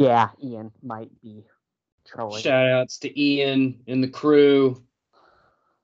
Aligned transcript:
but 0.00 0.06
yeah, 0.06 0.28
Ian 0.42 0.72
might 0.82 1.10
be 1.22 1.44
trolling. 2.06 2.42
Shout 2.42 2.68
outs 2.68 2.98
to 3.00 3.20
Ian 3.20 3.80
and 3.86 4.02
the 4.02 4.08
crew. 4.08 4.82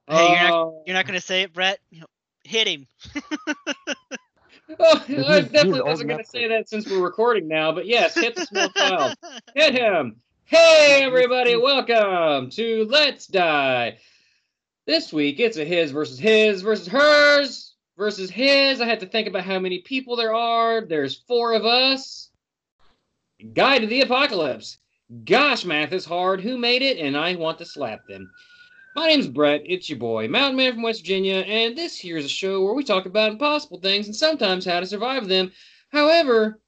Hey, 0.09 0.28
you're 0.28 0.38
not, 0.48 0.52
Oh, 0.52 0.82
you're 0.86 0.95
not 0.95 1.06
gonna 1.06 1.20
say 1.20 1.42
it, 1.42 1.52
Brett? 1.52 1.80
Hit 2.45 2.68
him. 2.68 2.87
oh, 4.78 4.98
He's- 5.06 5.26
I 5.26 5.40
definitely 5.42 5.82
wasn't 5.82 6.09
going 6.09 6.23
to 6.23 6.30
say 6.30 6.46
that 6.48 6.68
since 6.68 6.88
we're 6.88 7.02
recording 7.02 7.48
now, 7.48 7.73
but 7.73 7.87
yes, 7.87 8.14
hit 8.14 8.37
the 8.37 8.46
small 8.46 8.68
child. 8.76 9.16
Hit 9.54 9.74
him. 9.74 10.16
Hey, 10.45 11.01
everybody, 11.02 11.56
welcome 11.56 12.51
to 12.51 12.87
Let's 12.88 13.26
Die. 13.26 13.98
This 14.87 15.12
week, 15.12 15.40
it's 15.40 15.56
a 15.56 15.64
his 15.64 15.90
versus 15.90 16.20
his 16.20 16.62
versus 16.62 16.87
hers 16.87 17.74
versus 17.98 18.30
his. 18.30 18.80
I 18.80 18.87
had 18.87 19.01
to 19.01 19.06
think 19.06 19.26
about 19.26 19.42
how 19.42 19.59
many 19.59 19.80
people 19.80 20.14
there 20.14 20.34
are. 20.34 20.82
There's 20.87 21.16
four 21.26 21.54
of 21.54 21.64
us. 21.66 22.30
Guide 23.52 23.80
to 23.82 23.86
the 23.86 24.00
Apocalypse. 24.00 24.78
Gosh, 25.24 25.66
math 25.66 25.92
is 25.92 26.06
hard. 26.06 26.40
Who 26.40 26.56
made 26.56 26.80
it? 26.80 26.96
And 26.96 27.16
I 27.16 27.34
want 27.34 27.59
to 27.59 27.66
slap 27.66 28.06
them. 28.06 28.30
My 28.95 29.09
name's 29.09 29.29
Brett. 29.29 29.60
It's 29.66 29.90
your 29.90 29.98
boy, 29.98 30.26
Mountain 30.26 30.56
Man 30.56 30.73
from 30.73 30.82
West 30.82 31.02
Virginia, 31.02 31.40
and 31.40 31.76
this 31.76 31.98
here's 31.98 32.24
a 32.24 32.30
show 32.30 32.64
where 32.64 32.73
we 32.73 32.82
talk 32.82 33.04
about 33.04 33.32
impossible 33.32 33.79
things 33.79 34.07
and 34.07 34.16
sometimes 34.16 34.64
how 34.64 34.80
to 34.80 34.87
survive 34.87 35.29
them. 35.29 35.52
However, 35.90 36.60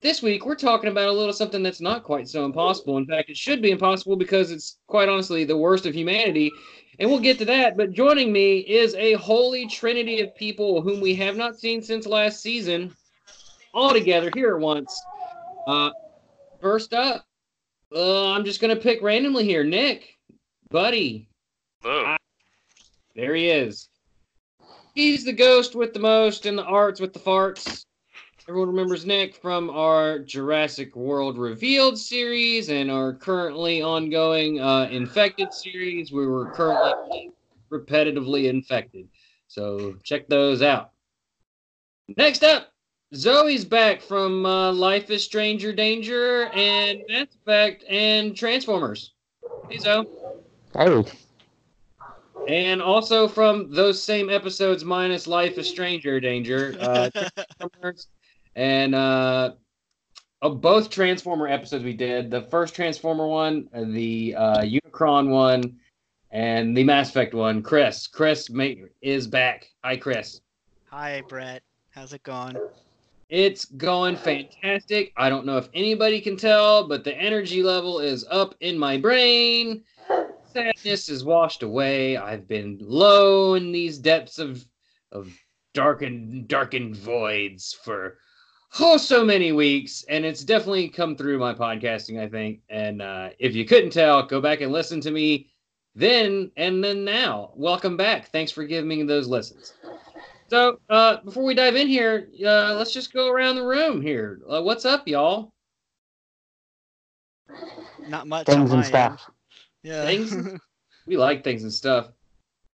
this 0.00 0.22
week 0.22 0.44
we're 0.44 0.56
talking 0.56 0.90
about 0.90 1.08
a 1.08 1.12
little 1.12 1.32
something 1.32 1.62
that's 1.62 1.80
not 1.80 2.02
quite 2.02 2.28
so 2.28 2.44
impossible. 2.44 2.96
In 2.96 3.06
fact, 3.06 3.30
it 3.30 3.36
should 3.36 3.62
be 3.62 3.70
impossible 3.70 4.16
because 4.16 4.50
it's 4.50 4.78
quite 4.88 5.08
honestly 5.08 5.44
the 5.44 5.56
worst 5.56 5.86
of 5.86 5.94
humanity. 5.94 6.50
And 6.98 7.08
we'll 7.08 7.20
get 7.20 7.38
to 7.38 7.44
that. 7.44 7.76
But 7.76 7.92
joining 7.92 8.32
me 8.32 8.58
is 8.58 8.96
a 8.96 9.12
holy 9.12 9.68
trinity 9.68 10.20
of 10.20 10.34
people 10.34 10.82
whom 10.82 11.00
we 11.00 11.14
have 11.14 11.36
not 11.36 11.60
seen 11.60 11.80
since 11.80 12.06
last 12.06 12.42
season, 12.42 12.92
all 13.72 13.92
together 13.92 14.32
here 14.34 14.56
at 14.56 14.60
once. 14.60 15.00
Uh, 15.66 15.90
first 16.60 16.92
up, 16.92 17.26
uh, 17.94 18.32
I'm 18.32 18.44
just 18.44 18.60
gonna 18.60 18.76
pick 18.76 19.02
randomly 19.02 19.44
here. 19.44 19.64
Nick, 19.64 20.18
buddy, 20.70 21.28
Hello. 21.82 22.16
there 23.14 23.34
he 23.34 23.48
is. 23.48 23.88
He's 24.94 25.24
the 25.24 25.32
ghost 25.32 25.74
with 25.74 25.94
the 25.94 26.00
most 26.00 26.46
and 26.46 26.58
the 26.58 26.64
arts 26.64 27.00
with 27.00 27.12
the 27.12 27.18
farts. 27.18 27.84
Everyone 28.48 28.68
remembers 28.70 29.06
Nick 29.06 29.36
from 29.36 29.70
our 29.70 30.18
Jurassic 30.18 30.96
World 30.96 31.38
Revealed 31.38 31.96
series 31.96 32.70
and 32.70 32.90
our 32.90 33.14
currently 33.14 33.82
ongoing 33.82 34.60
uh, 34.60 34.88
Infected 34.90 35.52
series. 35.52 36.10
We 36.10 36.26
were 36.26 36.50
currently 36.50 37.30
repetitively 37.70 38.50
infected. 38.50 39.08
So 39.46 39.94
check 40.02 40.28
those 40.28 40.60
out. 40.60 40.90
Next 42.16 42.42
up, 42.42 42.71
Zoe's 43.14 43.64
back 43.64 44.00
from 44.00 44.46
uh, 44.46 44.72
Life 44.72 45.10
is 45.10 45.22
Stranger 45.22 45.72
Danger 45.72 46.46
and 46.54 47.02
Mass 47.08 47.26
Effect 47.34 47.84
and 47.88 48.34
Transformers. 48.34 49.12
Hey, 49.68 49.78
Zoe. 49.78 50.06
Hey, 50.74 51.04
And 52.48 52.80
also 52.80 53.28
from 53.28 53.70
those 53.70 54.02
same 54.02 54.30
episodes 54.30 54.82
minus 54.82 55.26
Life 55.26 55.58
is 55.58 55.68
Stranger 55.68 56.20
Danger, 56.20 56.74
uh, 56.80 57.10
Transformers 57.58 58.08
and 58.56 58.94
uh, 58.94 59.52
of 60.40 60.62
both 60.62 60.88
Transformer 60.88 61.48
episodes 61.48 61.84
we 61.84 61.92
did. 61.92 62.30
The 62.30 62.42
first 62.42 62.74
Transformer 62.74 63.26
one, 63.26 63.68
the 63.74 64.34
uh, 64.36 64.62
Unicron 64.62 65.28
one, 65.28 65.78
and 66.30 66.74
the 66.74 66.82
Mass 66.82 67.10
Effect 67.10 67.34
one. 67.34 67.62
Chris, 67.62 68.06
Chris 68.06 68.48
ma- 68.48 68.70
is 69.02 69.26
back. 69.26 69.68
Hi, 69.84 69.98
Chris. 69.98 70.40
Hi, 70.90 71.22
Brett. 71.28 71.62
How's 71.90 72.14
it 72.14 72.22
going? 72.22 72.56
It's 73.32 73.64
going 73.64 74.16
fantastic. 74.16 75.10
I 75.16 75.30
don't 75.30 75.46
know 75.46 75.56
if 75.56 75.70
anybody 75.72 76.20
can 76.20 76.36
tell, 76.36 76.86
but 76.86 77.02
the 77.02 77.16
energy 77.16 77.62
level 77.62 77.98
is 77.98 78.26
up 78.30 78.54
in 78.60 78.76
my 78.76 78.98
brain. 78.98 79.84
Sadness 80.52 81.08
is 81.08 81.24
washed 81.24 81.62
away. 81.62 82.18
I've 82.18 82.46
been 82.46 82.76
low 82.82 83.54
in 83.54 83.72
these 83.72 83.96
depths 83.96 84.38
of 84.38 84.66
of 85.12 85.34
darkened 85.72 86.46
darkened 86.46 86.94
voids 86.94 87.72
for 87.72 88.18
oh 88.80 88.98
so 88.98 89.24
many 89.24 89.50
weeks, 89.50 90.04
and 90.10 90.26
it's 90.26 90.44
definitely 90.44 90.90
come 90.90 91.16
through 91.16 91.38
my 91.38 91.54
podcasting, 91.54 92.20
I 92.20 92.28
think. 92.28 92.60
And 92.68 93.00
uh, 93.00 93.30
if 93.38 93.54
you 93.54 93.64
couldn't 93.64 93.94
tell, 93.94 94.26
go 94.26 94.42
back 94.42 94.60
and 94.60 94.70
listen 94.70 95.00
to 95.00 95.10
me 95.10 95.48
then 95.94 96.50
and 96.58 96.84
then 96.84 97.02
now. 97.02 97.52
Welcome 97.54 97.96
back. 97.96 98.28
Thanks 98.28 98.52
for 98.52 98.64
giving 98.64 98.88
me 98.88 99.02
those 99.04 99.26
listens. 99.26 99.72
So, 100.52 100.80
uh, 100.90 101.16
before 101.24 101.44
we 101.44 101.54
dive 101.54 101.76
in 101.76 101.88
here, 101.88 102.28
uh, 102.44 102.74
let's 102.74 102.92
just 102.92 103.10
go 103.10 103.30
around 103.30 103.56
the 103.56 103.64
room 103.64 104.02
here. 104.02 104.42
Uh, 104.46 104.60
what's 104.60 104.84
up, 104.84 105.08
y'all? 105.08 105.50
Not 108.06 108.26
much. 108.26 108.44
things 108.44 108.70
and 108.70 108.84
stuff. 108.84 109.12
end. 109.12 109.20
Yeah. 109.82 110.04
Things? 110.04 110.60
We 111.06 111.16
like 111.16 111.42
things 111.42 111.62
and 111.62 111.72
stuff. 111.72 112.10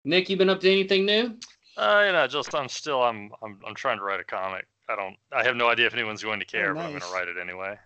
Nick, 0.04 0.28
you 0.28 0.36
been 0.36 0.50
up 0.50 0.60
to 0.60 0.70
anything 0.70 1.06
new? 1.06 1.38
Uh, 1.76 2.02
you 2.04 2.12
know, 2.12 2.26
just 2.26 2.54
I'm 2.54 2.68
still 2.68 3.02
I'm 3.02 3.30
I'm 3.42 3.58
I'm 3.66 3.74
trying 3.74 3.96
to 3.96 4.04
write 4.04 4.20
a 4.20 4.24
comic. 4.24 4.66
I 4.88 4.96
don't 4.96 5.16
I 5.32 5.44
have 5.44 5.56
no 5.56 5.70
idea 5.70 5.86
if 5.86 5.94
anyone's 5.94 6.22
going 6.22 6.40
to 6.40 6.44
care, 6.44 6.74
but 6.74 6.84
I'm 6.84 6.98
gonna 6.98 7.10
write 7.10 7.28
it 7.28 7.38
anyway. 7.40 7.78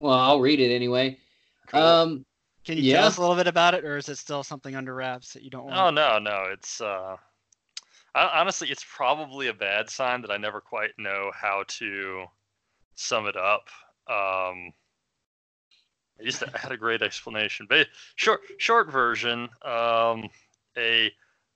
Well, 0.00 0.18
I'll 0.18 0.40
read 0.40 0.58
it 0.58 0.74
anyway. 0.74 1.16
Cool. 1.68 1.80
Um, 1.80 2.26
Can 2.64 2.78
you 2.78 2.82
yeah. 2.82 2.96
tell 2.96 3.06
us 3.06 3.18
a 3.18 3.20
little 3.20 3.36
bit 3.36 3.46
about 3.46 3.74
it, 3.74 3.84
or 3.84 3.98
is 3.98 4.08
it 4.08 4.16
still 4.16 4.42
something 4.42 4.74
under 4.74 4.94
wraps 4.94 5.34
that 5.34 5.42
you 5.44 5.50
don't 5.50 5.66
want? 5.66 5.76
Oh 5.76 5.90
no, 5.90 6.18
no, 6.18 6.46
it's 6.50 6.80
uh 6.80 7.16
I, 8.14 8.40
honestly 8.40 8.68
it's 8.70 8.84
probably 8.94 9.48
a 9.48 9.54
bad 9.54 9.90
sign 9.90 10.22
that 10.22 10.30
I 10.30 10.36
never 10.36 10.60
quite 10.60 10.90
know 10.98 11.30
how 11.34 11.64
to 11.78 12.24
sum 12.94 13.26
it 13.26 13.36
up. 13.36 13.68
Um 14.08 14.72
I 16.20 16.24
used 16.24 16.40
to 16.40 16.50
I 16.54 16.58
had 16.58 16.72
a 16.72 16.76
great 16.76 17.02
explanation. 17.02 17.66
But 17.68 17.88
short 18.16 18.40
short 18.58 18.90
version, 18.90 19.48
um 19.64 20.28
a 20.76 21.12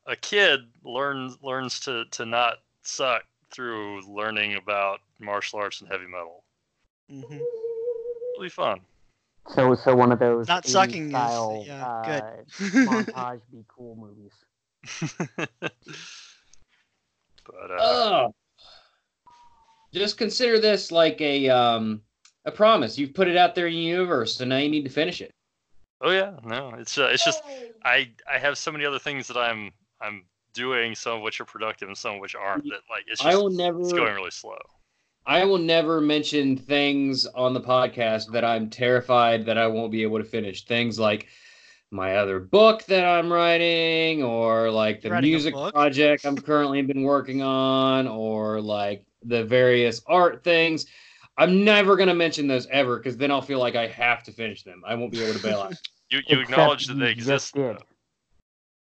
a 0.06 0.16
kid 0.16 0.60
learns 0.84 1.38
learns 1.42 1.80
to 1.80 2.04
to 2.12 2.26
not 2.26 2.54
suck 2.82 3.24
through 3.50 4.02
learning 4.10 4.54
about 4.56 5.00
martial 5.20 5.58
arts 5.58 5.80
and 5.80 5.90
heavy 5.90 6.06
metal. 6.06 6.44
hmm 7.10 7.38
It'll 8.34 8.42
be 8.42 8.48
fun. 8.48 8.80
So, 9.48 9.74
so 9.74 9.94
one 9.94 10.10
of 10.12 10.18
those 10.20 10.48
Not 10.48 10.64
80s 10.64 10.70
sucking 10.72 11.02
is- 11.04 11.10
style, 11.10 11.64
yeah, 11.66 11.84
uh, 11.84 12.04
good. 12.04 12.46
montage 12.88 13.40
be 13.52 13.64
cool 13.68 13.96
movies. 13.96 14.32
but 17.46 17.70
uh, 17.70 17.78
oh, 17.80 18.34
just 19.92 20.18
consider 20.18 20.58
this 20.58 20.90
like 20.90 21.20
a 21.20 21.48
um, 21.48 22.02
a 22.44 22.50
promise. 22.50 22.98
You've 22.98 23.14
put 23.14 23.28
it 23.28 23.36
out 23.36 23.54
there 23.54 23.66
in 23.66 23.74
the 23.74 23.78
universe, 23.78 24.36
so 24.36 24.44
now 24.44 24.58
you 24.58 24.68
need 24.68 24.84
to 24.84 24.90
finish 24.90 25.20
it. 25.20 25.32
oh 26.00 26.10
yeah, 26.10 26.32
no, 26.44 26.74
it's 26.78 26.98
uh, 26.98 27.10
it's 27.12 27.24
just 27.24 27.42
I 27.84 28.10
I 28.32 28.38
have 28.38 28.58
so 28.58 28.72
many 28.72 28.84
other 28.84 28.98
things 28.98 29.26
that 29.28 29.36
I'm 29.36 29.70
I'm 30.00 30.24
doing, 30.54 30.94
some 30.94 31.16
of 31.16 31.22
which 31.22 31.40
are 31.40 31.44
productive 31.44 31.88
and 31.88 31.96
some 31.96 32.14
of 32.16 32.20
which 32.20 32.34
aren't. 32.34 32.64
That 32.64 32.80
like 32.90 33.04
it's 33.06 33.22
just 33.22 33.34
I 33.34 33.36
will 33.36 33.50
never. 33.50 33.80
it's 33.80 33.92
going 33.92 34.14
really 34.14 34.30
slow. 34.30 34.58
I 35.24 35.44
will 35.44 35.58
never 35.58 36.00
mention 36.00 36.56
things 36.56 37.26
on 37.26 37.54
the 37.54 37.60
podcast 37.60 38.32
that 38.32 38.44
I'm 38.44 38.68
terrified 38.68 39.46
that 39.46 39.56
I 39.56 39.68
won't 39.68 39.92
be 39.92 40.02
able 40.02 40.18
to 40.18 40.24
finish. 40.24 40.64
Things 40.64 40.98
like 40.98 41.28
my 41.92 42.16
other 42.16 42.40
book 42.40 42.84
that 42.86 43.04
I'm 43.04 43.32
writing, 43.32 44.22
or 44.22 44.70
like 44.70 45.02
the 45.02 45.10
writing 45.10 45.30
music 45.30 45.54
project 45.54 46.24
I'm 46.24 46.36
currently 46.36 46.82
been 46.82 47.02
working 47.02 47.42
on, 47.42 48.08
or 48.08 48.60
like 48.60 49.04
the 49.24 49.44
various 49.44 50.02
art 50.06 50.42
things. 50.42 50.86
I'm 51.38 51.64
never 51.64 51.96
gonna 51.96 52.14
mention 52.14 52.46
those 52.46 52.66
ever 52.68 52.96
because 52.96 53.16
then 53.16 53.30
I'll 53.30 53.42
feel 53.42 53.58
like 53.58 53.76
I 53.76 53.86
have 53.86 54.22
to 54.24 54.32
finish 54.32 54.62
them. 54.62 54.82
I 54.86 54.94
won't 54.94 55.12
be 55.12 55.22
able 55.22 55.34
to 55.34 55.42
bail 55.42 55.60
out. 55.60 55.74
You 56.10 56.18
you 56.28 56.40
Except 56.40 56.50
acknowledge 56.50 56.86
that 56.88 56.98
they 56.98 57.10
exist. 57.10 57.54
though. 57.54 57.78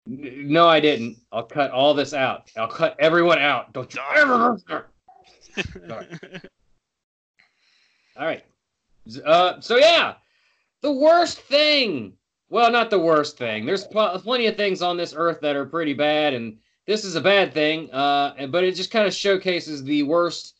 No, 0.05 0.67
I 0.67 0.81
didn't. 0.81 1.15
I'll 1.31 1.43
cut 1.43 1.71
all 1.71 1.93
this 1.93 2.13
out. 2.13 2.51
I'll 2.57 2.67
cut 2.67 2.93
everyone 2.99 3.39
out. 3.39 3.71
Don't 3.71 3.93
you 3.93 4.01
ever. 4.17 4.59
Sorry. 4.67 4.83
All 8.17 8.25
right. 8.25 8.43
Uh, 9.25 9.61
so 9.61 9.77
yeah, 9.77 10.15
the 10.81 10.91
worst 10.91 11.39
thing. 11.39 12.13
Well, 12.51 12.69
not 12.69 12.89
the 12.89 12.99
worst 12.99 13.37
thing. 13.37 13.65
There's 13.65 13.85
pl- 13.87 14.19
plenty 14.19 14.45
of 14.47 14.57
things 14.57 14.81
on 14.81 14.97
this 14.97 15.13
earth 15.15 15.39
that 15.39 15.55
are 15.55 15.65
pretty 15.65 15.93
bad, 15.93 16.33
and 16.33 16.57
this 16.85 17.05
is 17.05 17.15
a 17.15 17.21
bad 17.21 17.53
thing. 17.53 17.89
Uh, 17.93 18.35
and- 18.37 18.51
but 18.51 18.65
it 18.65 18.75
just 18.75 18.91
kind 18.91 19.07
of 19.07 19.13
showcases 19.13 19.83
the 19.85 20.03
worst 20.03 20.57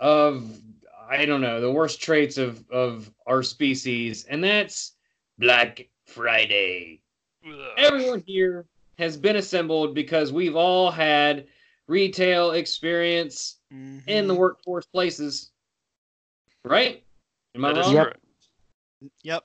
of 0.00 0.60
I 1.08 1.24
don't 1.24 1.40
know 1.40 1.60
the 1.60 1.70
worst 1.70 2.00
traits 2.02 2.36
of 2.38 2.68
of 2.70 3.08
our 3.26 3.44
species, 3.44 4.24
and 4.24 4.42
that's 4.42 4.96
Black 5.38 5.88
Friday 6.06 7.00
Ugh. 7.46 7.54
everyone 7.78 8.24
here 8.26 8.66
has 8.98 9.16
been 9.16 9.36
assembled 9.36 9.94
because 9.94 10.32
we've 10.32 10.56
all 10.56 10.90
had 10.90 11.46
retail 11.86 12.50
experience 12.50 13.60
in 13.70 14.26
the 14.26 14.34
Mhm. 14.34 14.38
workforce 14.38 14.86
places. 14.86 15.52
Right? 16.64 17.04
Am 17.54 17.64
I 17.64 17.72
That 17.72 17.80
is 17.80 17.86
wrong? 17.86 17.94
Yep. 17.94 18.20
Yep. 19.22 19.44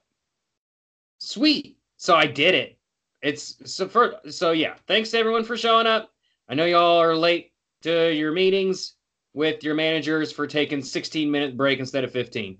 Sweet. 1.21 1.77
So 1.97 2.15
I 2.15 2.25
did 2.25 2.55
it. 2.55 2.79
It's 3.21 3.71
so 3.71 3.87
for 3.87 4.15
so 4.29 4.53
yeah. 4.53 4.73
Thanks 4.87 5.11
to 5.11 5.19
everyone 5.19 5.43
for 5.43 5.55
showing 5.55 5.85
up. 5.85 6.09
I 6.49 6.55
know 6.55 6.65
y'all 6.65 6.99
are 6.99 7.15
late 7.15 7.51
to 7.83 8.11
your 8.11 8.31
meetings 8.31 8.95
with 9.33 9.63
your 9.63 9.75
managers 9.75 10.31
for 10.31 10.47
taking 10.47 10.81
16 10.81 11.29
minute 11.29 11.55
break 11.55 11.79
instead 11.79 12.03
of 12.03 12.11
15. 12.11 12.57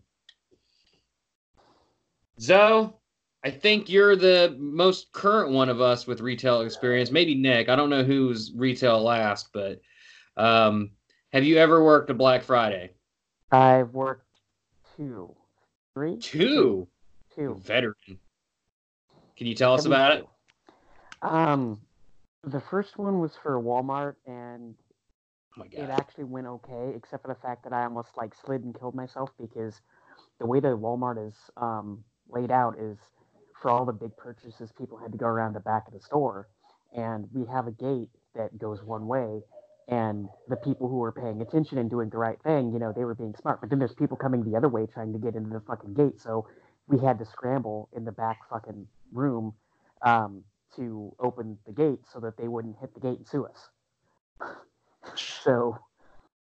Zoe, 2.40 2.94
I 3.44 3.50
think 3.50 3.90
you're 3.90 4.16
the 4.16 4.56
most 4.60 5.12
current 5.12 5.52
one 5.52 5.68
of 5.70 5.82
us 5.82 6.06
with 6.06 6.22
retail 6.22 6.62
experience. 6.62 7.10
Maybe 7.10 7.34
Nick. 7.34 7.68
I 7.68 7.76
don't 7.76 7.90
know 7.90 8.04
who's 8.04 8.52
retail 8.56 9.02
last, 9.02 9.50
but 9.54 9.82
um, 10.38 10.92
have 11.34 11.44
you 11.44 11.58
ever 11.58 11.84
worked 11.84 12.12
a 12.12 12.14
Black 12.14 12.44
Friday? 12.44 12.92
I've 13.52 13.96
worked 13.96 14.28
two, 14.96 15.36
three, 15.96 16.18
Two. 16.18 16.88
two. 17.36 17.56
Veteran. 17.56 18.20
Can 19.42 19.48
you 19.48 19.56
tell 19.56 19.74
us 19.74 19.86
about 19.86 20.18
it? 20.18 20.28
Um, 21.24 21.82
the 22.44 22.62
first 22.62 23.00
one 23.00 23.20
was 23.20 23.32
for 23.42 23.60
Walmart, 23.60 24.14
and 24.28 24.76
Oh 25.58 25.64
it 25.72 25.90
actually 25.90 26.26
went 26.26 26.46
okay, 26.46 26.94
except 26.96 27.24
for 27.24 27.30
the 27.30 27.40
fact 27.42 27.64
that 27.64 27.74
I 27.74 27.86
almost 27.86 28.10
like 28.16 28.34
slid 28.46 28.64
and 28.64 28.80
killed 28.80 28.94
myself 28.94 29.32
because 29.40 29.82
the 30.40 30.46
way 30.46 30.60
that 30.60 30.68
Walmart 30.68 31.28
is 31.28 31.34
um, 31.58 32.04
laid 32.30 32.52
out 32.52 32.78
is 32.78 33.00
for 33.60 33.72
all 33.72 33.84
the 33.84 33.94
big 33.94 34.16
purchases, 34.16 34.72
people 34.78 35.00
had 35.00 35.12
to 35.12 35.18
go 35.18 35.26
around 35.26 35.54
the 35.54 35.60
back 35.62 35.88
of 35.88 35.94
the 35.96 36.02
store, 36.02 36.48
and 36.96 37.28
we 37.34 37.48
have 37.48 37.66
a 37.66 37.72
gate 37.72 38.10
that 38.36 38.56
goes 38.60 38.84
one 38.84 39.08
way. 39.08 39.42
And 39.88 40.30
the 40.50 40.56
people 40.58 40.88
who 40.88 40.98
were 40.98 41.12
paying 41.12 41.42
attention 41.42 41.80
and 41.80 41.90
doing 41.90 42.12
the 42.12 42.18
right 42.20 42.38
thing, 42.44 42.72
you 42.74 42.78
know, 42.78 42.94
they 42.96 43.06
were 43.06 43.16
being 43.16 43.34
smart. 43.42 43.60
But 43.60 43.72
then 43.72 43.80
there's 43.80 43.96
people 43.96 44.18
coming 44.18 44.44
the 44.44 44.56
other 44.56 44.70
way 44.70 44.86
trying 44.86 45.14
to 45.14 45.20
get 45.20 45.36
into 45.36 45.50
the 45.50 45.62
fucking 45.62 45.96
gate. 45.96 46.22
So 46.22 46.48
we 46.88 47.00
had 47.00 47.20
to 47.20 47.26
scramble 47.26 47.90
in 47.96 48.06
the 48.06 48.12
back 48.12 48.40
fucking 48.50 48.88
room 49.14 49.54
um, 50.02 50.44
to 50.76 51.14
open 51.20 51.58
the 51.66 51.72
gate 51.72 52.00
so 52.12 52.20
that 52.20 52.38
they 52.38 52.48
wouldn't 52.48 52.78
hit 52.80 52.94
the 52.94 53.00
gate 53.00 53.18
and 53.18 53.28
sue 53.28 53.46
us. 53.46 53.70
so 55.44 55.78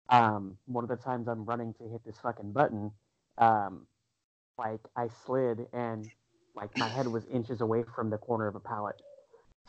um, 0.08 0.56
one 0.66 0.84
of 0.84 0.90
the 0.90 0.96
times 0.96 1.28
I'm 1.28 1.44
running 1.44 1.74
to 1.74 1.84
hit 1.88 2.04
this 2.04 2.18
fucking 2.22 2.52
button, 2.52 2.90
um, 3.38 3.86
like 4.58 4.80
I 4.96 5.08
slid 5.24 5.66
and 5.72 6.10
like 6.54 6.76
my 6.76 6.88
head 6.88 7.08
was 7.08 7.24
inches 7.32 7.60
away 7.60 7.84
from 7.94 8.10
the 8.10 8.18
corner 8.18 8.46
of 8.46 8.54
a 8.54 8.60
pallet. 8.60 8.96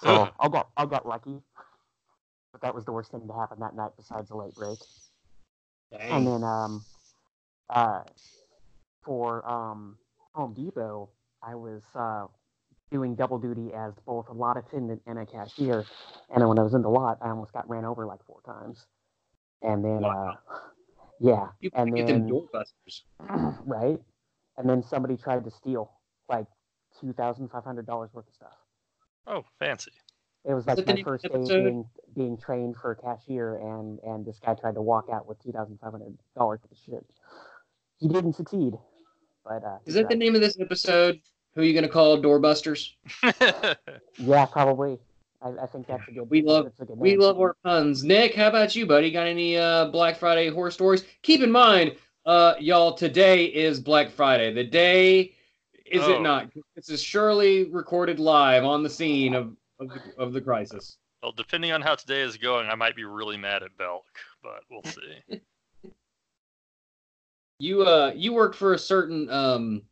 So 0.04 0.30
I 0.40 0.50
got 0.50 0.70
I 0.76 0.86
got 0.86 1.08
lucky, 1.08 1.42
but 2.52 2.62
that 2.62 2.74
was 2.74 2.86
the 2.86 2.92
worst 2.92 3.12
thing 3.12 3.28
to 3.28 3.34
happen 3.34 3.60
that 3.60 3.76
night 3.76 3.92
besides 3.98 4.32
a 4.32 4.36
late 4.36 4.56
break. 4.56 4.80
And 6.10 6.26
then 6.26 6.44
um, 6.44 6.86
uh, 7.70 8.02
for 9.04 9.48
um, 9.48 9.98
Home 10.34 10.54
Depot, 10.54 11.10
I 11.44 11.56
was 11.56 11.82
uh, 11.96 12.26
doing 12.92 13.16
double 13.16 13.38
duty 13.40 13.74
as 13.74 13.94
both 14.06 14.30
a 14.30 14.34
lot 14.34 14.58
attendant 14.58 15.02
and 15.06 15.20
a 15.20 15.26
cashier. 15.26 15.86
And 16.34 16.48
when 16.48 16.58
I 16.60 16.64
was 16.64 16.74
in 16.74 16.82
the 16.82 16.90
lot, 16.90 17.18
I 17.22 17.30
almost 17.30 17.54
got 17.54 17.70
ran 17.70 17.86
over 17.86 18.06
like 18.06 18.24
four 18.26 18.42
times. 18.46 18.86
And 19.62 19.84
then, 19.84 20.02
Wow. 20.02 20.38
uh, 20.50 20.54
yeah, 21.20 21.48
You 21.60 21.70
and 21.74 21.96
get 21.96 22.08
them 22.08 22.28
then 22.28 22.30
doorbusters. 22.30 23.02
right, 23.66 24.00
and 24.58 24.70
then 24.70 24.82
somebody 24.84 25.18
tried 25.18 25.44
to 25.44 25.52
steal 25.52 25.92
like 26.28 26.48
two 27.00 27.14
thousand 27.14 27.50
five 27.50 27.64
hundred 27.64 27.86
dollars 27.86 28.10
worth 28.14 28.28
of 28.28 28.34
stuff. 28.34 28.58
Oh, 29.28 29.44
fancy. 29.60 29.92
It 30.46 30.56
was 30.56 30.66
like 30.66 30.78
the 30.78 30.86
my 30.96 31.04
first 31.04 31.24
the 31.24 31.30
day 31.30 31.48
being 31.48 31.86
being 32.16 32.38
trained 32.38 32.76
for 32.78 32.92
a 32.92 32.96
cashier, 32.96 33.58
and 33.58 34.00
and 34.00 34.26
this 34.26 34.40
guy 34.44 34.56
tried 34.56 34.74
to 34.76 34.82
walk 34.82 35.06
out 35.14 35.28
with 35.28 35.40
two 35.44 35.52
thousand 35.52 35.80
five 35.80 35.92
hundred 35.92 36.18
dollars 36.36 36.60
worth 36.64 36.72
of 36.72 36.78
shit. 36.78 37.06
He 38.00 38.08
didn't 38.08 38.34
succeed, 38.34 38.74
but 39.44 39.64
uh, 39.64 39.78
Is 39.86 39.96
he 39.96 40.02
that 40.02 40.10
the 40.10 40.16
name 40.16 40.36
of 40.36 40.42
this 40.42 40.60
episode? 40.60 41.20
Who 41.56 41.62
are 41.62 41.64
you 41.64 41.74
gonna 41.74 41.88
call 41.90 42.18
doorbusters? 42.22 42.92
Yeah, 44.18 44.46
probably. 44.46 45.00
I, 45.42 45.50
I 45.64 45.66
think 45.68 45.88
that's 45.88 46.08
a 46.08 46.12
good. 46.12 46.30
We 46.30 46.42
love- 46.42 46.66
that's 46.66 46.80
a 46.80 46.86
good 46.86 46.98
We 46.98 47.18
love 47.18 47.40
our 47.40 47.56
puns. 47.64 48.04
Nick, 48.04 48.36
how 48.36 48.48
about 48.50 48.76
you, 48.76 48.86
buddy? 48.86 49.12
Got 49.12 49.28
any 49.28 49.58
uh, 49.58 49.86
Black 49.86 50.18
Friday 50.18 50.50
horror 50.50 50.72
stories? 50.72 51.04
Keep 51.24 51.42
in 51.42 51.52
mind, 51.52 51.96
uh, 52.26 52.54
y'all, 52.60 52.94
today 52.94 53.46
is 53.46 53.80
Black 53.80 54.12
Friday. 54.12 54.54
The 54.54 54.64
day, 54.64 55.34
is 55.86 56.04
Oh. 56.04 56.14
it 56.14 56.22
not? 56.22 56.50
This 56.76 56.90
is 56.90 57.02
surely 57.02 57.66
recorded 57.72 58.20
live 58.20 58.64
on 58.64 58.84
the 58.84 58.90
scene 58.90 59.34
of 59.34 59.56
of 59.80 59.90
the, 59.90 60.02
of 60.18 60.32
the 60.34 60.42
crisis. 60.42 60.98
well, 61.24 61.32
depending 61.32 61.72
on 61.72 61.82
how 61.82 61.96
today 61.96 62.22
is 62.22 62.38
going, 62.38 62.68
I 62.70 62.76
might 62.76 62.96
be 62.96 63.04
really 63.04 63.38
mad 63.38 63.64
at 63.64 63.76
Belk, 63.78 64.06
but 64.44 64.62
we'll 64.70 64.84
see. 64.86 65.42
You 67.62 67.84
uh, 67.84 68.12
you 68.16 68.34
worked 68.34 68.56
for 68.56 68.74
a 68.74 68.80
certain 68.80 69.30
um, 69.30 69.84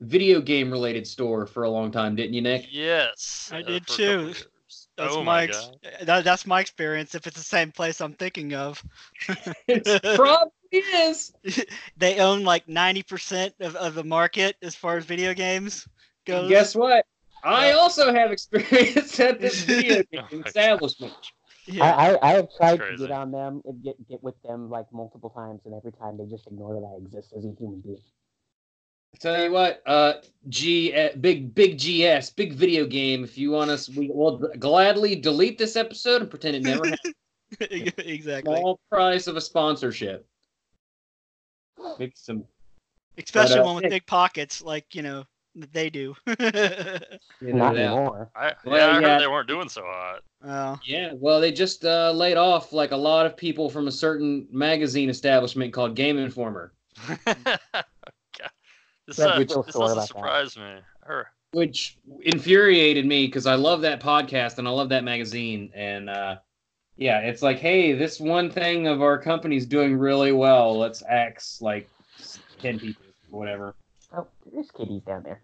video 0.00 0.40
game 0.40 0.70
related 0.70 1.06
store 1.06 1.46
for 1.46 1.62
a 1.64 1.70
long 1.70 1.90
time, 1.90 2.14
didn't 2.14 2.34
you, 2.34 2.42
Nick? 2.42 2.68
yes. 2.70 3.48
I 3.52 3.62
uh, 3.62 3.62
did 3.62 3.86
for 3.86 3.94
a 3.94 3.98
couple 3.98 4.28
too. 4.28 4.44
That's 4.96 5.14
oh 5.14 5.22
my 5.24 5.24
my 5.24 5.42
ex- 5.44 5.70
god. 5.80 6.06
that, 6.06 6.24
that's 6.24 6.46
my 6.46 6.60
experience. 6.60 7.14
If 7.14 7.26
it's 7.26 7.36
the 7.38 7.42
same 7.42 7.72
place 7.72 8.00
I'm 8.00 8.12
thinking 8.12 8.54
of, 8.54 8.84
It 9.66 10.02
probably 10.14 10.50
is. 10.72 11.32
they 11.96 12.18
own 12.20 12.44
like 12.44 12.68
ninety 12.68 13.02
percent 13.02 13.54
of, 13.60 13.76
of 13.76 13.94
the 13.94 14.04
market 14.04 14.56
as 14.62 14.74
far 14.74 14.98
as 14.98 15.04
video 15.06 15.32
games 15.32 15.88
goes. 16.26 16.50
Guess 16.50 16.74
what? 16.76 17.06
I 17.42 17.68
Yeah. 17.68 17.76
also 17.76 18.12
have 18.12 18.30
experience 18.30 19.18
at 19.20 19.40
this 19.40 19.60
video 19.62 20.02
game 20.12 20.22
Oh 20.32 20.42
establishment. 20.44 21.14
Yeah. 21.72 21.84
I, 21.84 22.14
I, 22.14 22.18
I 22.22 22.32
have 22.34 22.48
tried 22.56 22.78
to 22.78 22.96
get 22.96 23.10
on 23.10 23.30
them 23.30 23.62
and 23.64 23.82
get 23.82 24.08
get 24.08 24.22
with 24.22 24.40
them 24.42 24.70
like 24.70 24.86
multiple 24.92 25.30
times, 25.30 25.60
and 25.64 25.74
every 25.74 25.92
time 25.92 26.16
they 26.18 26.26
just 26.26 26.46
ignore 26.46 26.74
that 26.74 26.86
I 26.86 27.04
exist 27.04 27.32
as 27.36 27.44
a 27.44 27.52
human 27.58 27.80
being. 27.80 27.98
Tell 29.18 29.42
you 29.42 29.50
what, 29.50 29.82
uh, 29.86 30.14
G, 30.48 30.94
uh, 30.94 31.10
big, 31.20 31.54
big 31.54 31.78
GS, 31.78 32.30
big 32.30 32.52
video 32.54 32.86
game. 32.86 33.24
If 33.24 33.36
you 33.36 33.50
want 33.50 33.70
us, 33.70 33.88
we 33.88 34.08
will 34.08 34.38
gladly 34.58 35.16
delete 35.16 35.58
this 35.58 35.76
episode 35.76 36.22
and 36.22 36.30
pretend 36.30 36.56
it 36.56 36.62
never 36.62 36.86
happened. 36.86 37.14
exactly. 37.98 38.56
Small 38.56 38.80
price 38.90 39.26
of 39.26 39.36
a 39.36 39.40
sponsorship. 39.40 40.26
Maybe 41.98 42.12
some. 42.14 42.44
Especially 43.18 43.56
But, 43.56 43.62
uh, 43.62 43.64
one 43.64 43.82
with 43.82 43.90
big 43.90 44.06
pockets, 44.06 44.62
like 44.62 44.94
you 44.94 45.02
know 45.02 45.24
that 45.56 45.72
they 45.72 45.90
do. 45.90 46.14
You 47.42 47.54
know, 47.54 47.58
Not 47.58 47.74
that- 47.74 47.86
anymore. 47.86 48.30
I, 48.36 48.52
Well, 48.66 48.76
yeah, 48.76 48.98
I 48.98 49.00
heard 49.14 49.22
they 49.22 49.26
weren't 49.26 49.48
doing 49.48 49.68
so 49.70 49.82
hot. 49.84 50.20
oh, 50.44 50.78
Yeah, 50.84 51.12
well, 51.14 51.40
they 51.40 51.50
just 51.52 51.84
uh, 51.86 52.12
laid 52.12 52.36
off 52.36 52.72
like 52.72 52.90
a 52.90 52.96
lot 52.96 53.24
of 53.24 53.34
people 53.36 53.70
from 53.70 53.88
a 53.88 53.92
certain 53.92 54.46
magazine 54.50 55.08
establishment 55.08 55.72
called 55.72 55.94
Game 55.96 56.18
Informer, 56.18 56.72
God. 57.34 57.58
This, 59.06 59.18
uh, 59.18 59.38
this 59.38 59.46
doesn't 59.48 59.74
about 59.74 59.94
that. 59.96 60.08
surprise 60.08 60.56
me. 60.56 60.76
Her. 61.02 61.28
which 61.52 61.98
infuriated 62.22 63.06
me 63.06 63.26
because 63.26 63.46
I 63.46 63.54
love 63.54 63.80
that 63.80 64.00
podcast 64.00 64.58
and 64.58 64.68
I 64.68 64.70
love 64.70 64.90
that 64.90 65.02
magazine. 65.02 65.70
And 65.74 66.08
uh, 66.10 66.36
yeah, 66.96 67.20
it's 67.20 67.42
like, 67.42 67.58
hey, 67.58 67.92
this 67.94 68.20
one 68.20 68.50
thing 68.50 68.86
of 68.86 69.02
our 69.02 69.18
company's 69.18 69.66
doing 69.66 69.96
really 69.96 70.32
well. 70.32 70.78
Let's 70.78 71.02
axe 71.08 71.60
like 71.62 71.88
ten 72.60 72.78
people, 72.78 73.02
or 73.32 73.38
whatever. 73.40 73.74
There's 74.60 74.70
kitties 74.72 75.00
down 75.06 75.22
there. 75.22 75.40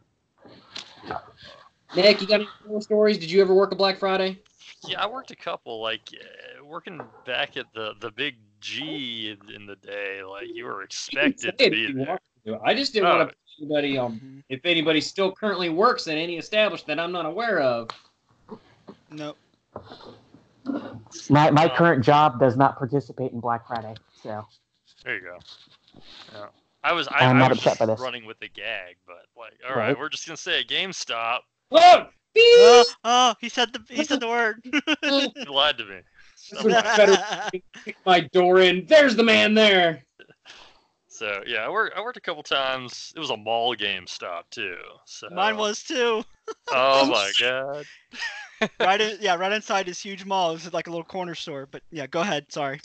Nick, 1.95 2.21
you 2.21 2.27
got 2.27 2.41
any 2.41 2.49
more 2.69 2.83
stories? 2.83 3.17
Did 3.17 3.31
you 3.31 3.41
ever 3.41 3.55
work 3.55 3.73
a 3.73 3.75
Black 3.75 3.99
Friday? 3.99 4.39
Yeah, 4.87 5.03
I 5.03 5.07
worked 5.07 5.31
a 5.31 5.37
couple. 5.37 5.81
Like 5.81 6.11
uh, 6.13 6.63
working 6.67 7.01
back 7.25 7.57
at 7.57 7.65
the 7.75 7.95
the 8.03 8.11
big 8.11 8.37
G 8.61 9.31
in, 9.31 9.55
in 9.55 9.65
the 9.65 9.77
day. 9.77 10.23
Like 10.23 10.49
you 10.53 10.67
were 10.67 10.81
You 10.81 10.85
expected 10.85 11.55
say 11.59 11.65
to 11.65 11.71
be 11.71 11.93
there. 11.95 12.21
to. 12.45 12.59
I 12.63 12.75
just 12.75 12.93
didn't 12.93 13.07
Oh. 13.09 13.17
want 13.17 13.31
to 13.31 13.35
put 13.35 13.63
anybody 13.63 13.97
on. 13.97 14.21
mhm. 14.21 14.43
If 14.51 14.61
anybody 14.67 15.01
still 15.01 15.33
currently 15.33 15.71
works 15.71 16.07
at 16.09 16.19
any 16.19 16.37
establishment 16.37 16.99
that 16.99 17.03
I'm 17.03 17.13
not 17.13 17.25
aware 17.25 17.61
of. 17.61 17.89
nope. 19.11 19.39
My 21.31 21.51
my 21.51 21.65
Uh, 21.71 21.75
current 21.77 22.05
job 22.05 22.39
does 22.39 22.59
not 22.59 22.77
participate 22.77 23.33
in 23.33 23.41
Black 23.41 23.67
Friday, 23.67 23.95
so 24.23 24.47
There 25.05 25.15
you 25.15 25.23
go. 25.23 25.39
Yeah. 26.35 26.47
I 26.87 26.93
was 26.93 27.09
I, 27.09 27.25
I'm 27.27 27.37
I 27.37 27.39
not 27.41 27.51
was 27.51 27.59
upset 27.59 27.79
by 27.81 27.87
this. 27.87 27.99
running 28.01 28.27
with 28.27 28.39
the 28.39 28.49
gag, 28.49 28.95
but 29.07 29.17
like, 29.37 29.55
all 29.69 29.75
right, 29.77 29.89
Right. 29.89 29.99
we're 29.99 30.09
just 30.09 30.25
gonna 30.27 30.37
say 30.37 30.61
a 30.61 30.65
GameStop. 30.65 31.41
Oh, 31.73 32.07
beep! 32.33 32.45
Oh, 32.45 32.85
oh, 33.03 33.35
he 33.41 33.49
said 33.49 33.73
the 33.73 33.83
he 33.93 34.05
said 34.05 34.21
the 34.21 34.29
word. 34.29 34.63
You 35.03 35.53
lied 35.53 35.79
to 35.79 35.85
me. 35.85 35.99
This 36.53 36.63
was 36.63 36.73
better 36.75 37.51
kick 37.85 37.97
my 38.07 38.21
door 38.21 38.61
in. 38.61 38.87
There's 38.87 39.17
the 39.17 39.25
man 39.25 39.55
there. 39.55 40.05
So 41.09 41.43
yeah, 41.47 41.65
I 41.67 41.69
worked 41.71 41.97
I 41.97 42.01
worked 42.03 42.19
a 42.19 42.21
couple 42.21 42.45
times. 42.45 43.13
It 43.17 43.19
was 43.19 43.31
a 43.31 43.37
mall 43.37 43.75
GameStop 43.75 44.43
too. 44.51 44.77
So 45.07 45.29
Mine 45.31 45.57
was 45.57 45.83
too. 45.83 46.23
Oh 46.71 47.07
my 47.11 47.33
god. 47.41 47.85
Right 48.79 49.01
in, 49.01 49.19
yeah, 49.21 49.35
right 49.35 49.53
inside 49.53 49.87
this 49.87 50.01
huge 50.01 50.25
mall. 50.25 50.55
This 50.55 50.67
is 50.67 50.73
like 50.73 50.87
a 50.87 50.91
little 50.91 51.05
corner 51.05 51.35
store. 51.35 51.67
But 51.69 51.83
yeah, 51.91 52.07
go 52.07 52.21
ahead. 52.21 52.47
Sorry. 52.53 52.81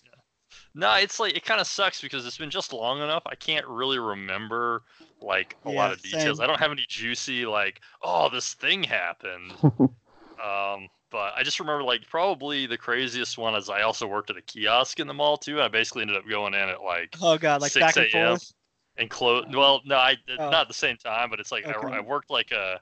No, 0.73 0.93
it's 0.95 1.19
like 1.19 1.35
it 1.35 1.45
kind 1.45 1.61
of 1.61 1.67
sucks 1.67 2.01
because 2.01 2.25
it's 2.25 2.37
been 2.37 2.49
just 2.49 2.73
long 2.73 3.01
enough. 3.01 3.23
I 3.25 3.35
can't 3.35 3.67
really 3.67 3.99
remember 3.99 4.83
like 5.21 5.57
a 5.65 5.71
lot 5.71 5.91
of 5.91 6.01
details. 6.01 6.39
same. 6.39 6.39
I 6.39 6.47
don't 6.47 6.59
have 6.59 6.71
any 6.71 6.85
juicy 6.87 7.45
like, 7.45 7.81
oh, 8.01 8.29
this 8.29 8.53
thing 8.53 8.83
happened. 8.83 9.63
um, 10.43 10.87
but 11.11 11.33
I 11.35 11.43
just 11.43 11.59
remember 11.59 11.83
like 11.83 12.07
probably 12.09 12.65
the 12.67 12.77
craziest 12.77 13.37
one 13.37 13.55
is 13.55 13.69
I 13.69 13.81
also 13.83 14.07
worked 14.07 14.29
at 14.29 14.37
a 14.37 14.41
kiosk 14.41 14.99
in 14.99 15.07
the 15.07 15.13
mall 15.13 15.37
too. 15.37 15.55
And 15.55 15.63
I 15.63 15.67
basically 15.67 16.01
ended 16.03 16.17
up 16.17 16.27
going 16.29 16.53
in 16.53 16.69
at 16.69 16.81
like 16.83 17.19
Oh 17.21 17.37
god, 17.37 17.61
like 17.61 17.71
6 17.71 17.79
back 17.79 17.97
and 17.97 18.07
a.m. 18.07 18.39
forth. 18.39 18.53
and 18.97 19.09
close. 19.09 19.45
Well, 19.53 19.81
no, 19.85 19.97
I 19.97 20.17
Oh. 20.37 20.43
not 20.51 20.63
at 20.63 20.67
the 20.67 20.73
same 20.73 20.97
time, 20.97 21.29
but 21.29 21.39
it's 21.39 21.51
like 21.51 21.65
I, 21.69 21.73
Okay. 21.73 21.97
I 21.97 22.01
worked 22.01 22.29
like 22.29 22.51
a 22.51 22.81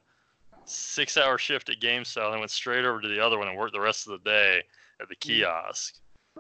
six-hour 0.66 1.38
shift 1.40 1.70
at 1.70 1.80
GameStop, 1.82 2.26
and 2.26 2.34
then 2.34 2.40
went 2.40 2.52
straight 2.52 2.86
over 2.86 3.02
to 3.02 3.08
the 3.10 3.20
other 3.26 3.38
one 3.40 3.48
and 3.50 3.58
worked 3.58 3.74
the 3.74 3.82
rest 3.82 4.08
of 4.08 4.14
the 4.24 4.30
day 4.30 4.64
at 5.02 5.10
the 5.10 5.16
Hmm. 5.26 5.44
kiosk. 5.44 5.96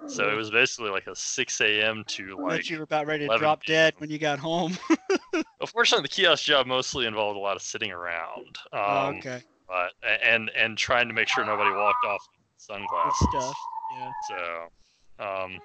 So 0.07 0.29
it 0.29 0.35
was 0.35 0.49
basically 0.49 0.89
like 0.89 1.07
a 1.07 1.15
6 1.15 1.61
a.m. 1.61 2.03
to 2.07 2.37
like. 2.41 2.69
you 2.69 2.77
were 2.77 2.83
about 2.83 3.05
ready 3.05 3.27
to 3.27 3.37
drop 3.37 3.63
dead 3.65 3.93
when 3.99 4.09
you 4.09 4.17
got 4.17 4.39
home. 4.39 4.75
Unfortunately, 5.61 6.03
the 6.03 6.09
kiosk 6.09 6.45
job 6.45 6.65
mostly 6.65 7.05
involved 7.05 7.37
a 7.37 7.39
lot 7.39 7.55
of 7.55 7.61
sitting 7.61 7.91
around. 7.91 8.57
Um, 8.73 8.81
oh, 8.81 9.13
okay. 9.17 9.43
But 9.67 9.91
and 10.23 10.49
and 10.55 10.77
trying 10.77 11.07
to 11.09 11.13
make 11.13 11.27
sure 11.27 11.45
nobody 11.45 11.69
walked 11.69 12.03
off 12.05 12.27
with 12.31 12.39
Good 12.39 12.75
sunglasses. 12.75 13.27
stuff. 13.29 13.57
Yeah. 13.91 14.11
So, 14.23 15.23
um, 15.23 15.59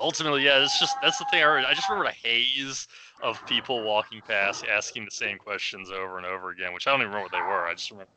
ultimately, 0.00 0.44
yeah, 0.44 0.62
it's 0.62 0.78
just 0.78 0.96
that's 1.02 1.18
the 1.18 1.24
thing. 1.26 1.42
I, 1.42 1.46
heard. 1.46 1.64
I 1.64 1.74
just 1.74 1.88
remember 1.88 2.08
a 2.08 2.12
haze 2.12 2.88
of 3.22 3.44
people 3.46 3.82
walking 3.84 4.22
past, 4.26 4.64
asking 4.64 5.04
the 5.04 5.10
same 5.10 5.38
questions 5.38 5.90
over 5.90 6.16
and 6.16 6.26
over 6.26 6.50
again, 6.50 6.72
which 6.72 6.86
I 6.86 6.92
don't 6.92 7.00
even 7.00 7.12
remember 7.12 7.24
what 7.24 7.32
they 7.32 7.46
were. 7.46 7.66
I 7.66 7.74
just 7.74 7.90
remember 7.90 8.10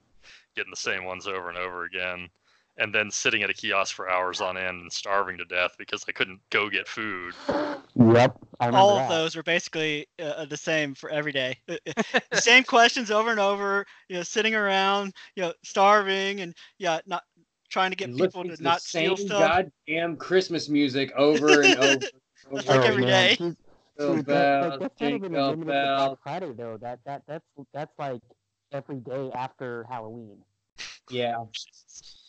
getting 0.55 0.71
the 0.71 0.77
same 0.77 1.05
ones 1.05 1.27
over 1.27 1.49
and 1.49 1.57
over 1.57 1.83
again, 1.85 2.27
and 2.81 2.93
then 2.93 3.11
sitting 3.11 3.43
at 3.43 3.49
a 3.49 3.53
kiosk 3.53 3.95
for 3.95 4.09
hours 4.09 4.41
on 4.41 4.57
end 4.57 4.81
and 4.81 4.91
starving 4.91 5.37
to 5.37 5.45
death 5.45 5.75
because 5.77 6.03
I 6.07 6.11
couldn't 6.11 6.41
go 6.49 6.69
get 6.69 6.87
food. 6.87 7.35
Yep, 7.95 8.37
I 8.59 8.67
remember 8.67 8.77
All 8.77 8.95
that. 8.95 9.03
of 9.03 9.09
those 9.09 9.35
are 9.35 9.43
basically 9.43 10.07
uh, 10.21 10.45
the 10.45 10.57
same 10.57 10.95
for 10.95 11.09
every 11.09 11.31
day. 11.31 11.59
the 11.67 12.37
same 12.37 12.63
questions 12.63 13.11
over 13.11 13.31
and 13.31 13.39
over. 13.39 13.85
You 14.09 14.17
know, 14.17 14.23
sitting 14.23 14.55
around, 14.55 15.13
you 15.35 15.43
know, 15.43 15.53
starving, 15.63 16.41
and 16.41 16.55
yeah, 16.79 16.99
not 17.05 17.23
trying 17.69 17.91
to 17.91 17.97
get 17.97 18.09
And 18.09 18.17
people 18.17 18.43
to 18.45 18.57
the 18.57 18.63
not 18.63 18.81
steal 18.81 19.15
same 19.15 19.17
stuff. 19.17 19.57
goddamn 19.87 20.17
Christmas 20.17 20.69
music 20.69 21.11
over 21.15 21.61
and 21.63 21.75
over. 21.77 22.03
Like 22.51 22.65
Oh, 22.69 22.87
every 22.87 23.03
man, 23.03 23.05
day. 23.05 23.37
dude, 23.37 23.55
Jingle 23.99 24.23
dude, 24.23 24.25
that- 24.27 24.49
like, 24.59 24.73
bells, 24.73 24.79
that's 24.79 24.99
not 24.99 25.13
even 25.13 25.33
jingle 25.33 25.47
limited 25.47 25.79
to 25.81 25.87
bells. 25.87 25.95
Black 25.95 26.17
Friday 26.23 26.51
though. 26.57 26.77
That 26.81 26.99
that 27.05 27.23
that's 27.27 27.45
that's 27.73 27.93
like 27.99 28.21
every 28.71 28.97
day 28.97 29.31
after 29.33 29.85
Halloween. 29.89 30.43
Yeah, 31.09 31.35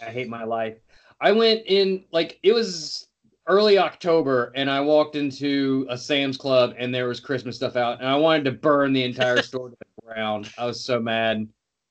I 0.00 0.10
hate 0.10 0.28
my 0.28 0.44
life. 0.44 0.78
I 1.20 1.32
went 1.32 1.62
in 1.66 2.04
like 2.12 2.38
it 2.42 2.52
was 2.52 3.08
early 3.46 3.78
October, 3.78 4.52
and 4.54 4.70
I 4.70 4.80
walked 4.80 5.16
into 5.16 5.86
a 5.88 5.98
Sam's 5.98 6.36
Club, 6.36 6.74
and 6.78 6.94
there 6.94 7.08
was 7.08 7.20
Christmas 7.20 7.56
stuff 7.56 7.76
out, 7.76 8.00
and 8.00 8.08
I 8.08 8.16
wanted 8.16 8.44
to 8.44 8.52
burn 8.52 8.92
the 8.92 9.04
entire 9.04 9.42
store 9.42 9.70
to 9.70 9.76
the 9.78 10.06
ground. 10.06 10.50
I 10.58 10.66
was 10.66 10.84
so 10.84 11.00
mad, 11.00 11.48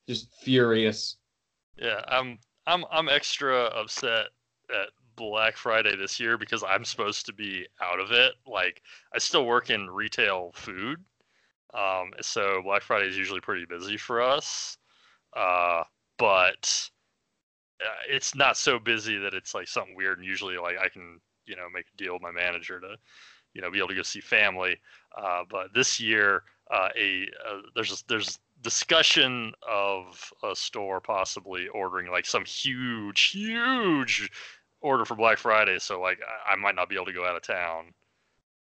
just 0.08 0.34
furious. 0.36 1.18
Yeah, 1.78 2.02
I'm 2.08 2.40
I'm 2.68 2.86
I'm 2.92 3.10
extra 3.10 3.66
upset 3.66 4.28
at 4.70 4.90
Black 5.16 5.58
Friday 5.58 5.96
this 5.96 6.20
year 6.20 6.38
because 6.38 6.64
I'm 6.64 6.86
supposed 6.86 7.26
to 7.28 7.34
be 7.34 7.68
out 7.82 8.00
of 8.00 8.12
it. 8.12 8.34
Like 8.46 8.82
I 9.14 9.20
still 9.20 9.46
work 9.46 9.70
in 9.70 9.90
retail 9.90 10.52
food. 10.54 11.00
Um, 11.74 12.12
so 12.22 12.62
Black 12.64 12.84
Friday 12.84 13.08
is 13.08 13.18
usually 13.18 13.42
pretty 13.42 13.66
busy 13.66 13.98
for 13.98 14.22
us. 14.22 14.78
Uh, 15.36 15.84
but 16.18 16.90
uh, 17.84 18.02
it's 18.10 18.36
not 18.36 18.58
so 18.58 18.80
busy 18.80 19.18
that 19.18 19.34
it's 19.34 19.54
like 19.54 19.68
something 19.68 19.96
weird 19.96 20.20
and 20.20 20.28
usually 20.28 20.58
like 20.58 20.78
I 20.78 20.90
can, 20.90 21.20
you 21.46 21.56
know, 21.56 21.68
make 21.74 21.86
a 21.94 21.98
deal 21.98 22.14
with 22.14 22.22
my 22.22 22.32
manager 22.32 22.80
to, 22.80 22.96
you 23.54 23.62
know, 23.62 23.70
be 23.70 23.78
able 23.78 23.90
to 23.90 23.96
go 23.96 24.04
see 24.04 24.22
family. 24.22 24.78
Uh, 25.18 25.44
but 25.50 25.68
this 25.74 26.00
year, 26.00 26.44
uh, 26.72 26.90
a 26.98 27.28
uh, 27.48 27.62
there's 27.76 27.92
a, 27.92 28.04
there's 28.08 28.40
discussion 28.62 29.54
of 29.70 30.32
a 30.44 30.56
store 30.56 31.02
possibly 31.02 31.68
ordering 31.70 32.10
like 32.10 32.26
some 32.26 32.46
huge, 32.46 33.32
huge 33.32 34.32
order 34.82 35.06
for 35.06 35.16
Black 35.16 35.38
Friday. 35.38 35.78
So 35.80 36.00
like 36.00 36.20
I, 36.48 36.54
I 36.54 36.56
might 36.56 36.76
not 36.76 36.90
be 36.90 36.96
able 36.96 37.06
to 37.06 37.14
go 37.14 37.26
out 37.26 37.36
of 37.36 37.44
town 37.44 37.94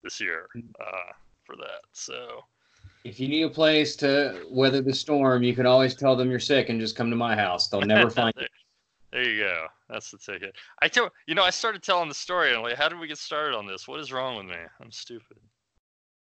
this 0.03 0.19
year 0.19 0.47
uh, 0.79 1.11
for 1.43 1.55
that. 1.57 1.81
So 1.91 2.43
If 3.03 3.19
you 3.19 3.27
need 3.27 3.43
a 3.43 3.49
place 3.49 3.95
to 3.97 4.45
weather 4.49 4.81
the 4.81 4.93
storm, 4.93 5.43
you 5.43 5.53
can 5.53 5.65
always 5.65 5.95
tell 5.95 6.15
them 6.15 6.29
you're 6.29 6.39
sick 6.39 6.69
and 6.69 6.79
just 6.79 6.95
come 6.95 7.09
to 7.09 7.15
my 7.15 7.35
house. 7.35 7.67
They'll 7.67 7.81
never 7.81 8.09
find 8.21 8.33
you. 8.37 8.47
There, 9.11 9.23
there 9.23 9.31
you 9.31 9.43
go. 9.43 9.67
That's 9.89 10.11
the 10.11 10.17
ticket. 10.17 10.55
I 10.81 10.87
tell 10.87 11.09
you 11.27 11.35
know 11.35 11.43
I 11.43 11.49
started 11.49 11.83
telling 11.83 12.09
the 12.09 12.15
story 12.15 12.49
and 12.49 12.57
I'm 12.57 12.63
like, 12.63 12.75
how 12.75 12.89
did 12.89 12.99
we 12.99 13.07
get 13.07 13.17
started 13.17 13.55
on 13.55 13.65
this? 13.65 13.87
What 13.87 13.99
is 13.99 14.11
wrong 14.11 14.37
with 14.37 14.45
me? 14.45 14.57
I'm 14.81 14.91
stupid. 14.91 15.37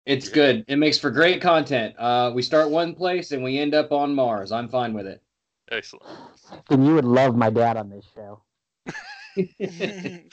It's 0.06 0.30
good. 0.30 0.66
It 0.68 0.78
makes 0.78 0.98
for 0.98 1.12
great 1.12 1.42
content. 1.42 1.94
Uh, 1.98 2.32
we 2.34 2.42
start 2.42 2.70
one 2.70 2.96
place 2.96 3.32
and 3.32 3.44
we 3.44 3.60
end 3.60 3.76
up 3.76 3.92
on 3.92 4.16
Mars. 4.16 4.52
I'm 4.52 4.68
fine 4.68 4.94
with 4.94 5.06
it. 5.06 5.22
Excellent. 5.72 6.06
Then 6.68 6.84
you 6.84 6.96
would 6.96 7.06
love 7.06 7.36
my 7.36 7.50
dad 7.52 7.78
on 7.78 7.90
this 7.90 8.06
show, 8.16 8.42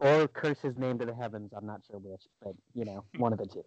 or 0.00 0.28
curse 0.28 0.58
his 0.60 0.78
name 0.78 0.98
to 1.00 1.04
the 1.04 1.14
heavens. 1.14 1.52
I'm 1.54 1.66
not 1.66 1.82
sure 1.86 1.98
which, 1.98 2.22
but 2.42 2.54
you 2.74 2.86
know, 2.86 3.04
one 3.18 3.34
of 3.34 3.38
the 3.38 3.46
two. 3.46 3.64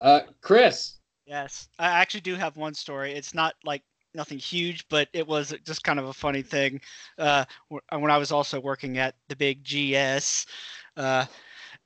Uh, 0.00 0.20
Chris, 0.40 0.96
Yes, 1.26 1.68
I 1.78 1.86
actually 1.86 2.20
do 2.20 2.34
have 2.34 2.56
one 2.56 2.74
story. 2.74 3.12
It's 3.12 3.34
not 3.34 3.54
like 3.64 3.82
nothing 4.14 4.38
huge, 4.38 4.86
but 4.88 5.08
it 5.12 5.26
was 5.26 5.54
just 5.64 5.84
kind 5.84 5.98
of 5.98 6.06
a 6.06 6.12
funny 6.12 6.42
thing. 6.42 6.80
Uh, 7.18 7.44
when 7.68 8.10
I 8.10 8.16
was 8.16 8.32
also 8.32 8.60
working 8.60 8.98
at 8.98 9.14
the 9.28 9.36
big 9.36 9.64
GS, 9.64 10.46
uh, 10.96 11.26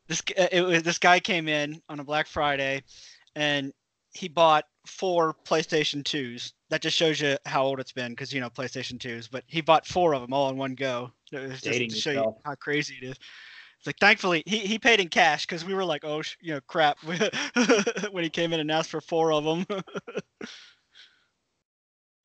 this 0.08 0.23
uh, 0.38 0.47
it 0.50 0.62
was 0.62 0.82
this 0.82 0.99
guy 0.99 1.20
came 1.20 1.49
in 1.49 1.80
on 1.88 2.00
a 2.00 2.04
Black 2.04 2.26
Friday, 2.26 2.82
and 3.37 3.73
he 4.12 4.28
bought 4.28 4.64
four 4.87 5.35
PlayStation 5.44 6.04
Twos. 6.04 6.54
That 6.70 6.82
just 6.82 6.97
shows 6.97 7.20
you 7.20 7.37
how 7.47 7.64
old 7.64 7.80
it's 7.80 7.92
been, 7.92 8.12
because 8.12 8.32
you 8.32 8.40
know 8.40 8.50
PlayStation 8.50 8.99
Twos. 8.99 9.28
But 9.28 9.44
he 9.47 9.61
bought 9.61 9.87
four 9.87 10.14
of 10.14 10.23
them 10.23 10.32
all 10.32 10.50
in 10.50 10.56
one 10.56 10.75
go. 10.75 11.12
It 11.32 11.49
was 11.49 11.61
just 11.61 11.78
to 11.78 11.97
show 11.97 12.11
you 12.11 12.37
how 12.44 12.54
crazy 12.54 12.97
it 13.00 13.04
is. 13.04 13.16
It's 13.78 13.87
like 13.87 13.99
thankfully 14.00 14.42
he, 14.44 14.58
he 14.58 14.78
paid 14.78 14.99
in 14.99 15.08
cash 15.08 15.47
because 15.47 15.64
we 15.64 15.73
were 15.73 15.85
like 15.85 16.04
oh 16.04 16.20
sh- 16.20 16.37
you 16.40 16.54
know 16.54 16.61
crap 16.66 16.99
when 18.11 18.25
he 18.25 18.30
came 18.30 18.52
in 18.52 18.58
and 18.58 18.73
asked 18.73 18.90
for 18.90 19.00
four 19.00 19.32
of 19.32 19.44
them. 19.44 19.66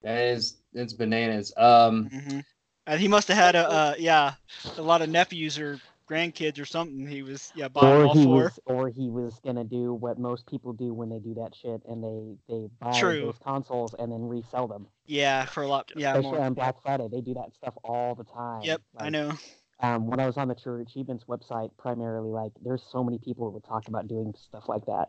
that 0.04 0.22
is 0.22 0.58
it's 0.74 0.94
bananas. 0.94 1.54
Um, 1.58 2.12
hmm 2.12 2.40
And 2.86 3.00
he 3.00 3.08
must 3.08 3.28
have 3.30 3.38
had 3.38 3.56
a 3.56 3.70
uh, 3.70 3.96
yeah 3.98 4.34
a 4.78 4.82
lot 4.82 5.02
of 5.02 5.10
nephews 5.10 5.58
or 5.60 5.80
grandkids 6.10 6.60
or 6.60 6.66
something. 6.66 7.06
He 7.08 7.22
was 7.24 7.52
yeah 7.56 7.68
buying 7.70 8.02
all 8.02 8.16
four. 8.16 8.54
was, 8.54 8.60
or 8.66 8.90
he 8.90 9.10
was 9.10 9.40
gonna 9.44 9.64
do 9.64 9.94
what 9.94 10.20
most 10.20 10.48
people 10.48 10.74
do 10.74 10.94
when 10.94 11.10
they 11.10 11.20
do 11.20 11.34
that 11.36 11.56
shit, 11.56 11.82
and 11.88 12.04
they 12.04 12.38
they 12.54 12.68
buy 12.80 13.00
True. 13.00 13.26
those 13.26 13.38
consoles 13.40 13.94
and 13.98 14.12
then 14.12 14.28
resell 14.28 14.68
them. 14.68 14.88
Yeah, 15.06 15.46
for 15.46 15.64
a 15.64 15.68
lot. 15.68 15.92
Yeah, 15.96 16.16
Especially 16.16 16.38
more. 16.38 16.40
on 16.40 16.54
Black 16.54 16.82
Friday, 16.82 17.08
they 17.12 17.22
do 17.22 17.34
that 17.36 17.54
stuff 17.56 17.74
all 17.84 18.16
the 18.16 18.24
time. 18.26 18.64
Yep, 18.64 18.82
I 18.98 19.10
know. 19.10 19.34
um, 19.82 20.08
when 20.08 20.20
I 20.20 20.26
was 20.26 20.38
on 20.38 20.48
the 20.48 20.56
True 20.56 20.82
Achievements 20.82 21.26
website, 21.26 21.70
primarily, 21.78 22.30
like 22.30 22.52
there's 22.64 22.84
so 22.92 23.04
many 23.04 23.20
people 23.20 23.46
who 23.46 23.52
would 23.54 23.64
talk 23.66 23.88
about 23.88 24.08
doing 24.08 24.34
stuff 24.38 24.70
like 24.70 24.86
that. 24.86 25.08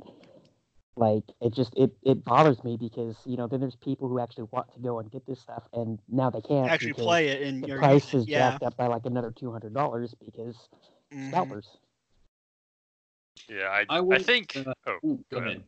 Like 0.97 1.25
it 1.41 1.53
just 1.53 1.75
it 1.77 1.91
it 2.05 2.25
bothers 2.25 2.63
me 2.63 2.77
because 2.77 3.17
you 3.25 3.37
know 3.37 3.49
then 3.49 3.61
there's 3.61 3.75
people 3.75 4.09
who 4.09 4.21
actually 4.21 4.47
want 4.53 4.73
to 4.75 4.81
go 4.81 5.01
and 5.01 5.11
get 5.11 5.27
this 5.27 5.41
stuff 5.41 5.65
and 5.73 5.99
now 6.09 6.31
they 6.31 6.41
can't 6.41 6.71
Actually 6.71 6.93
play 6.93 7.29
it 7.29 7.43
and 7.43 7.65
the 7.65 7.69
you're 7.69 7.79
price 7.79 8.15
is. 8.15 8.29
Yeah. 8.29 8.51
jacked 8.51 8.63
up 8.63 8.77
by 8.77 8.87
like 8.87 9.05
another 9.05 9.33
two 9.33 9.51
hundred 9.51 9.75
dollars 9.75 10.15
because 10.25 10.57
mhm. 11.13 11.31
scalpers. 11.31 11.67
Yeah, 13.49 13.69
I 13.69 13.85
I 13.89 13.99
I, 13.99 14.19
think. 14.19 14.57
uh, 14.57 14.73
oh, 14.87 14.99
ooh, 15.05 15.25
go 15.33 15.39
ahead. 15.39 15.65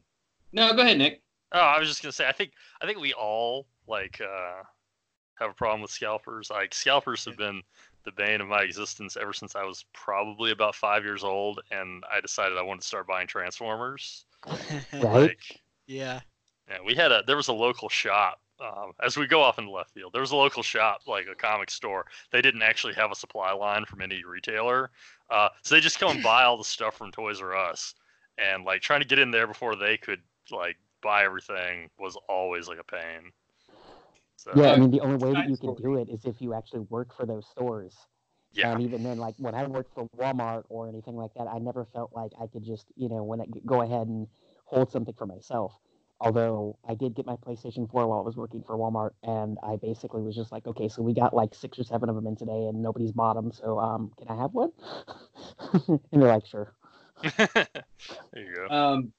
No, 0.53 0.73
go 0.75 0.83
ahead, 0.83 0.99
Nick. 0.99 1.23
Oh, 1.53 1.59
I 1.59 1.79
was 1.79 1.89
just 1.89 2.03
gonna 2.03 2.13
say, 2.13 2.29
I 2.29 2.33
think 2.33 2.53
I 2.81 2.87
think 2.87 3.01
we 3.01 3.13
all 3.13 3.67
like 3.89 4.21
uh, 4.21 4.63
have 5.41 5.51
a 5.51 5.55
problem 5.55 5.81
with 5.83 5.91
scalpers. 5.91 6.51
Like 6.51 6.73
scalpers 6.73 7.25
have 7.25 7.37
been 7.37 7.63
the 8.05 8.13
bane 8.13 8.41
of 8.41 8.49
my 8.49 8.63
existence 8.63 9.17
ever 9.21 9.33
since 9.33 9.57
I 9.57 9.65
was 9.65 9.85
probably 9.93 10.53
about 10.53 10.77
five 10.77 11.03
years 11.03 11.25
old, 11.25 11.61
and 11.71 12.05
I 12.13 12.21
decided 12.21 12.57
I 12.59 12.63
wanted 12.63 12.83
to 12.83 12.87
start 12.87 13.09
buying 13.09 13.27
Transformers. 13.27 14.26
Right. 14.93 15.03
Like, 15.03 15.61
yeah. 15.87 16.21
yeah, 16.69 16.79
we 16.85 16.95
had 16.95 17.13
a 17.13 17.23
there 17.27 17.37
was 17.37 17.49
a 17.49 17.53
local 17.53 17.89
shop. 17.89 18.41
Um, 18.59 18.93
as 19.05 19.19
we 19.19 19.27
go 19.27 19.43
off 19.43 19.59
in 19.59 19.67
the 19.67 19.71
left 19.71 19.91
field, 19.91 20.15
there 20.15 20.23
was 20.23 20.31
a 20.31 20.37
local 20.37 20.63
shop, 20.63 21.03
like 21.07 21.27
a 21.31 21.35
comic 21.35 21.71
store. 21.71 22.07
They 22.33 22.41
didn't 22.41 22.63
actually 22.63 22.95
have 22.95 23.11
a 23.13 23.15
supply 23.15 23.53
line 23.53 23.85
from 23.85 24.01
any 24.01 24.25
retailer, 24.25 24.91
uh, 25.31 25.51
so 25.63 25.75
they 25.75 25.81
just 25.81 26.01
come 26.01 26.13
and 26.13 26.23
buy 26.23 26.45
all 26.45 26.57
the 26.57 26.65
stuff 26.65 26.97
from 26.97 27.11
Toys 27.13 27.41
R 27.43 27.55
Us. 27.55 27.95
And 28.39 28.65
like 28.65 28.81
trying 28.81 29.01
to 29.01 29.07
get 29.07 29.19
in 29.19 29.31
there 29.31 29.47
before 29.47 29.77
they 29.77 29.97
could 29.97 30.21
like 30.51 30.77
buy 31.03 31.25
everything 31.25 31.91
was 31.99 32.17
always 32.29 32.69
like 32.69 32.79
a 32.79 32.85
pain. 32.85 33.33
So, 34.37 34.53
Yeah, 34.55 34.73
I 34.73 34.79
mean 34.79 34.91
the 34.91 35.01
only 35.01 35.17
way 35.17 35.33
that 35.33 35.49
you 35.49 35.57
can 35.57 35.75
do 35.75 35.97
it 35.97 36.09
is 36.09 36.25
if 36.25 36.41
you 36.41 36.55
actually 36.55 36.81
work 36.91 37.15
for 37.15 37.27
those 37.27 37.47
stores. 37.47 37.97
Yeah. 38.57 38.73
And 38.73 38.83
even 38.83 39.03
then, 39.03 39.19
like 39.19 39.35
when 39.39 39.55
I 39.55 39.65
worked 39.67 39.95
for 39.95 40.09
Walmart 40.17 40.65
or 40.69 40.89
anything 40.89 41.17
like 41.17 41.33
that, 41.35 41.47
I 41.47 41.59
never 41.59 41.87
felt 41.93 42.11
like 42.15 42.33
I 42.41 42.47
could 42.47 42.65
just, 42.65 42.87
you 42.97 43.09
know, 43.09 43.23
when 43.23 43.41
I 43.41 43.45
go 43.65 43.83
ahead 43.83 44.07
and 44.07 44.27
hold 44.65 44.91
something 44.91 45.15
for 45.15 45.27
myself. 45.27 45.73
Although 46.19 46.79
I 46.89 46.95
did 46.95 47.15
get 47.15 47.27
my 47.27 47.37
PlayStation 47.37 47.91
4 47.91 48.07
while 48.07 48.19
I 48.19 48.23
was 48.23 48.37
working 48.37 48.63
for 48.67 48.79
Walmart, 48.79 49.11
and 49.23 49.59
I 49.63 49.77
basically 49.77 50.23
was 50.23 50.35
just 50.35 50.51
like, 50.51 50.67
okay, 50.67 50.89
so 50.89 51.03
we 51.03 51.13
got 51.13 51.35
like 51.35 51.55
six 51.55 51.79
or 51.79 51.85
seven 51.85 52.09
of 52.09 52.15
them 52.15 52.27
in 52.27 52.37
today, 52.37 52.69
and 52.69 52.81
nobody's 52.81 53.13
bought 53.13 53.35
them, 53.35 53.53
so 53.53 53.79
um, 53.79 54.11
can 54.17 54.29
I 54.29 54.41
have 54.41 54.55
one? 54.55 54.73
and 55.89 56.01
they're 56.11 56.33
like, 56.33 56.47
sure. 56.47 56.75
there 57.37 57.67
you 58.35 58.55
go. 58.55 58.75
Um, 58.75 59.13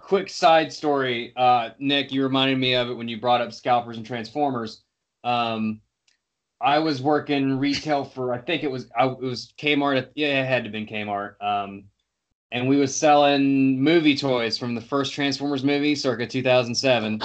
quick 0.00 0.30
side 0.30 0.72
story, 0.72 1.34
uh, 1.36 1.70
Nick. 1.78 2.10
You 2.12 2.22
reminded 2.22 2.58
me 2.58 2.74
of 2.74 2.88
it 2.88 2.94
when 2.94 3.08
you 3.08 3.20
brought 3.20 3.42
up 3.42 3.52
scalpers 3.52 3.98
and 3.98 4.06
Transformers. 4.06 4.84
Um, 5.22 5.82
I 6.60 6.78
was 6.78 7.02
working 7.02 7.58
retail 7.58 8.04
for 8.04 8.32
I 8.32 8.38
think 8.38 8.62
it 8.62 8.70
was 8.70 8.88
I, 8.96 9.06
it 9.06 9.20
was 9.20 9.52
Kmart. 9.58 10.08
Yeah, 10.14 10.42
it 10.42 10.46
had 10.46 10.64
to 10.64 10.68
have 10.68 10.72
been 10.72 10.86
Kmart. 10.86 11.42
Um, 11.42 11.84
and 12.52 12.68
we 12.68 12.76
was 12.76 12.94
selling 12.94 13.82
movie 13.82 14.16
toys 14.16 14.56
from 14.56 14.74
the 14.74 14.80
first 14.80 15.12
Transformers 15.12 15.64
movie, 15.64 15.94
circa 15.94 16.26
2007. 16.26 17.20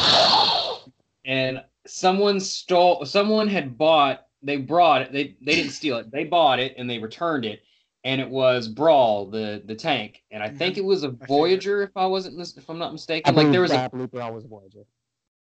And 1.25 1.63
someone 1.85 2.39
stole. 2.39 3.05
Someone 3.05 3.47
had 3.47 3.77
bought 3.77 4.25
they 4.43 4.57
brought 4.57 5.03
it. 5.03 5.11
They 5.11 5.35
they 5.41 5.55
didn't 5.55 5.71
steal 5.71 5.97
it. 5.97 6.11
They 6.11 6.23
bought 6.23 6.59
it 6.59 6.73
and 6.77 6.89
they 6.89 6.97
returned 6.99 7.45
it, 7.45 7.61
and 8.03 8.19
it 8.19 8.29
was 8.29 8.67
Brawl 8.67 9.27
the 9.29 9.61
the 9.65 9.75
tank, 9.75 10.23
and 10.31 10.41
I 10.41 10.49
think 10.49 10.77
it 10.77 10.83
was 10.83 11.03
a. 11.03 11.09
Voyager 11.09 11.83
if 11.83 11.95
I 11.95 12.05
wasn't 12.07 12.37
mis- 12.37 12.57
if 12.57 12.69
I'm 12.69 12.79
not 12.79 12.89
I 12.89 12.93
mistaken. 12.93 13.35
Like 13.35 13.43
believe, 13.43 13.51
there 13.53 13.61
was 13.61 13.71
yeah, 13.71 13.83
I 13.83 13.85
a 13.85 13.89
believe 13.89 14.11
Brawl 14.11 14.33
was 14.33 14.45
a 14.45 14.47
Voyager. 14.47 14.85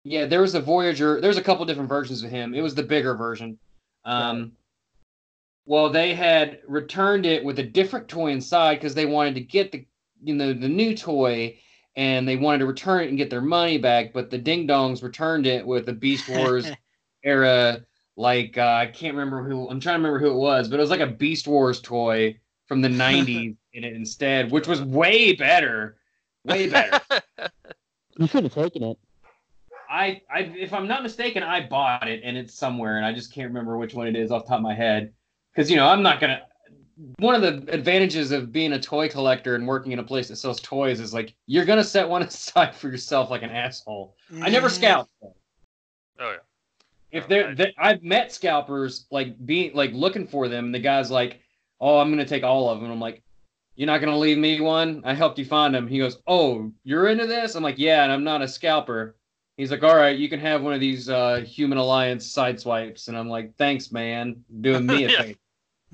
yeah 0.04 0.26
there 0.26 0.40
was 0.40 0.54
a 0.54 0.60
Voyager. 0.60 1.20
There's 1.20 1.36
a 1.38 1.42
couple 1.42 1.64
different 1.64 1.88
versions 1.88 2.22
of 2.22 2.30
him. 2.30 2.54
It 2.54 2.62
was 2.62 2.74
the 2.74 2.84
bigger 2.84 3.14
version. 3.14 3.58
Um, 4.04 4.52
well, 5.66 5.90
they 5.90 6.14
had 6.14 6.60
returned 6.66 7.26
it 7.26 7.44
with 7.44 7.58
a 7.58 7.62
different 7.62 8.08
toy 8.08 8.32
inside 8.32 8.76
because 8.76 8.94
they 8.94 9.06
wanted 9.06 9.34
to 9.36 9.40
get 9.40 9.72
the 9.72 9.86
you 10.22 10.34
know 10.34 10.52
the 10.52 10.68
new 10.68 10.96
toy. 10.96 11.58
And 11.96 12.26
they 12.26 12.34
wanted 12.34 12.58
to 12.58 12.66
return 12.66 13.04
it 13.04 13.08
and 13.10 13.16
get 13.16 13.30
their 13.30 13.40
money 13.40 13.78
back, 13.78 14.12
but 14.12 14.28
the 14.28 14.36
Ding 14.36 14.66
Dongs 14.66 15.04
returned 15.04 15.46
it 15.46 15.64
with 15.64 15.88
a 15.88 15.92
Beast 15.92 16.28
Wars 16.28 16.68
era 17.22 17.84
like 18.16 18.58
uh, 18.58 18.78
I 18.80 18.86
can't 18.86 19.14
remember 19.14 19.42
who 19.42 19.68
I'm 19.68 19.80
trying 19.80 20.00
to 20.00 20.08
remember 20.08 20.18
who 20.18 20.32
it 20.32 20.38
was, 20.38 20.68
but 20.68 20.78
it 20.78 20.80
was 20.80 20.90
like 20.90 21.00
a 21.00 21.06
Beast 21.06 21.46
Wars 21.46 21.80
toy 21.80 22.38
from 22.66 22.80
the 22.80 22.88
90s 22.88 23.56
in 23.72 23.84
it 23.84 23.94
instead, 23.94 24.50
which 24.50 24.68
was 24.68 24.82
way 24.82 25.34
better. 25.34 25.96
Way 26.44 26.68
better. 26.68 27.00
You 28.16 28.28
should 28.28 28.44
have 28.44 28.54
taken 28.54 28.84
it. 28.84 28.98
I, 29.94 30.20
I 30.28 30.40
if 30.56 30.72
I'm 30.72 30.88
not 30.88 31.04
mistaken, 31.04 31.44
I 31.44 31.66
bought 31.66 32.08
it 32.08 32.20
and 32.24 32.36
it's 32.36 32.52
somewhere 32.52 32.96
and 32.96 33.06
I 33.06 33.12
just 33.12 33.32
can't 33.32 33.48
remember 33.48 33.78
which 33.78 33.94
one 33.94 34.08
it 34.08 34.16
is 34.16 34.32
off 34.32 34.42
the 34.44 34.48
top 34.48 34.56
of 34.58 34.62
my 34.62 34.74
head. 34.74 35.12
Cuz 35.54 35.70
you 35.70 35.76
know, 35.76 35.86
I'm 35.86 36.02
not 36.02 36.20
going 36.20 36.30
to 36.36 36.42
one 37.18 37.34
of 37.36 37.42
the 37.42 37.72
advantages 37.72 38.32
of 38.32 38.50
being 38.52 38.72
a 38.72 38.80
toy 38.80 39.08
collector 39.08 39.54
and 39.54 39.66
working 39.66 39.92
in 39.92 40.00
a 40.00 40.02
place 40.04 40.28
that 40.28 40.36
sells 40.36 40.60
toys 40.60 40.98
is 40.98 41.14
like 41.14 41.34
you're 41.46 41.64
going 41.64 41.78
to 41.78 41.84
set 41.84 42.08
one 42.08 42.22
aside 42.30 42.74
for 42.74 42.88
yourself 42.88 43.30
like 43.30 43.42
an 43.42 43.50
asshole. 43.50 44.16
I 44.42 44.50
never 44.50 44.68
Mhm. 44.68 44.72
scalp. 44.72 45.08
oh 45.22 45.32
yeah. 46.18 46.36
if 47.12 47.24
Oh, 47.24 47.26
they're, 47.28 47.46
right. 47.46 47.56
they 47.56 47.74
I've 47.78 48.02
met 48.02 48.32
scalpers 48.32 49.06
like 49.12 49.44
being 49.46 49.74
like 49.74 49.92
looking 49.92 50.26
for 50.26 50.48
them. 50.48 50.66
And 50.66 50.74
the 50.74 50.80
guy's 50.80 51.10
like, 51.10 51.40
"Oh, 51.80 51.98
I'm 51.98 52.10
gonna 52.10 52.24
take 52.24 52.42
all 52.42 52.68
of 52.68 52.80
them." 52.80 52.90
I'm 52.90 53.00
like, 53.00 53.22
"You're 53.76 53.86
not 53.86 54.00
gonna 54.00 54.18
leave 54.18 54.38
me 54.38 54.60
one? 54.60 55.02
I 55.04 55.14
helped 55.14 55.38
you 55.38 55.44
find 55.44 55.72
them." 55.72 55.86
He 55.86 55.98
goes, 55.98 56.18
"Oh, 56.26 56.72
you're 56.82 57.08
into 57.08 57.26
this?" 57.28 57.54
I'm 57.54 57.62
like, 57.62 57.78
"Yeah, 57.78 58.02
and 58.02 58.12
I'm 58.12 58.24
not 58.24 58.42
a 58.42 58.48
scalper." 58.48 59.14
He's 59.56 59.70
like, 59.70 59.82
"All 59.84 59.94
right, 59.96 60.18
you 60.18 60.28
can 60.28 60.40
have 60.40 60.62
one 60.62 60.72
of 60.72 60.80
these 60.80 61.08
uh, 61.08 61.36
Human 61.46 61.78
Alliance 61.78 62.26
Sideswipes." 62.32 63.08
And 63.08 63.16
I'm 63.16 63.28
like, 63.28 63.54
"Thanks, 63.56 63.92
man, 63.92 64.36
doing 64.60 64.86
me 64.86 65.04
a 65.04 65.08
Yeah. 65.10 65.22
favor." 65.22 65.38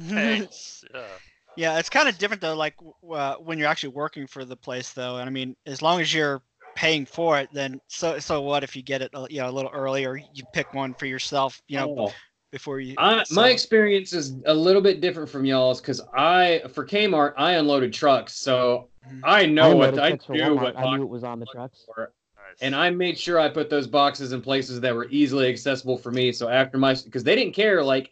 Thanks. 0.00 0.84
Yeah. 0.94 1.02
Yeah, 1.56 1.78
it's 1.80 1.90
kind 1.90 2.08
of 2.08 2.16
different 2.16 2.40
though. 2.40 2.54
Like 2.54 2.74
uh, 3.12 3.34
when 3.34 3.58
you're 3.58 3.66
actually 3.68 3.90
working 3.90 4.26
for 4.28 4.44
the 4.44 4.56
place, 4.56 4.92
though. 4.92 5.16
And 5.16 5.28
I 5.28 5.32
mean, 5.32 5.56
as 5.66 5.82
long 5.82 6.00
as 6.00 6.14
you're 6.14 6.42
paying 6.76 7.04
for 7.04 7.38
it, 7.38 7.48
then 7.52 7.80
so 7.88 8.20
so 8.20 8.40
what 8.40 8.62
if 8.62 8.76
you 8.76 8.82
get 8.82 9.02
it, 9.02 9.10
uh, 9.12 9.26
you 9.28 9.40
know, 9.40 9.50
a 9.50 9.52
little 9.52 9.70
early, 9.74 10.06
or 10.06 10.16
you 10.16 10.44
pick 10.54 10.72
one 10.72 10.94
for 10.94 11.06
yourself, 11.06 11.60
you 11.66 11.76
know, 11.76 11.96
Oh. 11.98 12.12
before 12.52 12.78
you. 12.78 12.94
I, 12.98 13.24
sell 13.24 13.42
my 13.42 13.50
experience 13.50 14.12
is 14.12 14.36
a 14.46 14.54
little 14.54 14.80
bit 14.80 15.00
different 15.00 15.28
from 15.28 15.44
y'all's 15.44 15.80
because 15.80 16.00
I, 16.16 16.62
for 16.72 16.86
Kmart, 16.86 17.34
I 17.36 17.54
unloaded 17.54 17.92
trucks, 17.92 18.36
so 18.36 18.88
Mhm. 19.12 19.20
I 19.24 19.44
know 19.46 19.72
I 19.72 19.74
what 19.74 19.98
I 19.98 20.08
trucks 20.10 20.24
for 20.26 20.32
knew 20.36 20.54
what 20.54 20.78
I 20.78 20.96
knew 20.96 21.02
it 21.02 21.08
was 21.08 21.24
on 21.24 21.40
the 21.40 21.46
trucks. 21.46 21.84
for. 21.84 22.12
And 22.60 22.74
I 22.76 22.90
made 22.90 23.18
sure 23.18 23.38
I 23.38 23.48
put 23.48 23.70
those 23.70 23.86
boxes 23.86 24.32
in 24.32 24.42
places 24.42 24.80
that 24.80 24.94
were 24.94 25.08
easily 25.10 25.48
accessible 25.48 25.96
for 25.96 26.10
me. 26.10 26.30
So 26.32 26.48
after 26.48 26.76
my, 26.78 26.94
because 27.04 27.24
they 27.24 27.34
didn't 27.34 27.54
care, 27.54 27.82
like 27.82 28.10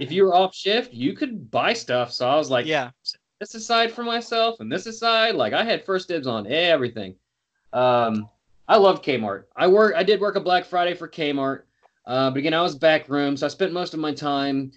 if 0.00 0.08
Mhm. 0.08 0.12
you 0.12 0.24
were 0.24 0.34
off 0.34 0.54
shift, 0.54 0.92
you 0.92 1.12
could 1.14 1.50
buy 1.50 1.72
stuff. 1.72 2.12
So 2.12 2.28
I 2.28 2.36
was 2.36 2.50
like, 2.50 2.66
yeah, 2.66 2.90
this 3.40 3.54
aside 3.54 3.92
for 3.92 4.02
myself 4.02 4.60
and 4.60 4.70
this 4.70 4.86
aside, 4.86 5.34
like 5.36 5.52
I 5.52 5.64
had 5.64 5.84
first 5.84 6.08
dibs 6.08 6.26
on 6.26 6.46
everything. 6.46 7.14
Um, 7.72 8.28
I 8.66 8.76
loved 8.76 9.04
Kmart. 9.04 9.44
I 9.56 9.68
work, 9.68 9.94
I 9.94 10.02
did 10.02 10.20
work 10.20 10.36
a 10.36 10.40
Black 10.40 10.64
Friday 10.64 10.94
for 10.94 11.08
Kmart. 11.08 11.62
Uh, 12.06 12.30
but 12.30 12.38
again, 12.38 12.54
I 12.54 12.62
was 12.62 12.76
back 12.76 13.08
room, 13.08 13.36
so 13.36 13.46
I 13.46 13.48
spent 13.48 13.72
most 13.72 13.94
of 13.94 14.00
my 14.00 14.12
time 14.12 14.72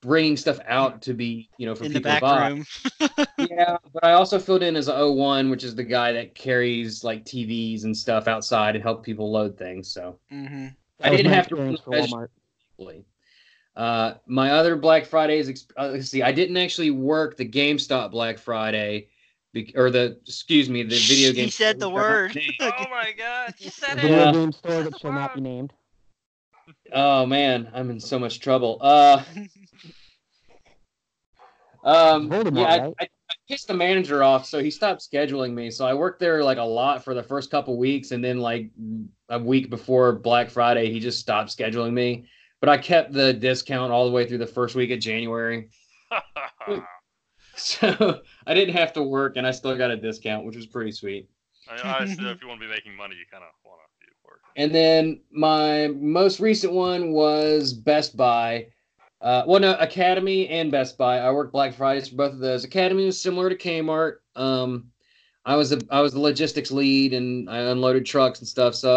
bringing 0.00 0.36
stuff 0.36 0.58
out 0.66 1.02
to 1.02 1.14
be, 1.14 1.48
you 1.58 1.66
know, 1.66 1.74
for 1.74 1.84
in 1.84 1.92
the 1.92 1.98
people 1.98 2.10
back 2.10 2.20
to 2.22 2.26
buy 2.26 2.48
room. 2.48 2.66
yeah, 3.38 3.76
but 3.92 4.04
I 4.04 4.12
also 4.12 4.38
filled 4.38 4.62
in 4.62 4.76
as 4.76 4.88
a 4.88 4.94
O1, 4.94 5.50
which 5.50 5.64
is 5.64 5.74
the 5.74 5.84
guy 5.84 6.12
that 6.12 6.34
carries 6.34 7.04
like 7.04 7.24
TVs 7.24 7.84
and 7.84 7.96
stuff 7.96 8.28
outside 8.28 8.74
and 8.76 8.82
help 8.82 9.04
people 9.04 9.30
load 9.30 9.56
things. 9.58 9.90
So 9.92 10.18
hmm 10.30 10.68
I 11.02 11.10
didn't 11.10 11.32
have 11.32 11.48
to 11.48 11.54
experience 11.54 11.80
for 11.80 11.92
Walmart. 11.92 12.28
fully. 12.76 13.04
Uh, 13.76 14.14
my 14.26 14.50
other 14.50 14.74
Black 14.74 15.06
Fridays, 15.06 15.48
ex- 15.48 15.66
uh, 15.76 15.88
let's 15.92 16.08
see, 16.08 16.22
I 16.22 16.32
didn't 16.32 16.56
actually 16.56 16.90
work 16.90 17.36
the 17.36 17.48
GameStop 17.48 18.10
Black 18.10 18.36
Friday, 18.38 19.08
bec- 19.54 19.76
or 19.76 19.90
the 19.90 20.18
excuse 20.22 20.68
me, 20.68 20.82
the 20.82 20.98
video 20.98 21.32
game. 21.32 21.44
he 21.44 21.50
said 21.50 21.78
the 21.78 21.88
word. 21.88 22.36
oh 22.60 22.86
my 22.90 23.12
god, 23.16 23.54
you 23.60 23.68
A 23.68 23.70
said 23.70 23.96
video 23.96 24.16
it. 24.16 24.24
Yeah. 24.26 24.32
game 24.32 24.52
store 24.52 24.82
that 24.82 24.98
shall 24.98 25.12
not 25.12 25.32
be 25.34 25.40
named. 25.40 25.72
Oh 26.92 27.24
man, 27.26 27.70
I'm 27.72 27.90
in 27.90 28.00
so 28.00 28.18
much 28.18 28.40
trouble. 28.40 28.78
Uh, 28.80 29.22
um, 31.84 32.28
Voldemort, 32.28 32.56
yeah, 32.56 32.62
I, 32.62 32.78
right? 32.78 32.94
I, 33.00 33.04
I 33.04 33.34
pissed 33.48 33.68
the 33.68 33.74
manager 33.74 34.22
off, 34.22 34.46
so 34.46 34.62
he 34.62 34.70
stopped 34.70 35.00
scheduling 35.00 35.52
me. 35.52 35.70
So 35.70 35.86
I 35.86 35.94
worked 35.94 36.20
there 36.20 36.42
like 36.42 36.58
a 36.58 36.62
lot 36.62 37.04
for 37.04 37.14
the 37.14 37.22
first 37.22 37.50
couple 37.50 37.76
weeks, 37.78 38.10
and 38.10 38.24
then 38.24 38.38
like 38.38 38.70
a 39.28 39.38
week 39.38 39.70
before 39.70 40.12
Black 40.12 40.50
Friday, 40.50 40.90
he 40.90 41.00
just 41.00 41.20
stopped 41.20 41.56
scheduling 41.56 41.92
me. 41.92 42.26
But 42.60 42.68
I 42.68 42.78
kept 42.78 43.12
the 43.12 43.32
discount 43.32 43.92
all 43.92 44.06
the 44.06 44.12
way 44.12 44.26
through 44.26 44.38
the 44.38 44.46
first 44.46 44.74
week 44.74 44.90
of 44.90 44.98
January, 44.98 45.68
so 47.56 48.20
I 48.46 48.54
didn't 48.54 48.74
have 48.74 48.92
to 48.94 49.02
work, 49.02 49.36
and 49.36 49.46
I 49.46 49.52
still 49.52 49.76
got 49.76 49.90
a 49.90 49.96
discount, 49.96 50.44
which 50.44 50.56
was 50.56 50.66
pretty 50.66 50.90
sweet. 50.90 51.28
I 51.68 51.76
mean, 51.76 51.86
honestly, 51.86 52.30
if 52.30 52.40
you 52.40 52.48
want 52.48 52.60
to 52.60 52.66
be 52.66 52.72
making 52.72 52.96
money, 52.96 53.14
you 53.14 53.24
kind 53.30 53.44
of 53.44 53.50
want 53.64 53.80
to 54.00 54.06
be 54.06 54.12
working. 54.24 54.50
And 54.56 54.74
then 54.74 55.20
my 55.30 55.88
most 55.88 56.40
recent 56.40 56.72
one 56.72 57.12
was 57.12 57.72
Best 57.72 58.16
Buy. 58.16 58.68
Uh, 59.20 59.42
well, 59.46 59.60
no, 59.60 59.74
Academy 59.74 60.48
and 60.48 60.70
Best 60.70 60.96
Buy. 60.96 61.18
I 61.18 61.30
worked 61.32 61.52
Black 61.52 61.74
Fridays 61.74 62.08
for 62.08 62.16
both 62.16 62.32
of 62.32 62.38
those. 62.38 62.64
Academy 62.64 63.04
was 63.04 63.20
similar 63.20 63.48
to 63.48 63.56
Kmart. 63.56 64.16
Um, 64.36 64.92
I 65.44 65.56
was 65.56 65.72
a 65.72 65.80
I 65.90 66.00
was 66.00 66.12
the 66.12 66.20
logistics 66.20 66.70
lead, 66.70 67.14
and 67.14 67.50
I 67.50 67.58
unloaded 67.58 68.06
trucks 68.06 68.38
and 68.38 68.46
stuff. 68.46 68.74
So 68.74 68.96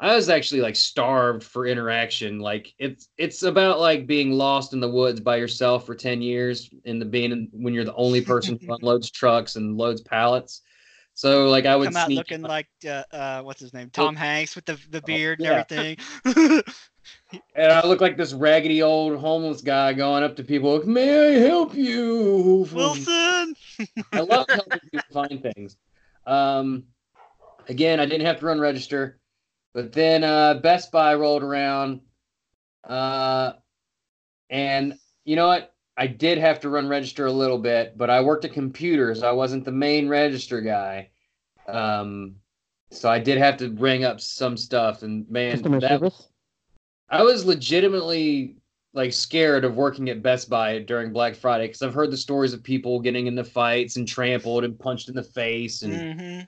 I, 0.00 0.10
I 0.10 0.16
was 0.16 0.28
actually 0.28 0.60
like 0.60 0.76
starved 0.76 1.44
for 1.44 1.66
interaction. 1.66 2.40
Like 2.40 2.74
it's 2.78 3.08
it's 3.16 3.42
about 3.42 3.78
like 3.78 4.06
being 4.06 4.32
lost 4.32 4.72
in 4.72 4.80
the 4.80 4.88
woods 4.88 5.20
by 5.20 5.36
yourself 5.36 5.86
for 5.86 5.94
ten 5.94 6.20
years, 6.20 6.70
and 6.84 7.00
the 7.00 7.06
being 7.06 7.48
when 7.52 7.74
you're 7.74 7.84
the 7.84 7.94
only 7.94 8.22
person 8.22 8.58
who 8.58 8.74
unloads 8.80 9.10
trucks 9.10 9.56
and 9.56 9.76
loads 9.76 10.00
pallets. 10.00 10.62
So 11.14 11.48
like 11.48 11.64
I 11.66 11.76
would 11.76 11.86
Come 11.86 11.96
out 11.96 12.06
sneak 12.06 12.18
looking 12.18 12.42
like 12.42 12.68
uh, 12.86 13.04
uh, 13.12 13.42
what's 13.42 13.60
his 13.60 13.72
name, 13.72 13.90
Tom 13.90 14.16
Hanks 14.16 14.56
with 14.56 14.64
the 14.64 14.78
the 14.90 15.00
beard 15.02 15.40
and 15.40 15.48
Oh, 15.48 15.50
yeah. 15.50 15.64
everything. 16.26 16.62
And 17.56 17.72
I 17.72 17.86
look 17.86 18.00
like 18.00 18.16
this 18.16 18.32
raggedy 18.32 18.82
old 18.82 19.18
homeless 19.18 19.60
guy 19.60 19.92
going 19.92 20.24
up 20.24 20.36
to 20.36 20.44
people, 20.44 20.76
like, 20.76 20.86
"May 20.86 21.36
I 21.36 21.40
help 21.40 21.74
you?" 21.74 22.68
Wilson. 22.72 23.54
I 24.12 24.20
love 24.20 24.46
helping 24.50 24.80
people 24.80 25.00
find 25.12 25.42
things. 25.42 25.76
Um, 26.26 26.84
again, 27.68 28.00
I 28.00 28.06
didn't 28.06 28.26
have 28.26 28.40
to 28.40 28.46
run 28.46 28.60
register, 28.60 29.20
but 29.72 29.92
then 29.92 30.24
uh, 30.24 30.54
Best 30.54 30.90
Buy 30.90 31.14
rolled 31.14 31.42
around, 31.42 32.00
uh, 32.82 33.52
and 34.50 34.94
you 35.24 35.36
know 35.36 35.46
what? 35.48 35.73
I 35.96 36.06
did 36.06 36.38
have 36.38 36.60
to 36.60 36.68
run 36.68 36.88
register 36.88 37.26
a 37.26 37.32
little 37.32 37.58
bit, 37.58 37.96
but 37.96 38.10
I 38.10 38.20
worked 38.20 38.44
at 38.44 38.52
computers. 38.52 39.22
I 39.22 39.32
wasn't 39.32 39.64
the 39.64 39.72
main 39.72 40.08
register 40.08 40.60
guy, 40.60 41.10
um, 41.68 42.36
so 42.90 43.08
I 43.08 43.18
did 43.18 43.38
have 43.38 43.56
to 43.58 43.70
ring 43.70 44.04
up 44.04 44.20
some 44.20 44.56
stuff. 44.56 45.02
And 45.02 45.28
man, 45.30 45.52
Customer 45.52 45.80
that 45.80 46.00
service. 46.00 46.28
I 47.08 47.22
was 47.22 47.44
legitimately 47.44 48.56
like 48.92 49.12
scared 49.12 49.64
of 49.64 49.76
working 49.76 50.08
at 50.08 50.22
Best 50.22 50.48
Buy 50.48 50.78
during 50.80 51.12
Black 51.12 51.34
Friday 51.34 51.66
because 51.66 51.82
I've 51.82 51.94
heard 51.94 52.10
the 52.10 52.16
stories 52.16 52.52
of 52.52 52.62
people 52.62 53.00
getting 53.00 53.26
into 53.26 53.44
fights 53.44 53.96
and 53.96 54.06
trampled 54.06 54.64
and 54.64 54.78
punched 54.78 55.08
in 55.08 55.14
the 55.14 55.22
face 55.22 55.82
and 55.82 56.20
hmm 56.20 56.40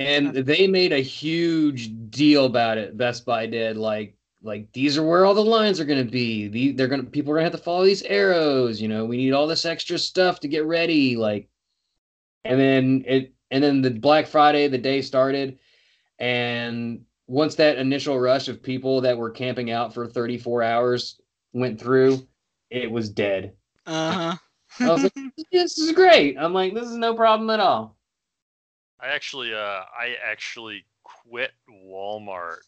and 0.00 0.34
they 0.34 0.66
made 0.66 0.92
a 0.92 1.00
huge 1.00 1.90
deal 2.08 2.46
about 2.46 2.78
it. 2.78 2.96
Best 2.96 3.26
Buy 3.26 3.46
did 3.46 3.76
like 3.76 4.16
like 4.42 4.72
these 4.72 4.96
are 4.96 5.02
where 5.02 5.24
all 5.24 5.34
the 5.34 5.44
lines 5.44 5.80
are 5.80 5.84
going 5.84 6.04
to 6.04 6.10
be. 6.10 6.48
The, 6.48 6.72
they're 6.72 6.88
going 6.88 7.04
to 7.04 7.10
people 7.10 7.32
are 7.32 7.36
going 7.36 7.44
to 7.44 7.50
have 7.50 7.58
to 7.60 7.64
follow 7.64 7.84
these 7.84 8.02
arrows. 8.02 8.80
You 8.80 8.88
know, 8.88 9.04
we 9.04 9.16
need 9.16 9.32
all 9.32 9.46
this 9.46 9.64
extra 9.64 9.98
stuff 9.98 10.40
to 10.40 10.48
get 10.48 10.64
ready. 10.64 11.16
Like, 11.16 11.48
and 12.44 12.58
then 12.58 13.04
it 13.06 13.34
and 13.50 13.62
then 13.62 13.82
the 13.82 13.90
Black 13.90 14.26
Friday 14.26 14.68
the 14.68 14.78
day 14.78 15.02
started, 15.02 15.58
and 16.18 17.02
once 17.26 17.54
that 17.56 17.78
initial 17.78 18.18
rush 18.18 18.48
of 18.48 18.62
people 18.62 19.00
that 19.02 19.16
were 19.16 19.30
camping 19.30 19.70
out 19.70 19.94
for 19.94 20.06
34 20.06 20.62
hours 20.62 21.20
went 21.52 21.80
through, 21.80 22.26
it 22.70 22.90
was 22.90 23.08
dead. 23.08 23.52
Uh 23.86 24.36
I 24.78 24.88
was 24.88 25.02
like, 25.02 25.14
this 25.52 25.78
is 25.78 25.92
great. 25.92 26.36
I'm 26.38 26.54
like, 26.54 26.74
this 26.74 26.88
is 26.88 26.96
no 26.96 27.14
problem 27.14 27.50
at 27.50 27.60
all. 27.60 27.96
I 29.00 29.08
actually, 29.08 29.52
uh, 29.54 29.56
I 29.98 30.16
actually 30.24 30.84
quit 31.02 31.52
Walmart 31.68 32.58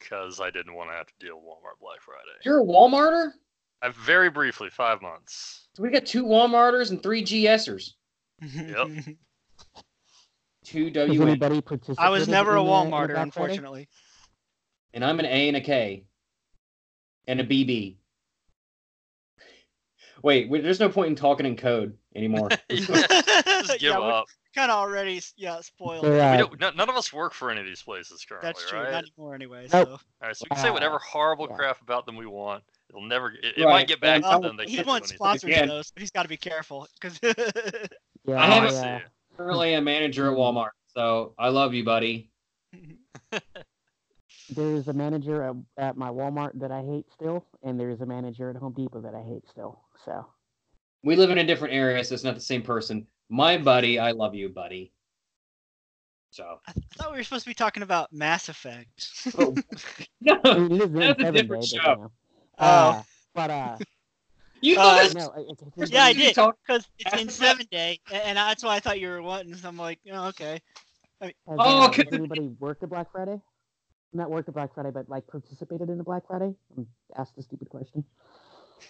because 0.00 0.40
I 0.40 0.50
didn't 0.50 0.74
want 0.74 0.90
to 0.90 0.94
have 0.96 1.06
to 1.06 1.12
deal 1.20 1.36
with 1.36 1.44
Walmart 1.44 1.80
Black 1.80 2.00
Friday. 2.00 2.38
You're 2.44 2.60
a 2.60 2.64
Walmarter? 2.64 3.32
I 3.82 3.88
very 3.90 4.30
briefly, 4.30 4.70
five 4.70 5.02
months. 5.02 5.68
So 5.74 5.82
we 5.82 5.90
got 5.90 6.06
two 6.06 6.24
Walmarters 6.24 6.90
and 6.90 7.02
three 7.02 7.22
GSers. 7.22 7.90
huh. 8.42 8.86
Two 10.64 10.84
Has 10.86 10.92
W 10.94 11.22
anybody 11.22 11.60
participated? 11.60 11.98
I 11.98 12.08
was 12.08 12.26
never 12.26 12.56
a 12.56 12.60
in 12.60 12.66
the- 12.66 12.72
in 12.72 12.90
the 12.90 12.96
Walmarter, 12.96 13.18
unfortunately. 13.20 13.86
and 14.94 15.04
I'm 15.04 15.18
an 15.20 15.26
A 15.26 15.48
and 15.48 15.56
a 15.58 15.60
K 15.60 16.04
and 17.26 17.38
a 17.40 17.44
BB. 17.44 17.96
Wait, 20.22 20.48
wait, 20.48 20.62
there's 20.62 20.80
no 20.80 20.88
point 20.88 21.08
in 21.10 21.16
talking 21.16 21.44
in 21.44 21.54
code 21.56 21.98
anymore. 22.16 22.48
Yeah, 22.70 22.78
Just 22.78 23.72
give 23.78 23.82
yeah, 23.92 23.98
we're 23.98 24.10
up. 24.10 24.26
Kind 24.54 24.70
of 24.70 24.76
already 24.78 25.20
yeah 25.36 25.60
spoiled. 25.60 26.04
They're, 26.04 26.46
We 26.46 26.56
don't, 26.56 26.76
none 26.76 26.88
of 26.88 26.96
us 26.96 27.12
work 27.12 27.32
for 27.34 27.50
any 27.50 27.60
of 27.60 27.66
these 27.66 27.82
places 27.82 28.24
currently, 28.28 28.48
That's 28.48 28.68
true. 28.68 28.80
right? 28.80 28.92
Not 28.92 29.04
anymore 29.04 29.34
anyway. 29.34 29.68
Nope. 29.72 29.88
So 29.88 29.92
All 29.92 29.98
right, 30.22 30.36
so 30.36 30.44
we 30.50 30.54
can 30.54 30.64
say 30.64 30.70
whatever 30.70 30.98
horrible 30.98 31.46
yeah. 31.50 31.56
crap 31.56 31.80
about 31.82 32.06
them 32.06 32.16
we 32.16 32.26
want. 32.26 32.62
It'll 32.90 33.02
never. 33.02 33.30
It, 33.32 33.54
it 33.56 33.64
Right, 33.64 33.70
might 33.72 33.88
get 33.88 34.00
back 34.00 34.22
and- 34.24 34.42
to 34.42 34.48
them. 34.48 34.56
They 34.56 34.64
he 34.64 34.76
can't 34.76 34.86
do 34.86 34.90
wants 34.90 35.08
sponsors 35.14 35.50
Yeah. 35.50 35.66
though, 35.66 35.82
so 35.82 35.90
he's 35.96 36.10
got 36.10 36.22
to 36.22 36.28
be 36.28 36.36
careful 36.36 36.86
because 37.00 37.18
yeah, 37.22 38.36
I 38.40 38.46
haven't- 38.46 38.74
yeah. 38.74 39.00
Currently 39.36 39.74
a 39.74 39.80
manager 39.80 40.30
at 40.30 40.36
Walmart, 40.38 40.70
so 40.94 41.34
I 41.38 41.48
love 41.48 41.74
you, 41.74 41.84
buddy. 41.84 42.30
There's 44.50 44.88
a 44.88 44.92
manager 44.92 45.42
at, 45.42 45.54
at 45.78 45.96
my 45.96 46.08
Walmart 46.10 46.58
that 46.60 46.70
I 46.70 46.82
hate 46.82 47.06
still, 47.12 47.44
and 47.62 47.80
there's 47.80 48.00
a 48.02 48.06
manager 48.06 48.50
at 48.50 48.56
Home 48.56 48.74
Depot 48.74 49.00
that 49.00 49.14
I 49.14 49.22
hate 49.22 49.42
still. 49.50 49.80
So 50.04 50.26
We 51.02 51.16
live 51.16 51.30
in 51.30 51.38
a 51.38 51.44
different 51.44 51.72
area, 51.74 52.04
so 52.04 52.14
it's 52.14 52.24
not 52.24 52.34
the 52.34 52.40
same 52.40 52.62
person. 52.62 53.06
My 53.34 53.58
buddy, 53.58 53.98
I 53.98 54.12
love 54.12 54.36
you, 54.36 54.48
buddy. 54.48 54.92
So 56.30 56.58
I, 56.68 56.72
th- 56.72 56.86
I 56.92 57.02
thought 57.02 57.10
we 57.12 57.18
were 57.18 57.24
supposed 57.24 57.42
to 57.44 57.50
be 57.50 57.54
talking 57.54 57.82
about 57.82 58.12
Mass 58.12 58.48
Effect. 58.48 58.88
Oh, 59.36 59.56
no, 60.20 60.40
I 60.44 60.58
mean, 60.58 60.92
That's 60.92 61.20
a 61.20 61.32
different 61.32 61.62
day, 61.64 61.78
show. 61.82 61.94
but, 61.96 61.98
you. 61.98 62.10
Oh. 62.60 62.64
Uh, 62.94 63.02
but 63.34 63.50
uh, 63.50 63.76
you 64.60 64.76
Uh, 64.78 64.82
thought 64.82 65.02
this 65.02 65.14
no, 65.14 65.32
it- 65.32 65.40
it's- 65.50 65.72
it's- 65.76 65.90
Yeah, 65.90 66.04
I 66.04 66.12
did. 66.12 66.28
Because 66.36 66.88
it's 67.00 67.12
in 67.12 67.18
Effect? 67.28 67.32
seven 67.32 67.66
day, 67.72 67.98
and 68.12 68.36
that's 68.38 68.62
why 68.62 68.76
I 68.76 68.80
thought 68.80 69.00
you 69.00 69.08
were 69.08 69.20
wanting. 69.22 69.56
So 69.56 69.66
I'm 69.66 69.76
like, 69.76 69.98
oh, 70.12 70.28
okay. 70.28 70.60
Has, 71.20 71.32
Oh, 71.48 71.82
uh, 71.82 71.88
okay. 71.88 72.04
has 72.04 72.12
anybody 72.14 72.52
worked 72.60 72.84
at 72.84 72.90
Black 72.90 73.10
Friday? 73.10 73.40
Not 74.12 74.30
worked 74.30 74.48
at 74.48 74.54
Black 74.54 74.72
Friday, 74.74 74.92
but 74.92 75.08
like 75.08 75.26
participated 75.26 75.88
in 75.90 75.98
the 75.98 76.04
Black 76.04 76.28
Friday? 76.28 76.54
I'm 76.76 76.86
asked 77.18 77.36
a 77.36 77.42
stupid 77.42 77.68
question. 77.68 78.04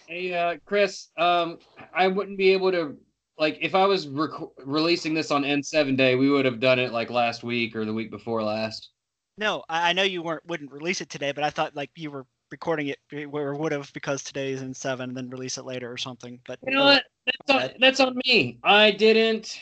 Hey, 0.07 0.31
uh, 0.35 0.57
Chris, 0.65 1.07
um, 1.17 1.57
I 1.95 2.05
wouldn't 2.09 2.37
be 2.37 2.51
able 2.51 2.71
to 2.71 2.95
like 3.37 3.57
if 3.61 3.75
I 3.75 3.85
was 3.85 4.07
rec- 4.07 4.31
releasing 4.63 5.13
this 5.13 5.31
on 5.31 5.43
N7 5.43 5.97
day, 5.97 6.15
we 6.15 6.29
would 6.29 6.45
have 6.45 6.59
done 6.59 6.79
it 6.79 6.91
like 6.91 7.09
last 7.09 7.43
week 7.43 7.75
or 7.75 7.85
the 7.85 7.93
week 7.93 8.11
before 8.11 8.43
last. 8.43 8.89
No, 9.37 9.63
I, 9.67 9.89
I 9.89 9.93
know 9.93 10.03
you 10.03 10.23
weren't 10.23 10.45
wouldn't 10.45 10.71
release 10.71 11.01
it 11.01 11.09
today, 11.09 11.31
but 11.31 11.43
I 11.43 11.49
thought 11.49 11.75
like 11.75 11.89
you 11.95 12.11
were 12.11 12.25
recording 12.51 12.87
it 12.87 12.99
or 13.11 13.55
would 13.55 13.71
have 13.71 13.91
because 13.93 14.23
today 14.23 14.51
is 14.51 14.61
N7, 14.61 15.01
and 15.01 15.17
then 15.17 15.29
release 15.29 15.57
it 15.57 15.65
later 15.65 15.91
or 15.91 15.97
something. 15.97 16.39
But 16.47 16.59
You 16.65 16.75
know 16.75 16.85
what? 16.85 17.03
That's 17.47 17.63
on, 17.63 17.69
that's 17.79 17.99
on 17.99 18.17
me. 18.25 18.59
I 18.63 18.91
didn't. 18.91 19.59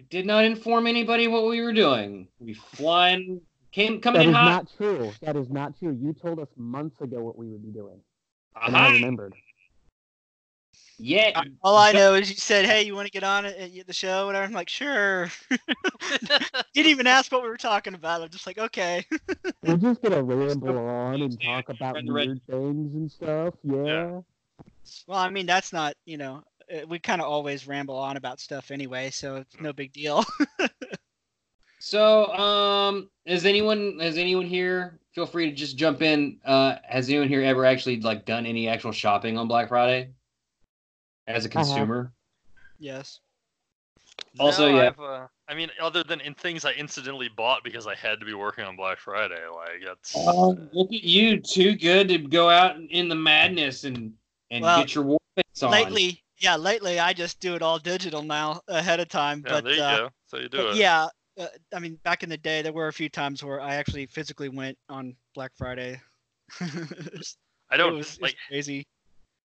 I 0.00 0.04
did 0.10 0.26
not 0.26 0.44
inform 0.44 0.86
anybody 0.86 1.28
what 1.28 1.46
we 1.46 1.60
were 1.60 1.72
doing. 1.72 2.26
We 2.40 2.54
flying 2.54 3.40
came 3.70 4.00
coming 4.00 4.20
That 4.20 4.24
in 4.24 4.30
is 4.30 4.36
hot. 4.36 4.44
not 4.44 4.68
true. 4.76 5.12
That 5.22 5.36
is 5.36 5.48
not 5.48 5.78
true. 5.78 5.96
You 6.00 6.12
told 6.12 6.38
us 6.40 6.48
months 6.56 7.00
ago 7.00 7.22
what 7.22 7.38
we 7.38 7.48
would 7.48 7.62
be 7.62 7.70
doing, 7.70 8.00
and 8.60 8.76
I 8.76 8.86
uh-huh. 8.86 8.94
remembered. 8.94 9.34
Yeah, 11.04 11.42
All 11.62 11.76
I 11.76 11.90
know 11.90 12.14
is 12.14 12.30
you 12.30 12.36
said, 12.36 12.64
"Hey, 12.64 12.84
you 12.84 12.94
want 12.94 13.06
to 13.06 13.10
get 13.12 13.24
on 13.24 13.44
it 13.44 13.76
at 13.78 13.86
the 13.88 13.92
show?" 13.92 14.26
Whatever. 14.26 14.44
I'm 14.44 14.52
like, 14.52 14.68
"Sure." 14.68 15.28
Didn't 16.74 16.90
even 16.90 17.08
ask 17.08 17.32
what 17.32 17.42
we 17.42 17.48
were 17.48 17.56
talking 17.56 17.94
about. 17.94 18.22
I'm 18.22 18.28
just 18.28 18.46
like, 18.46 18.58
"Okay." 18.58 19.04
We're 19.64 19.78
just 19.78 20.00
gonna 20.00 20.22
ramble 20.22 20.78
on 20.78 21.22
and 21.22 21.40
talk 21.42 21.70
about 21.70 21.96
Red 21.96 22.08
Red- 22.08 22.26
weird 22.28 22.40
things 22.48 22.94
and 22.94 23.10
stuff. 23.10 23.54
Yeah. 23.64 24.20
well, 25.08 25.18
I 25.18 25.28
mean, 25.28 25.46
that's 25.46 25.72
not 25.72 25.94
you 26.04 26.18
know. 26.18 26.44
uh, 26.72 26.86
We 26.86 27.00
kind 27.00 27.20
of 27.20 27.26
always 27.28 27.66
ramble 27.66 27.96
on 27.96 28.16
about 28.16 28.38
stuff 28.38 28.70
anyway, 28.70 29.10
so 29.10 29.36
it's 29.36 29.60
no 29.60 29.72
big 29.72 29.92
deal. 29.92 30.24
So, 31.84 32.26
um, 32.34 33.10
is 33.26 33.44
anyone 33.44 33.98
has 34.00 34.16
anyone 34.16 34.46
here? 34.46 35.00
Feel 35.16 35.26
free 35.26 35.50
to 35.50 35.56
just 35.56 35.76
jump 35.76 36.00
in. 36.00 36.38
Uh, 36.44 36.76
has 36.84 37.08
anyone 37.08 37.26
here 37.26 37.42
ever 37.42 37.66
actually 37.66 38.00
like 38.00 38.24
done 38.24 38.46
any 38.46 38.68
actual 38.68 38.92
shopping 38.92 39.36
on 39.36 39.48
Black 39.48 39.68
Friday 39.68 40.10
as 41.26 41.44
a 41.44 41.48
have. 41.48 41.52
consumer? 41.52 42.12
yes. 42.78 43.20
Also, 44.38 44.70
No, 44.70 44.76
yeah. 44.76 44.86
I've, 44.88 45.00
uh, 45.00 45.26
I 45.48 45.54
mean, 45.54 45.70
other 45.80 46.02
than 46.02 46.20
in 46.20 46.34
things 46.34 46.64
I 46.64 46.72
incidentally 46.72 47.28
bought 47.28 47.62
because 47.64 47.86
I 47.86 47.94
had 47.94 48.18
to 48.20 48.26
be 48.26 48.32
working 48.34 48.64
on 48.64 48.76
Black 48.76 48.98
Friday, 48.98 49.40
like 49.54 49.82
that's. 49.84 50.14
Oh, 50.16 50.56
look 50.72 50.88
at 50.92 51.02
you! 51.04 51.38
Too 51.40 51.74
good 51.76 52.08
to 52.08 52.18
go 52.18 52.48
out 52.48 52.76
in 52.90 53.08
the 53.08 53.14
madness 53.14 53.84
and 53.84 54.12
and 54.50 54.62
Well, 54.64 54.80
get 54.80 54.94
your 54.94 55.04
war 55.04 55.18
face 55.36 55.62
on. 55.62 55.70
Lately, 55.70 56.22
yeah, 56.38 56.56
lately 56.56 56.98
I 56.98 57.12
just 57.12 57.40
do 57.40 57.54
it 57.54 57.62
all 57.62 57.78
digital 57.78 58.22
now 58.22 58.60
ahead 58.68 59.00
of 59.00 59.08
time. 59.08 59.42
yeah, 59.46 59.52
but 59.52 59.64
there 59.64 59.74
you 59.74 59.82
uh, 59.82 59.96
go. 59.98 60.08
So 60.26 60.38
you 60.38 60.48
do 60.48 60.68
it. 60.70 60.76
yeah, 60.76 61.08
uh, 61.38 61.46
I 61.74 61.78
mean, 61.78 61.98
back 62.02 62.22
in 62.22 62.28
the 62.30 62.38
day, 62.38 62.62
there 62.62 62.72
were 62.72 62.88
a 62.88 62.92
few 62.92 63.08
times 63.10 63.44
where 63.44 63.60
I 63.60 63.74
actually 63.74 64.06
physically 64.06 64.48
went 64.48 64.78
on 64.88 65.14
Black 65.34 65.52
Friday. 65.56 66.00
I 66.60 67.76
don't 67.76 67.94
it 67.94 67.96
was- 67.96 68.06
it's 68.14 68.20
like. 68.20 68.36
crazy. 68.48 68.86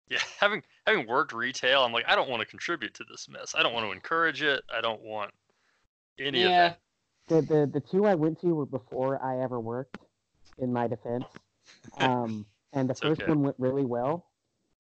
Yeah, 0.10 0.20
having 0.40 0.64
having 0.86 1.08
worked 1.08 1.34
retail, 1.34 1.84
I'm 1.84 1.94
like, 1.94 2.06
I 2.08 2.16
don't 2.16 2.30
want 2.30 2.42
to 2.42 2.48
contribute 2.48 2.94
to 2.96 3.04
this 3.10 3.28
mess. 3.30 3.56
I 3.58 3.64
don't 3.64 3.74
want 3.74 3.86
to 3.86 3.92
encourage 3.92 4.42
it. 4.42 4.64
I 4.74 4.82
don't 4.82 5.02
want 5.02 5.32
any 6.20 6.44
of 6.44 6.52
yeah, 6.52 6.58
that. 6.58 6.80
The, 7.28 7.42
the 7.42 7.70
the 7.74 7.80
two 7.80 8.06
I 8.06 8.16
went 8.16 8.40
to 8.42 8.48
were 8.56 8.66
before 8.66 9.24
I 9.24 9.42
ever 9.44 9.60
worked. 9.60 9.98
In 10.58 10.74
my 10.74 10.88
defense, 10.88 11.26
um, 12.00 12.46
and 12.74 12.90
the 12.90 12.94
It's 12.94 13.02
first 13.02 13.22
okay. 13.22 13.30
one 13.30 13.44
went 13.44 13.56
really 13.60 13.86
well. 13.86 14.26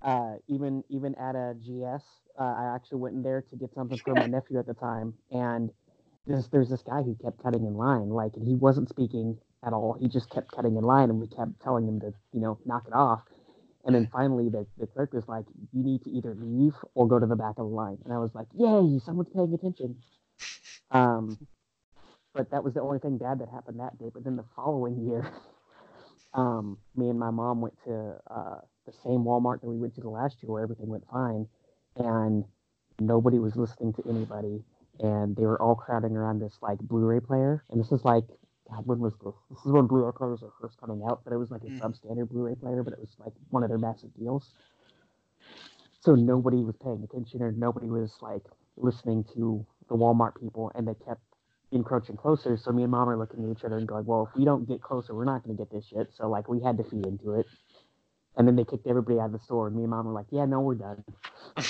Uh, 0.01 0.35
even 0.47 0.83
even 0.89 1.15
at 1.15 1.35
a 1.35 1.55
GS, 1.61 2.03
uh, 2.39 2.43
I 2.43 2.73
actually 2.75 2.99
went 2.99 3.15
in 3.15 3.23
there 3.23 3.41
to 3.49 3.55
get 3.55 3.73
something 3.73 3.97
for 3.99 4.15
my 4.15 4.25
nephew 4.27 4.59
at 4.59 4.65
the 4.67 4.73
time, 4.73 5.13
and 5.31 5.71
there's 6.27 6.47
there's 6.49 6.69
this 6.69 6.83
guy 6.83 7.01
who 7.01 7.15
kept 7.23 7.41
cutting 7.43 7.65
in 7.65 7.75
line, 7.75 8.09
like, 8.09 8.33
and 8.35 8.45
he 8.45 8.55
wasn't 8.55 8.89
speaking 8.89 9.37
at 9.65 9.73
all. 9.73 9.97
He 9.99 10.07
just 10.07 10.29
kept 10.29 10.51
cutting 10.51 10.75
in 10.77 10.83
line, 10.83 11.09
and 11.09 11.19
we 11.19 11.27
kept 11.27 11.61
telling 11.61 11.87
him 11.87 11.99
to 12.01 12.13
you 12.33 12.41
know 12.41 12.59
knock 12.65 12.85
it 12.87 12.93
off. 12.93 13.21
And 13.89 13.95
then 13.95 14.07
finally, 14.13 14.49
the, 14.49 14.67
the 14.77 14.85
clerk 14.85 15.13
was 15.13 15.27
like, 15.27 15.45
"You 15.73 15.83
need 15.83 16.03
to 16.03 16.11
either 16.11 16.35
leave 16.39 16.75
or 16.93 17.07
go 17.07 17.17
to 17.17 17.25
the 17.25 17.35
back 17.35 17.57
of 17.57 17.67
the 17.67 17.75
line." 17.75 17.97
And 18.05 18.13
I 18.13 18.19
was 18.19 18.29
like, 18.35 18.45
"Yay, 18.53 18.99
someone's 18.99 19.29
paying 19.33 19.53
attention." 19.53 19.95
Um, 20.91 21.37
but 22.33 22.49
that 22.49 22.63
was 22.63 22.73
the 22.73 22.81
only 22.81 22.97
thing 22.97 23.19
bad 23.19 23.39
that 23.39 23.49
happened 23.49 23.79
that 23.79 23.99
day. 23.99 24.09
But 24.11 24.23
then 24.23 24.35
the 24.35 24.45
following 24.55 25.07
year, 25.07 25.31
um, 26.33 26.79
me 26.95 27.09
and 27.09 27.19
my 27.19 27.29
mom 27.29 27.61
went 27.61 27.75
to 27.85 28.15
uh, 28.31 28.61
the 28.87 28.91
same 29.03 29.23
Walmart 29.23 29.61
that 29.61 29.67
we 29.67 29.77
went 29.77 29.93
to 29.95 30.01
the 30.01 30.09
last 30.09 30.37
year, 30.41 30.51
where 30.51 30.63
everything 30.63 30.87
went 30.87 31.03
fine, 31.11 31.47
and 31.95 32.43
nobody 32.99 33.37
was 33.37 33.55
listening 33.55 33.93
to 33.93 34.03
anybody, 34.09 34.63
and 34.99 35.35
they 35.35 35.45
were 35.45 35.61
all 35.61 35.75
crowding 35.75 36.15
around 36.17 36.39
this 36.39 36.57
like 36.61 36.79
Blu-ray 36.79 37.19
player. 37.19 37.63
And 37.69 37.79
this 37.79 37.91
is 37.91 38.03
like, 38.03 38.25
God, 38.69 38.85
when 38.85 38.99
was 38.99 39.13
this? 39.23 39.33
This 39.49 39.65
is 39.65 39.71
when 39.71 39.87
Blu-ray 39.87 40.11
players 40.15 40.41
were 40.41 40.53
first 40.61 40.79
coming 40.79 41.03
out, 41.07 41.21
but 41.23 41.33
it 41.33 41.37
was 41.37 41.51
like 41.51 41.63
a 41.63 41.67
Mm. 41.67 41.79
substandard 41.81 42.29
Blu-ray 42.29 42.55
player, 42.55 42.83
but 42.83 42.93
it 42.93 42.99
was 42.99 43.15
like 43.19 43.33
one 43.49 43.63
of 43.63 43.69
their 43.69 43.77
massive 43.77 44.13
deals. 44.15 44.53
So 46.01 46.15
nobody 46.15 46.63
was 46.63 46.75
paying 46.77 47.03
attention, 47.03 47.41
or 47.41 47.51
nobody 47.51 47.89
was 47.89 48.15
like 48.21 48.43
listening 48.77 49.23
to 49.35 49.65
the 49.89 49.95
Walmart 49.95 50.39
people, 50.39 50.71
and 50.75 50.87
they 50.87 50.93
kept 51.05 51.21
encroaching 51.71 52.15
closer. 52.15 52.57
So 52.57 52.71
me 52.71 52.83
and 52.83 52.91
mom 52.91 53.09
are 53.09 53.17
looking 53.17 53.43
at 53.43 53.51
each 53.57 53.63
other 53.65 53.77
and 53.77 53.87
going, 53.87 54.05
"Well, 54.05 54.27
if 54.29 54.37
we 54.37 54.45
don't 54.45 54.67
get 54.67 54.81
closer, 54.81 55.13
we're 55.13 55.25
not 55.25 55.43
going 55.43 55.57
to 55.57 55.61
get 55.61 55.71
this 55.71 55.85
shit." 55.85 56.13
So 56.13 56.29
like 56.29 56.47
we 56.47 56.61
had 56.61 56.77
to 56.77 56.83
feed 56.83 57.05
into 57.05 57.33
it, 57.33 57.47
and 58.37 58.47
then 58.47 58.55
they 58.55 58.63
kicked 58.63 58.87
everybody 58.87 59.19
out 59.19 59.27
of 59.27 59.31
the 59.33 59.39
store. 59.39 59.67
And 59.67 59.75
me 59.75 59.83
and 59.83 59.89
mom 59.91 60.05
were 60.05 60.13
like, 60.13 60.27
"Yeah, 60.31 60.45
no, 60.45 60.61
we're 60.61 60.75
done." 60.75 61.03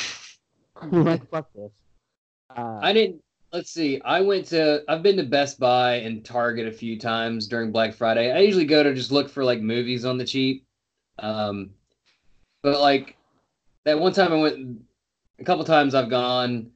we're 0.92 1.04
like, 1.04 1.30
"Fuck 1.30 1.50
this." 1.54 1.72
Uh, 2.56 2.80
I 2.82 2.94
didn't. 2.94 3.24
Let's 3.52 3.72
see. 3.72 4.00
I 4.06 4.22
went 4.22 4.46
to. 4.48 4.84
I've 4.88 5.02
been 5.02 5.18
to 5.18 5.24
Best 5.24 5.60
Buy 5.60 5.96
and 5.96 6.24
Target 6.24 6.68
a 6.68 6.72
few 6.72 7.00
times 7.00 7.48
during 7.48 7.72
Black 7.72 7.96
Friday. 7.96 8.32
I 8.32 8.40
usually 8.40 8.66
go 8.66 8.84
to 8.84 8.94
just 8.94 9.12
look 9.12 9.30
for 9.30 9.44
like 9.44 9.60
movies 9.60 10.06
on 10.06 10.18
the 10.18 10.26
cheap. 10.26 10.66
Um, 11.18 11.72
but 12.62 12.80
like 12.80 13.18
that 13.86 14.00
one 14.00 14.14
time 14.14 14.34
I 14.34 14.36
went. 14.36 14.82
A 15.40 15.44
couple 15.44 15.64
times 15.64 15.96
I've 15.96 16.10
gone. 16.10 16.70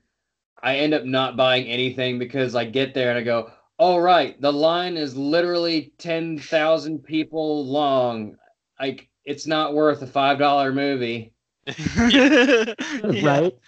I 0.61 0.77
end 0.77 0.93
up 0.93 1.03
not 1.03 1.35
buying 1.35 1.65
anything 1.67 2.17
because 2.17 2.55
I 2.55 2.63
get 2.63 2.93
there 2.93 3.09
and 3.09 3.19
I 3.19 3.23
go, 3.23 3.51
"All 3.77 4.01
right, 4.01 4.39
the 4.41 4.53
line 4.53 4.97
is 4.97 5.15
literally 5.15 5.93
ten 5.97 6.39
thousand 6.39 7.03
people 7.03 7.65
long. 7.67 8.37
Like 8.79 9.09
it's 9.25 9.45
not 9.45 9.75
worth 9.75 10.01
a 10.01 10.07
five 10.07 10.39
dollar 10.39 10.73
movie." 10.73 11.33
Yeah. 12.09 12.73
right? 13.23 13.53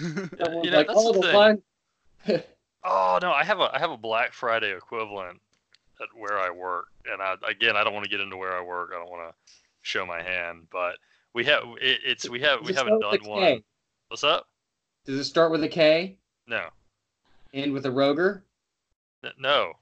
You 0.00 0.70
know, 0.70 0.76
like, 0.78 0.86
that's 0.86 0.92
oh, 0.96 1.12
the 1.12 1.20
the 1.20 1.26
thing. 1.26 1.36
line. 1.36 1.62
Oh 2.84 3.18
no, 3.22 3.32
I 3.32 3.44
have 3.44 3.60
a 3.60 3.70
I 3.74 3.78
have 3.78 3.90
a 3.92 3.96
Black 3.96 4.32
Friday 4.32 4.74
equivalent 4.76 5.40
at 6.00 6.08
where 6.18 6.38
I 6.38 6.50
work, 6.50 6.88
and 7.06 7.22
I 7.22 7.36
again 7.48 7.76
I 7.76 7.84
don't 7.84 7.94
want 7.94 8.04
to 8.04 8.10
get 8.10 8.20
into 8.20 8.36
where 8.36 8.56
I 8.56 8.62
work. 8.62 8.90
I 8.92 8.98
don't 8.98 9.10
want 9.10 9.30
to 9.30 9.52
show 9.82 10.04
my 10.04 10.22
hand, 10.22 10.66
but 10.70 10.96
we 11.34 11.44
have 11.44 11.62
it, 11.80 12.00
it's 12.04 12.28
we 12.28 12.40
have 12.40 12.60
we 12.60 12.68
Does 12.68 12.76
it 12.76 12.78
haven't 12.78 13.00
done 13.00 13.24
one. 13.24 13.62
What's 14.08 14.24
up? 14.24 14.48
Does 15.06 15.18
it 15.18 15.24
start 15.24 15.52
with 15.52 15.62
a 15.62 15.68
K? 15.68 16.18
No, 16.46 16.68
End 17.54 17.72
with 17.72 17.86
a 17.86 17.90
Roger? 17.90 18.44
No. 19.38 19.74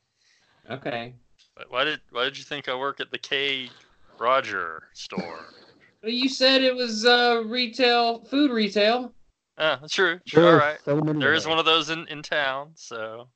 Okay. 0.71 1.15
Wh- 1.57 1.73
Why 1.73 1.85
did 1.85 2.01
why 2.11 2.25
did 2.25 2.37
you 2.39 2.45
think 2.45 2.69
I 2.69 2.75
work 2.75 3.01
at 3.01 3.11
the 3.11 3.19
K 3.19 3.71
Roger 4.19 4.83
store? 4.95 5.47
You 6.03 6.31
said 6.31 6.63
it 6.63 6.75
was 6.75 7.05
uh, 7.05 7.43
retail, 7.45 8.25
food 8.25 8.51
retail, 8.51 9.13
Ah, 9.61 9.79
that's 9.81 9.95
true. 9.95 10.19
True. 10.27 10.43
There 10.43 10.51
All 10.53 10.57
are 10.57 10.59
right. 10.59 10.79
so 10.85 10.97
many 11.01 11.19
There 11.21 11.33
of 11.33 11.37
is 11.37 11.47
one 11.47 11.59
of 11.59 11.65
those 11.67 11.91
in, 11.91 12.09
in 12.09 12.23
town. 12.23 12.71
So 12.75 13.29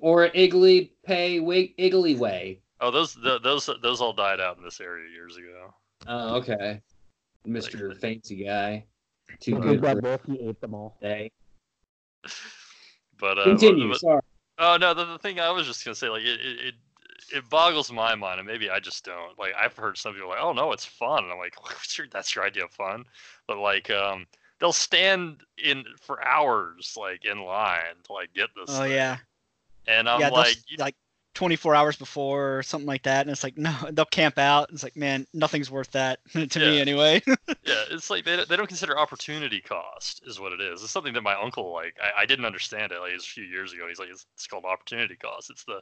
or 0.00 0.28
Iggly 0.28 0.92
Pay 1.04 1.40
Wig 1.40 1.76
Iggly 1.76 2.16
Way. 2.18 2.60
oh 2.80 2.90
those 2.92 3.14
the, 3.14 3.40
those 3.40 3.68
those 3.82 4.00
all 4.00 4.12
died 4.12 4.40
out 4.40 4.56
in 4.58 4.62
this 4.64 4.80
area 4.80 5.10
years 5.10 5.36
ago. 5.36 5.74
Oh, 6.06 6.36
okay. 6.36 6.80
Mister 7.44 7.88
Like- 7.88 7.98
Fancy 7.98 8.44
Guy. 8.44 8.84
too 9.40 9.54
The 9.56 9.60
good 9.60 9.70
big 9.70 9.78
for 9.80 10.00
bad 10.00 10.02
wolf, 10.04 10.20
ate 10.40 10.60
them 10.60 10.74
all. 10.74 10.96
today. 11.02 11.30
But 13.18 13.38
uh, 13.38 13.44
Continue. 13.44 13.88
but- 13.90 14.00
Sorry. 14.00 14.20
Oh 14.58 14.76
no, 14.78 14.94
the, 14.94 15.04
the 15.04 15.18
thing 15.18 15.38
I 15.40 15.50
was 15.50 15.66
just 15.66 15.84
gonna 15.84 15.94
say, 15.94 16.08
like 16.08 16.22
it, 16.22 16.40
it, 16.40 16.58
it, 16.68 16.74
it 17.36 17.50
boggles 17.50 17.90
my 17.92 18.14
mind, 18.14 18.38
and 18.40 18.46
maybe 18.46 18.70
I 18.70 18.78
just 18.78 19.04
don't. 19.04 19.38
Like 19.38 19.52
I've 19.58 19.76
heard 19.76 19.98
some 19.98 20.14
people 20.14 20.28
like, 20.30 20.38
"Oh 20.40 20.52
no, 20.52 20.72
it's 20.72 20.84
fun," 20.84 21.24
and 21.24 21.32
I'm 21.32 21.38
like, 21.38 21.60
What's 21.62 21.96
your, 21.98 22.06
"That's 22.10 22.34
your 22.34 22.44
idea 22.44 22.64
of 22.64 22.70
fun?" 22.72 23.04
But 23.48 23.58
like, 23.58 23.90
um, 23.90 24.26
they'll 24.60 24.72
stand 24.72 25.42
in 25.62 25.84
for 26.00 26.24
hours, 26.26 26.94
like 26.96 27.24
in 27.24 27.40
line 27.40 27.96
to 28.04 28.12
like 28.12 28.32
get 28.34 28.50
this. 28.56 28.74
Oh 28.78 28.82
thing. 28.82 28.92
yeah, 28.92 29.18
and 29.86 30.08
I'm 30.08 30.20
yeah. 30.20 30.28
like, 30.28 30.56
s- 30.56 30.64
like 30.78 30.94
24 31.34 31.74
hours 31.74 31.96
before 31.96 32.58
or 32.58 32.62
something 32.62 32.86
like 32.86 33.02
that, 33.02 33.22
and 33.22 33.30
it's 33.30 33.44
like 33.44 33.58
no, 33.58 33.74
they'll 33.92 34.04
camp 34.06 34.38
out. 34.38 34.70
It's 34.72 34.82
like 34.82 34.96
man, 34.96 35.26
nothing's 35.34 35.70
worth 35.70 35.90
that 35.92 36.20
to 36.32 36.58
me 36.58 36.80
anyway. 36.80 37.22
yeah, 37.26 37.84
it's 37.90 38.08
like 38.10 38.24
they, 38.24 38.42
they 38.48 38.56
don't 38.56 38.66
consider 38.68 38.98
opportunity 38.98 39.60
cost, 39.60 40.22
is 40.26 40.40
what 40.40 40.52
it 40.52 40.60
is. 40.60 40.82
It's 40.82 40.92
something 40.92 41.12
that 41.14 41.22
my 41.22 41.34
uncle 41.34 41.72
like. 41.72 41.96
I, 42.02 42.22
I 42.22 42.26
didn't 42.26 42.44
understand 42.46 42.92
it. 42.92 43.00
Like 43.00 43.10
it 43.10 43.14
was 43.16 43.24
a 43.24 43.28
few 43.28 43.44
years 43.44 43.72
ago. 43.72 43.86
He's 43.88 43.98
like, 43.98 44.08
it's, 44.08 44.24
it's 44.34 44.46
called 44.46 44.64
opportunity 44.64 45.16
cost. 45.16 45.50
It's 45.50 45.64
the, 45.64 45.80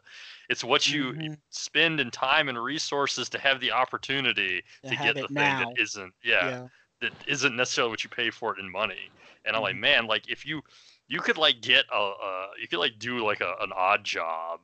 it's 0.48 0.64
what 0.64 0.90
you 0.92 1.12
Mhm. 1.12 1.36
spend 1.50 2.00
in 2.00 2.10
time 2.10 2.48
and 2.48 2.62
resources 2.62 3.28
to 3.28 3.38
have 3.38 3.60
the 3.60 3.70
opportunity 3.70 4.62
To 4.84 4.90
to 4.90 4.96
get 4.96 5.14
the 5.14 5.28
thing 5.28 5.34
now. 5.34 5.58
that 5.60 5.80
isn't. 5.80 6.12
yeah. 6.24 6.66
That 7.04 7.12
isn't 7.28 7.54
necessarily 7.54 7.90
what 7.90 8.02
you 8.02 8.10
pay 8.10 8.30
for 8.30 8.54
it 8.54 8.60
in 8.60 8.70
money. 8.70 9.10
And 9.44 9.54
I'm 9.54 9.62
like, 9.62 9.74
mm-hmm. 9.74 9.80
man, 9.80 10.06
like 10.06 10.28
if 10.28 10.46
you 10.46 10.62
you 11.06 11.20
could 11.20 11.36
like 11.36 11.60
get 11.60 11.84
a, 11.92 11.98
a 11.98 12.48
you 12.60 12.66
could 12.66 12.78
like 12.78 12.98
do 12.98 13.24
like 13.24 13.40
a, 13.40 13.54
an 13.60 13.70
odd 13.76 14.04
job 14.04 14.60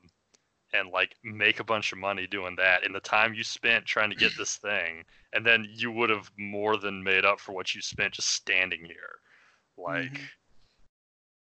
and 0.72 0.90
like 0.90 1.14
make 1.22 1.60
a 1.60 1.64
bunch 1.64 1.92
of 1.92 1.98
money 1.98 2.26
doing 2.26 2.56
that 2.56 2.84
in 2.84 2.92
the 2.92 3.00
time 3.00 3.34
you 3.34 3.42
spent 3.42 3.84
trying 3.84 4.10
to 4.10 4.16
get 4.16 4.36
this 4.38 4.56
thing 4.68 5.04
and 5.32 5.44
then 5.44 5.66
you 5.70 5.90
would 5.90 6.10
have 6.10 6.30
more 6.38 6.76
than 6.76 7.02
made 7.02 7.24
up 7.24 7.40
for 7.40 7.52
what 7.52 7.74
you 7.74 7.82
spent 7.82 8.14
just 8.14 8.28
standing 8.28 8.84
here. 8.84 9.18
Like 9.76 10.12
mm-hmm. 10.12 10.24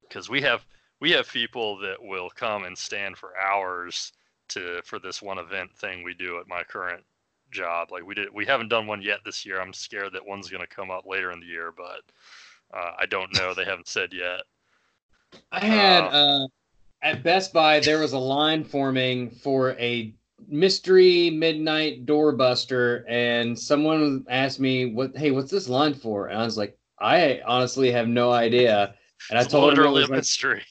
because 0.02 0.30
we 0.30 0.42
have 0.42 0.66
we 1.00 1.12
have 1.12 1.32
people 1.32 1.78
that 1.80 1.98
will 2.02 2.30
come 2.30 2.66
and 2.66 2.78
stand 2.78 3.18
for 3.18 3.40
hours 3.40 4.12
to 4.50 4.82
for 4.84 5.00
this 5.00 5.22
one 5.22 5.38
event 5.38 5.74
thing 5.78 6.04
we 6.04 6.14
do 6.14 6.40
at 6.40 6.48
my 6.48 6.64
current 6.64 7.04
job. 7.52 7.92
Like 7.92 8.06
we 8.06 8.16
did, 8.16 8.34
we 8.34 8.46
haven't 8.46 8.70
done 8.70 8.88
one 8.88 9.02
yet 9.02 9.20
this 9.26 9.46
year. 9.46 9.62
I'm 9.62 9.74
scared 9.74 10.14
that 10.14 10.26
one's 10.26 10.50
going 10.50 10.64
to 10.64 10.68
come 10.68 10.92
up 10.92 11.06
later 11.06 11.32
in 11.32 11.40
the 11.40 11.46
year, 11.46 11.74
but 11.76 12.02
uh, 12.74 12.92
I 13.00 13.06
don't 13.06 13.34
know. 13.36 13.54
They 13.54 13.66
haven't 13.66 13.88
said 13.88 14.14
yet. 14.14 14.42
I 15.52 15.60
had 15.60 16.04
Uh, 16.04 16.08
uh, 16.08 16.48
at 17.02 17.24
Best 17.24 17.54
Buy 17.54 17.80
there 17.80 18.00
was 18.00 18.14
a 18.14 18.20
line 18.20 18.64
forming 18.64 19.30
for 19.30 19.72
a 19.74 20.14
mystery 20.48 21.30
midnight 21.30 22.06
doorbuster, 22.06 23.04
and 23.08 23.58
someone 23.58 24.26
asked 24.30 24.60
me, 24.60 24.94
"What? 24.94 25.16
Hey, 25.16 25.32
what's 25.32 25.52
this 25.52 25.70
line 25.70 25.94
for?" 25.94 26.28
And 26.28 26.40
I 26.40 26.46
was 26.46 26.58
like, 26.58 26.78
"I 27.00 27.42
honestly 27.46 27.92
have 27.92 28.08
no 28.08 28.32
idea." 28.32 28.96
And 29.30 29.38
I 29.38 29.44
told 29.44 29.66
him 29.66 29.70
it 29.70 29.82
literally 29.82 30.02
was 30.02 30.10
a 30.10 30.12
like, 30.12 30.18
mystery. 30.20 30.64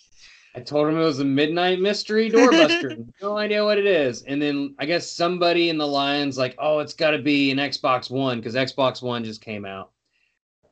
I 0.55 0.61
told 0.61 0.89
him 0.89 0.97
it 0.97 1.05
was 1.05 1.21
a 1.21 1.25
midnight 1.25 1.81
mystery 1.81 2.31
doorbuster. 2.31 3.07
no 3.23 3.37
idea 3.37 3.65
what 3.65 3.79
it 3.79 3.87
is. 3.87 4.23
And 4.23 4.41
then 4.41 4.75
I 4.79 4.87
guess 4.87 5.11
somebody 5.11 5.69
in 5.69 5.79
the 5.79 5.87
lines 5.87 6.39
like, 6.39 6.55
"Oh, 6.59 6.79
it's 6.81 6.95
got 6.95 7.11
to 7.11 7.19
be 7.19 7.51
an 7.51 7.59
Xbox 7.59 8.11
One 8.11 8.39
because 8.39 8.55
Xbox 8.55 9.03
One 9.03 9.25
just 9.25 9.41
came 9.41 9.65
out." 9.65 9.91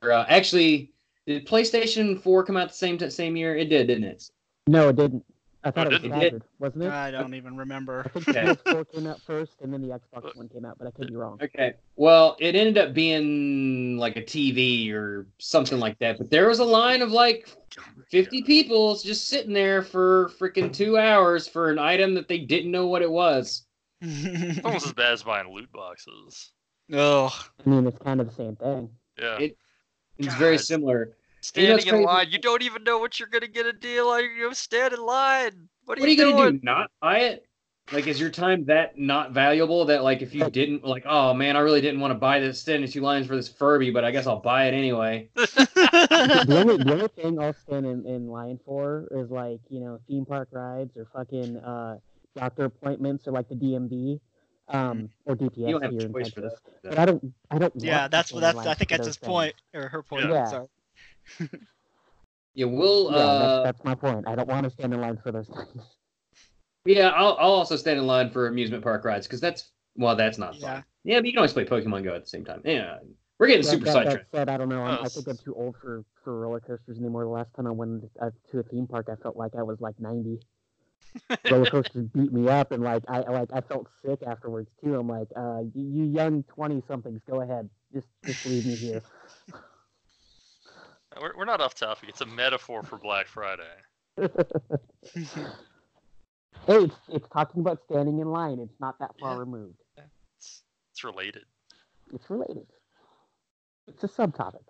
Or, 0.03 0.13
uh, 0.13 0.27
actually, 0.29 0.93
did 1.27 1.47
PlayStation 1.47 2.21
Four 2.21 2.45
come 2.45 2.57
out 2.57 2.69
the 2.69 2.75
same 2.75 2.99
t- 2.99 3.11
same 3.11 3.37
year? 3.37 3.57
It 3.57 3.67
did, 3.69 3.89
didn't 3.89 4.05
it? 4.05 4.31
No, 4.67 4.89
it 4.89 4.97
didn't. 4.97 5.25
I 5.67 5.71
thought 5.73 5.89
it 5.89 6.05
it 6.05 6.11
was 6.11 6.21
didn't? 6.21 6.43
wasn't 6.61 6.85
it? 6.85 6.93
I 6.93 7.11
don't 7.11 7.35
even 7.35 7.57
remember. 7.57 8.05
I 8.07 8.09
think 8.21 8.25
the 8.27 8.31
Okay. 8.31 8.55
PS4 8.65 8.93
came 8.93 9.07
out 9.09 9.21
first, 9.23 9.53
and 9.63 9.73
then 9.73 9.83
the 9.83 9.89
Xbox 9.89 10.37
One 10.37 10.49
came 10.49 10.65
out, 10.65 10.79
but 10.79 10.87
I 10.87 10.93
could 10.93 11.09
be 11.09 11.17
wrong. 11.17 11.39
Okay. 11.43 11.75
Well, 11.97 12.37
it 12.39 12.55
ended 12.55 12.79
up 12.79 12.95
being 12.95 13.97
like 13.99 14.17
a 14.17 14.23
TV 14.23 14.93
or 14.93 15.27
something 15.39 15.79
like 15.81 15.99
that. 15.99 16.19
But 16.19 16.31
there 16.31 16.47
was 16.47 16.61
a 16.61 16.65
line 16.65 17.03
of 17.03 17.11
like 17.11 17.49
50 18.11 18.43
people 18.45 18.95
just 18.97 19.29
sitting 19.29 19.53
there 19.53 19.83
for 19.83 20.31
freaking 20.41 20.73
two 20.73 20.97
hours 20.99 21.49
for 21.49 21.71
an 21.71 21.79
item 21.81 22.15
that 22.15 22.29
they 22.29 22.39
didn't 22.39 22.71
know 22.71 22.87
what 22.87 23.03
it 23.03 23.11
was. 23.11 23.67
It's 24.03 24.61
almost 24.65 24.87
as 24.87 24.93
bad 24.93 25.15
as 25.15 25.23
buying 25.25 25.53
loot 25.53 25.73
boxes. 25.73 26.53
oh, 26.93 27.35
I 27.65 27.69
mean, 27.69 27.87
it's 27.89 27.99
kind 27.99 28.21
of 28.21 28.29
the 28.29 28.35
same 28.35 28.55
thing. 28.57 28.89
Yeah. 29.19 29.39
It- 29.39 29.59
It's 30.19 30.35
very 30.37 30.59
similar. 30.59 31.17
Standing 31.47 31.77
it's 31.77 31.85
in 31.85 31.91
crazy? 31.91 32.05
line, 32.07 32.27
you 32.31 32.39
don't 32.39 32.63
even 32.63 32.83
know 32.83 32.99
what 32.99 33.21
you're 33.21 33.29
gonna 33.29 33.47
get 33.47 33.67
a 33.67 33.73
deal 33.73 34.09
on. 34.09 34.25
You 34.25 34.53
stand 34.53 34.93
in 34.93 35.01
line. 35.01 35.69
What 35.85 35.97
are, 35.97 36.01
What 36.01 36.09
are 36.09 36.13
you 36.13 36.35
gonna 36.35 36.51
do? 36.51 36.61
Not 36.65 36.91
buy 37.01 37.19
it? 37.21 37.47
Like, 37.93 38.09
is 38.09 38.19
your 38.19 38.31
time 38.31 38.65
that 38.65 38.99
not 38.99 39.31
valuable 39.31 39.85
that 39.85 40.03
like 40.03 40.23
if 40.23 40.35
you 40.35 40.51
didn't 40.51 40.85
like, 40.85 41.05
oh 41.07 41.33
man, 41.33 41.57
I 41.57 41.61
really 41.61 41.81
didn't 41.81 42.01
want 42.01 42.11
to 42.11 42.19
buy 42.19 42.41
this 42.41 42.61
stand 42.61 42.83
in 42.83 42.91
two 42.91 43.01
lines 43.01 43.29
for 43.29 43.37
this 43.37 43.49
Furby, 43.49 43.93
but 43.93 44.05
I 44.05 44.11
guess 44.11 44.27
I'll 44.27 44.41
buy 44.41 44.67
it 44.67 44.75
anyway. 44.75 45.31
the 45.37 46.47
only 46.51 46.83
the 46.83 46.93
only 46.93 47.09
thing 47.09 47.41
I'll 47.41 47.53
stand 47.53 47.87
in, 47.87 48.05
in 48.07 48.27
line 48.27 48.59
for 48.67 49.07
is 49.13 49.31
like 49.31 49.61
you 49.69 49.79
know 49.79 50.01
theme 50.09 50.27
park 50.27 50.49
rides 50.51 50.97
or 50.97 51.07
fucking 51.15 51.59
uh, 51.59 51.99
doctor 52.35 52.65
appointments 52.65 53.29
or 53.29 53.31
like 53.31 53.49
the 53.49 53.55
DMV 53.55 54.19
um, 54.69 55.09
or 55.25 55.37
DPS 55.37 55.57
You 55.59 55.71
don't 55.71 55.83
have 55.83 55.93
here 55.93 56.01
a 56.01 56.05
in 56.07 56.13
choice 56.13 56.31
for 56.31 56.41
Texas. 56.41 56.61
that. 56.83 56.91
But 56.91 56.99
I 56.99 57.05
don't 57.05 57.33
I 57.53 57.59
don't. 57.59 57.73
yeah, 57.77 58.09
that's 58.09 58.33
what 58.33 58.41
that's. 58.41 58.59
I 58.59 58.75
think 58.75 58.91
for 58.91 58.97
that's 58.97 59.07
those 59.07 59.15
his 59.15 59.17
point 59.19 59.55
or 59.75 59.89
her 59.89 60.03
point. 60.03 60.29
Yeah. 60.29 60.65
Sorry. 61.39 61.51
Yeah, 62.55 62.67
we'll 62.67 63.11
Yeah, 63.13 63.19
uh 63.19 63.63
that's, 63.63 63.77
that's 63.77 63.85
my 63.85 63.95
point. 63.95 64.27
I 64.27 64.35
don't 64.35 64.49
want 64.49 64.65
to 64.65 64.71
stand 64.71 64.95
in 64.95 65.01
line 65.01 65.19
for 65.23 65.31
those 65.33 65.47
things. 65.49 65.83
yeah, 66.85 67.09
I'll 67.11 67.37
I'll 67.39 67.53
also 67.53 67.77
stand 67.77 67.99
in 67.99 68.07
line 68.07 68.31
for 68.31 68.47
amusement 68.47 68.83
park 68.83 69.05
rides 69.05 69.27
because 69.27 69.41
that's 69.41 69.71
well, 69.97 70.17
that's 70.17 70.39
not 70.39 70.55
Yeah. 70.59 70.75
fun. 70.77 70.85
Yeah, 71.05 71.19
but 71.21 71.27
you 71.27 71.33
can 71.33 71.39
always 71.39 71.53
play 71.53 71.65
Pokemon 71.65 72.05
Go 72.05 72.15
at 72.15 72.23
the 72.25 72.29
same 72.29 72.45
time. 72.45 72.63
Yeah, 72.65 72.99
we're 73.39 73.47
getting 73.49 73.63
That- 73.63 73.71
super 73.71 73.85
that, 73.87 73.93
sidetracked. 73.93 74.33
that 74.33 74.39
said, 74.39 74.49
I 74.49 74.57
don't 74.57 74.69
know. 74.69 74.83
I'm, 74.83 75.05
I 75.05 75.09
think 75.09 75.27
I'm 75.29 75.37
too 75.37 75.55
old 75.55 75.77
for, 75.81 76.05
for 76.25 76.41
roller 76.41 76.61
coasters 76.61 76.99
anymore. 76.99 77.25
The 77.25 77.31
last 77.31 77.55
time 77.55 77.67
I 77.67 77.71
went 77.71 78.05
uh, 78.21 78.31
to 78.53 78.59
a 78.59 78.63
theme 78.65 78.87
park, 78.87 79.09
I 79.11 79.17
felt 79.23 79.37
like 79.37 79.53
I 79.57 79.63
was 79.63 79.81
like 79.81 79.99
90. 80.01 80.39
roller 81.51 81.71
coasters 81.71 82.07
beat 82.09 82.33
me 82.33 82.49
up, 82.49 82.73
and 82.73 82.83
like 82.83 83.03
I 83.09 83.21
like 83.21 83.49
I 83.53 83.61
felt 83.63 83.87
sick 84.05 84.21
afterwards 84.27 84.69
too. 84.83 84.95
I'm 84.97 85.09
like, 85.09 85.29
uh, 85.37 85.61
you, 85.75 85.85
you 85.85 86.05
young 86.05 86.43
20 86.45 86.83
somethings, 86.89 87.21
go 87.31 87.41
ahead, 87.41 87.71
just 87.95 88.09
just 88.25 88.45
leave 88.47 88.67
me 88.67 88.77
here. 88.77 89.03
We're, 91.21 91.37
we're 91.37 91.45
not 91.45 91.61
off 91.61 91.75
topic. 91.75 92.09
It's 92.09 92.21
a 92.21 92.27
metaphor 92.27 92.83
for 92.83 92.99
Black 92.99 93.27
Friday. 93.27 93.63
hey, 94.19 94.29
it's, 96.67 96.97
it's 97.09 97.29
talking 97.29 97.61
about 97.61 97.81
standing 97.85 98.19
in 98.19 98.29
line. 98.29 98.59
It's 98.61 98.81
not 98.81 98.99
that 98.99 99.13
far 99.21 99.33
Yeah. 99.33 99.41
removed. 99.41 99.79
It's, 100.39 100.63
it's 100.93 101.05
related. 101.05 101.45
It's 102.15 102.29
related. 102.31 102.67
It's 103.89 104.05
a 104.05 104.09
subtopic. 104.09 104.65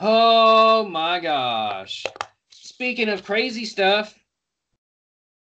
Oh 0.00 0.86
my 0.88 1.20
gosh. 1.20 2.04
Speaking 2.50 3.08
of 3.08 3.24
crazy 3.24 3.64
stuff, 3.64 4.18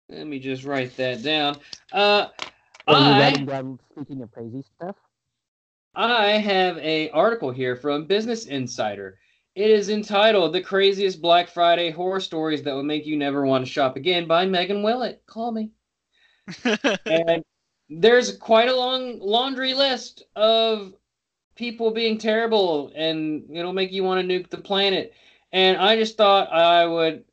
let 0.09 0.27
me 0.27 0.39
just 0.39 0.65
write 0.65 0.97
that 0.97 1.23
down. 1.23 1.57
Uh 1.93 2.29
Are 2.87 2.99
you 2.99 3.13
I 3.13 3.21
writing 3.21 3.47
down 3.47 3.79
speaking 3.93 4.23
of 4.23 4.31
crazy 4.31 4.63
stuff? 4.77 4.97
I 5.99 6.39
have 6.39 6.79
a 6.79 7.11
article 7.11 7.51
here 7.51 7.75
from 7.75 8.05
Business 8.05 8.47
Insider. 8.47 9.19
It 9.57 9.69
is 9.69 9.89
entitled 9.89 10.53
"The 10.53 10.61
Craziest 10.61 11.21
Black 11.21 11.49
Friday 11.49 11.91
Horror 11.91 12.21
Stories 12.21 12.63
That 12.63 12.77
Would 12.77 12.85
Make 12.85 13.05
You 13.05 13.17
Never 13.17 13.45
Want 13.45 13.67
to 13.67 13.71
Shop 13.71 13.97
Again" 13.97 14.29
by 14.29 14.47
Megan 14.47 14.85
Willett. 14.85 15.25
Call 15.27 15.51
me. 15.51 15.73
and 17.05 17.43
there's 17.91 18.37
quite 18.37 18.69
a 18.69 18.77
long 18.77 19.19
laundry 19.19 19.75
list 19.75 20.23
of 20.37 20.95
people 21.57 21.91
being 21.91 22.17
terrible 22.17 22.93
and 22.95 23.43
it'll 23.53 23.73
make 23.73 23.91
you 23.91 24.05
want 24.05 24.21
to 24.21 24.27
nuke 24.27 24.49
the 24.49 24.57
planet 24.57 25.13
and 25.53 25.77
i 25.79 25.97
just 25.97 26.17
thought 26.17 26.51
i 26.53 26.87
would 26.87 27.25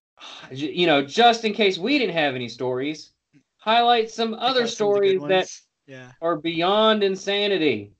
you 0.52 0.86
know 0.86 1.04
just 1.04 1.44
in 1.44 1.52
case 1.52 1.76
we 1.76 1.98
didn't 1.98 2.14
have 2.14 2.36
any 2.36 2.48
stories 2.48 3.10
highlight 3.56 4.08
some 4.10 4.32
other 4.34 4.62
Pick 4.62 4.70
some 4.70 4.88
of 4.88 4.94
the 4.94 5.00
good 5.00 5.18
stories 5.18 5.22
that. 5.28 5.48
Yeah. 5.88 6.12
are 6.22 6.36
beyond 6.36 7.02
insanity 7.02 7.92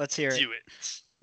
Let's 0.00 0.16
hear 0.16 0.30
it. 0.30 0.38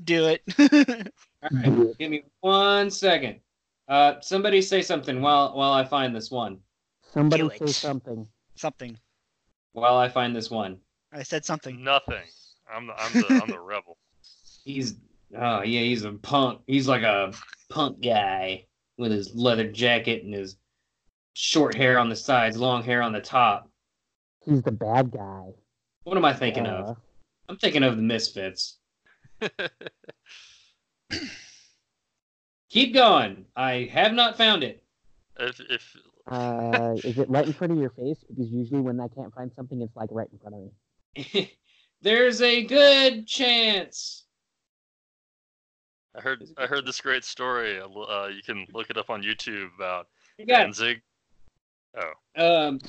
Do 0.05 0.27
it. 0.27 0.41
Do 0.51 0.77
it. 0.77 1.11
all 1.41 1.49
right 1.51 1.97
give 1.99 2.11
me 2.11 2.23
one 2.41 2.91
second 2.91 3.39
uh 3.87 4.19
somebody 4.21 4.61
say 4.61 4.83
something 4.83 5.19
while 5.19 5.55
while 5.57 5.73
i 5.73 5.83
find 5.83 6.15
this 6.15 6.29
one 6.29 6.59
Somebody 7.11 7.41
Do 7.41 7.49
say 7.57 7.65
it. 7.65 7.69
something. 7.69 8.27
something. 8.55 8.95
while 9.73 9.97
i 9.97 10.07
find 10.07 10.35
this 10.35 10.51
one 10.51 10.77
I 11.11 11.23
said 11.23 11.43
something. 11.45 11.83
Nothing. 11.83 12.21
I'm 12.71 12.85
the 12.85 12.93
I'm 13.01 13.13
the 13.13 13.41
I'm 13.41 13.49
the 13.49 13.59
rebel. 13.59 13.97
He's 14.63 14.95
oh 15.35 15.63
yeah, 15.63 15.81
he's 15.81 16.03
a 16.03 16.11
punk. 16.11 16.61
He's 16.67 16.87
like 16.87 17.01
a 17.01 17.33
punk 17.71 18.03
guy 18.03 18.65
with 18.99 19.11
his 19.11 19.33
leather 19.33 19.71
jacket 19.71 20.23
and 20.23 20.33
his 20.35 20.57
short 21.33 21.75
hair 21.75 21.97
on 21.97 22.09
the 22.09 22.15
sides, 22.15 22.57
long 22.57 22.83
hair 22.83 23.01
on 23.01 23.13
the 23.13 23.21
top. 23.21 23.69
He's 24.45 24.61
the 24.61 24.71
bad 24.71 25.09
guy. 25.11 25.45
What 26.03 26.17
am 26.17 26.25
I 26.25 26.33
thinking 26.33 26.67
Uh, 26.67 26.71
of? 26.89 26.97
I'm 27.49 27.57
thinking 27.57 27.83
of 27.83 27.95
the 27.95 28.03
Misfits. 28.03 28.77
Keep 32.69 32.93
going. 32.93 33.45
I 33.55 33.89
have 33.91 34.13
not 34.13 34.38
found 34.38 34.63
it. 34.63 34.83
if 35.39 35.60
if 35.69 35.95
Uh, 36.29 36.95
is 37.03 37.17
it 37.17 37.29
right 37.29 37.45
in 37.45 37.53
front 37.53 37.71
of 37.71 37.79
your 37.79 37.91
face? 37.91 38.23
Because 38.27 38.51
usually 38.51 38.81
when 38.81 38.99
I 38.99 39.07
can't 39.07 39.33
find 39.33 39.51
something, 39.55 39.81
it's 39.81 39.95
like 39.95 40.10
right 40.12 40.27
in 40.31 40.38
front 40.39 40.55
of 40.55 40.62
me. 40.62 41.51
there's 42.01 42.41
a 42.41 42.63
good 42.63 43.25
chance. 43.25 44.25
I 46.15 46.21
heard 46.21 46.43
I 46.57 46.65
heard 46.65 46.86
this 46.86 46.99
great 46.99 47.23
story. 47.23 47.79
Uh, 47.79 48.27
you 48.27 48.41
can 48.43 48.65
look 48.73 48.89
it 48.89 48.97
up 48.97 49.10
on 49.10 49.21
YouTube 49.21 49.69
about 49.75 50.07
You 50.38 50.45
got 50.45 50.63
Danzig. 50.63 51.01
um, 52.36 52.79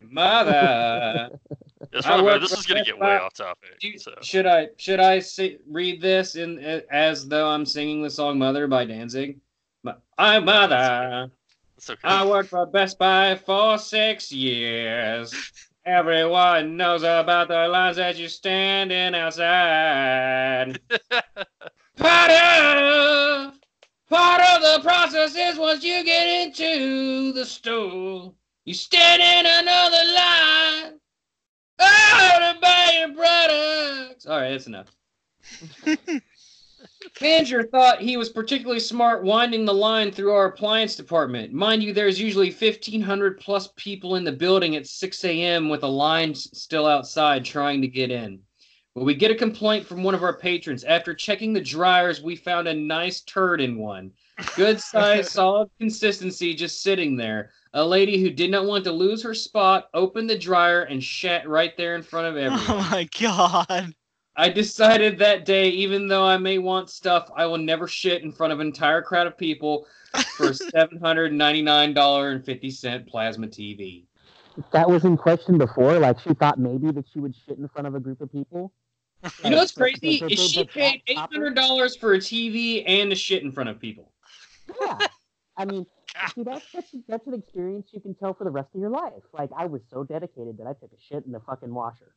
mother. 0.00 1.30
I 1.94 2.00
probably, 2.00 2.38
this 2.38 2.52
is 2.52 2.66
gonna 2.66 2.84
get 2.84 2.98
way 2.98 3.16
off 3.16 3.34
topic. 3.34 3.78
Do- 3.80 3.98
So 3.98 4.14
Should 4.22 4.46
I 4.46 4.68
should 4.76 5.00
I 5.00 5.22
read 5.68 6.00
this 6.00 6.36
in 6.36 6.58
as 6.90 7.28
though 7.28 7.48
I'm 7.48 7.66
singing 7.66 8.02
the 8.02 8.10
song 8.10 8.38
"Mother" 8.38 8.66
by 8.66 8.84
Danzig? 8.84 9.38
I'm 10.18 10.44
mother. 10.44 11.30
it's 11.76 11.90
okay. 11.90 12.00
I 12.04 12.24
worked 12.24 12.50
for 12.50 12.64
Best 12.66 12.98
Buy 12.98 13.34
for 13.34 13.76
six 13.78 14.30
years. 14.30 15.34
Everyone 15.84 16.76
knows 16.76 17.02
about 17.02 17.48
the 17.48 17.66
lines 17.66 17.96
that 17.96 18.16
you're 18.16 18.28
standing 18.28 19.16
outside. 19.16 20.78
part 21.96 22.30
of 22.30 23.54
part 24.08 24.40
of 24.42 24.62
the 24.62 24.78
process 24.82 25.34
is 25.34 25.58
once 25.58 25.82
you 25.82 26.04
get 26.04 26.28
into 26.28 27.32
the 27.32 27.44
store, 27.44 28.32
you 28.64 28.74
stand 28.74 29.20
in 29.20 29.44
another 29.44 30.04
line. 30.14 30.41
Products. 33.10 34.26
All 34.26 34.38
right, 34.38 34.50
that's 34.50 34.66
enough. 34.66 34.88
Manager 37.20 37.62
thought 37.64 38.00
he 38.00 38.16
was 38.16 38.28
particularly 38.28 38.80
smart 38.80 39.22
winding 39.22 39.64
the 39.64 39.74
line 39.74 40.10
through 40.10 40.32
our 40.32 40.46
appliance 40.46 40.96
department. 40.96 41.52
Mind 41.52 41.82
you, 41.82 41.92
there's 41.92 42.20
usually 42.20 42.50
1,500 42.50 43.38
plus 43.38 43.68
people 43.76 44.16
in 44.16 44.24
the 44.24 44.32
building 44.32 44.76
at 44.76 44.86
6 44.86 45.24
a.m. 45.24 45.68
with 45.68 45.82
a 45.82 45.88
line 45.88 46.34
still 46.34 46.86
outside 46.86 47.44
trying 47.44 47.80
to 47.82 47.88
get 47.88 48.10
in. 48.10 48.40
But 48.94 49.04
we 49.04 49.14
get 49.14 49.30
a 49.30 49.36
complaint 49.36 49.86
from 49.86 50.02
one 50.02 50.14
of 50.14 50.22
our 50.22 50.36
patrons. 50.36 50.84
After 50.84 51.14
checking 51.14 51.52
the 51.52 51.60
dryers, 51.60 52.22
we 52.22 52.36
found 52.36 52.68
a 52.68 52.74
nice 52.74 53.20
turd 53.22 53.60
in 53.60 53.78
one. 53.78 54.12
Good 54.56 54.80
size, 54.80 55.30
solid 55.30 55.70
consistency 55.78 56.54
just 56.54 56.82
sitting 56.82 57.16
there. 57.16 57.50
A 57.74 57.84
lady 57.84 58.20
who 58.20 58.30
did 58.30 58.50
not 58.50 58.66
want 58.66 58.84
to 58.84 58.92
lose 58.92 59.22
her 59.22 59.34
spot 59.34 59.88
opened 59.94 60.28
the 60.28 60.38
dryer 60.38 60.82
and 60.82 61.02
shat 61.02 61.48
right 61.48 61.76
there 61.76 61.94
in 61.94 62.02
front 62.02 62.26
of 62.26 62.34
oh 62.36 62.38
everyone. 62.38 62.84
Oh 62.84 62.88
my 62.90 63.08
god. 63.20 63.94
I 64.36 64.48
decided 64.48 65.18
that 65.18 65.44
day, 65.44 65.68
even 65.68 66.08
though 66.08 66.24
I 66.24 66.38
may 66.38 66.56
want 66.58 66.88
stuff, 66.88 67.30
I 67.36 67.44
will 67.44 67.58
never 67.58 67.86
shit 67.86 68.22
in 68.22 68.32
front 68.32 68.52
of 68.52 68.60
an 68.60 68.66
entire 68.66 69.02
crowd 69.02 69.26
of 69.26 69.36
people 69.36 69.86
for 70.36 70.48
a 70.48 70.54
seven 70.54 70.98
hundred 70.98 71.32
ninety 71.34 71.60
nine 71.62 71.92
dollar 71.92 72.30
and 72.30 72.44
fifty 72.44 72.70
cent 72.70 73.06
plasma 73.06 73.46
TV. 73.46 74.04
that 74.72 74.88
was 74.88 75.04
in 75.04 75.16
question 75.18 75.58
before. 75.58 75.98
Like 75.98 76.18
she 76.20 76.32
thought 76.34 76.58
maybe 76.58 76.90
that 76.92 77.04
she 77.12 77.20
would 77.20 77.34
shit 77.46 77.58
in 77.58 77.68
front 77.68 77.86
of 77.86 77.94
a 77.94 78.00
group 78.00 78.22
of 78.22 78.32
people. 78.32 78.72
You 79.44 79.50
know 79.50 79.58
what's 79.58 79.72
crazy? 79.72 80.18
but- 80.20 80.28
but- 80.28 80.32
Is 80.32 80.50
she 80.50 80.64
paid 80.64 81.02
$800 81.08 81.98
for 82.00 82.14
a 82.14 82.18
TV 82.18 82.82
and 82.86 83.10
to 83.10 83.16
shit 83.16 83.42
in 83.42 83.52
front 83.52 83.68
of 83.68 83.78
people? 83.78 84.11
Yeah. 84.80 84.98
I 85.56 85.64
mean, 85.64 85.86
see, 86.34 86.42
that's, 86.42 86.64
that's 86.72 86.94
that's 87.08 87.26
an 87.26 87.34
experience 87.34 87.88
you 87.92 88.00
can 88.00 88.14
tell 88.14 88.34
for 88.34 88.44
the 88.44 88.50
rest 88.50 88.68
of 88.74 88.80
your 88.80 88.90
life. 88.90 89.22
Like 89.32 89.50
I 89.56 89.66
was 89.66 89.82
so 89.90 90.04
dedicated 90.04 90.58
that 90.58 90.66
I 90.66 90.72
took 90.72 90.92
a 90.92 91.00
shit 91.00 91.24
in 91.26 91.32
the 91.32 91.40
fucking 91.40 91.72
washer. 91.72 92.14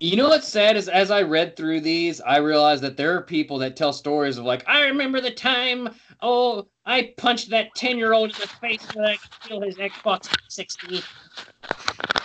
You 0.00 0.16
know 0.16 0.28
what's 0.28 0.48
sad 0.48 0.76
is 0.76 0.88
as 0.88 1.10
I 1.10 1.22
read 1.22 1.56
through 1.56 1.80
these, 1.80 2.20
I 2.20 2.38
realized 2.38 2.82
that 2.82 2.96
there 2.96 3.16
are 3.16 3.22
people 3.22 3.58
that 3.58 3.76
tell 3.76 3.92
stories 3.92 4.38
of 4.38 4.44
like, 4.44 4.68
I 4.68 4.86
remember 4.86 5.20
the 5.20 5.30
time, 5.30 5.88
oh, 6.20 6.66
I 6.84 7.14
punched 7.16 7.50
that 7.50 7.68
ten 7.76 7.96
year 7.96 8.12
old 8.12 8.30
in 8.30 8.36
the 8.40 8.48
face 8.48 8.82
so 8.92 9.00
that 9.00 9.10
I 9.10 9.16
could 9.16 9.44
steal 9.44 9.60
his 9.62 9.76
Xbox 9.76 10.28
60. 10.48 11.00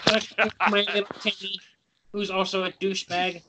My 0.70 0.82
little 0.82 1.06
Timmy, 1.20 1.60
who's 2.12 2.32
also 2.32 2.64
a 2.64 2.72
douchebag. 2.72 3.44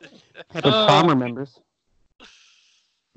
Type 0.00 0.64
of 0.64 0.72
Uh, 0.72 0.86
prom 0.86 1.08
remembers. 1.08 1.60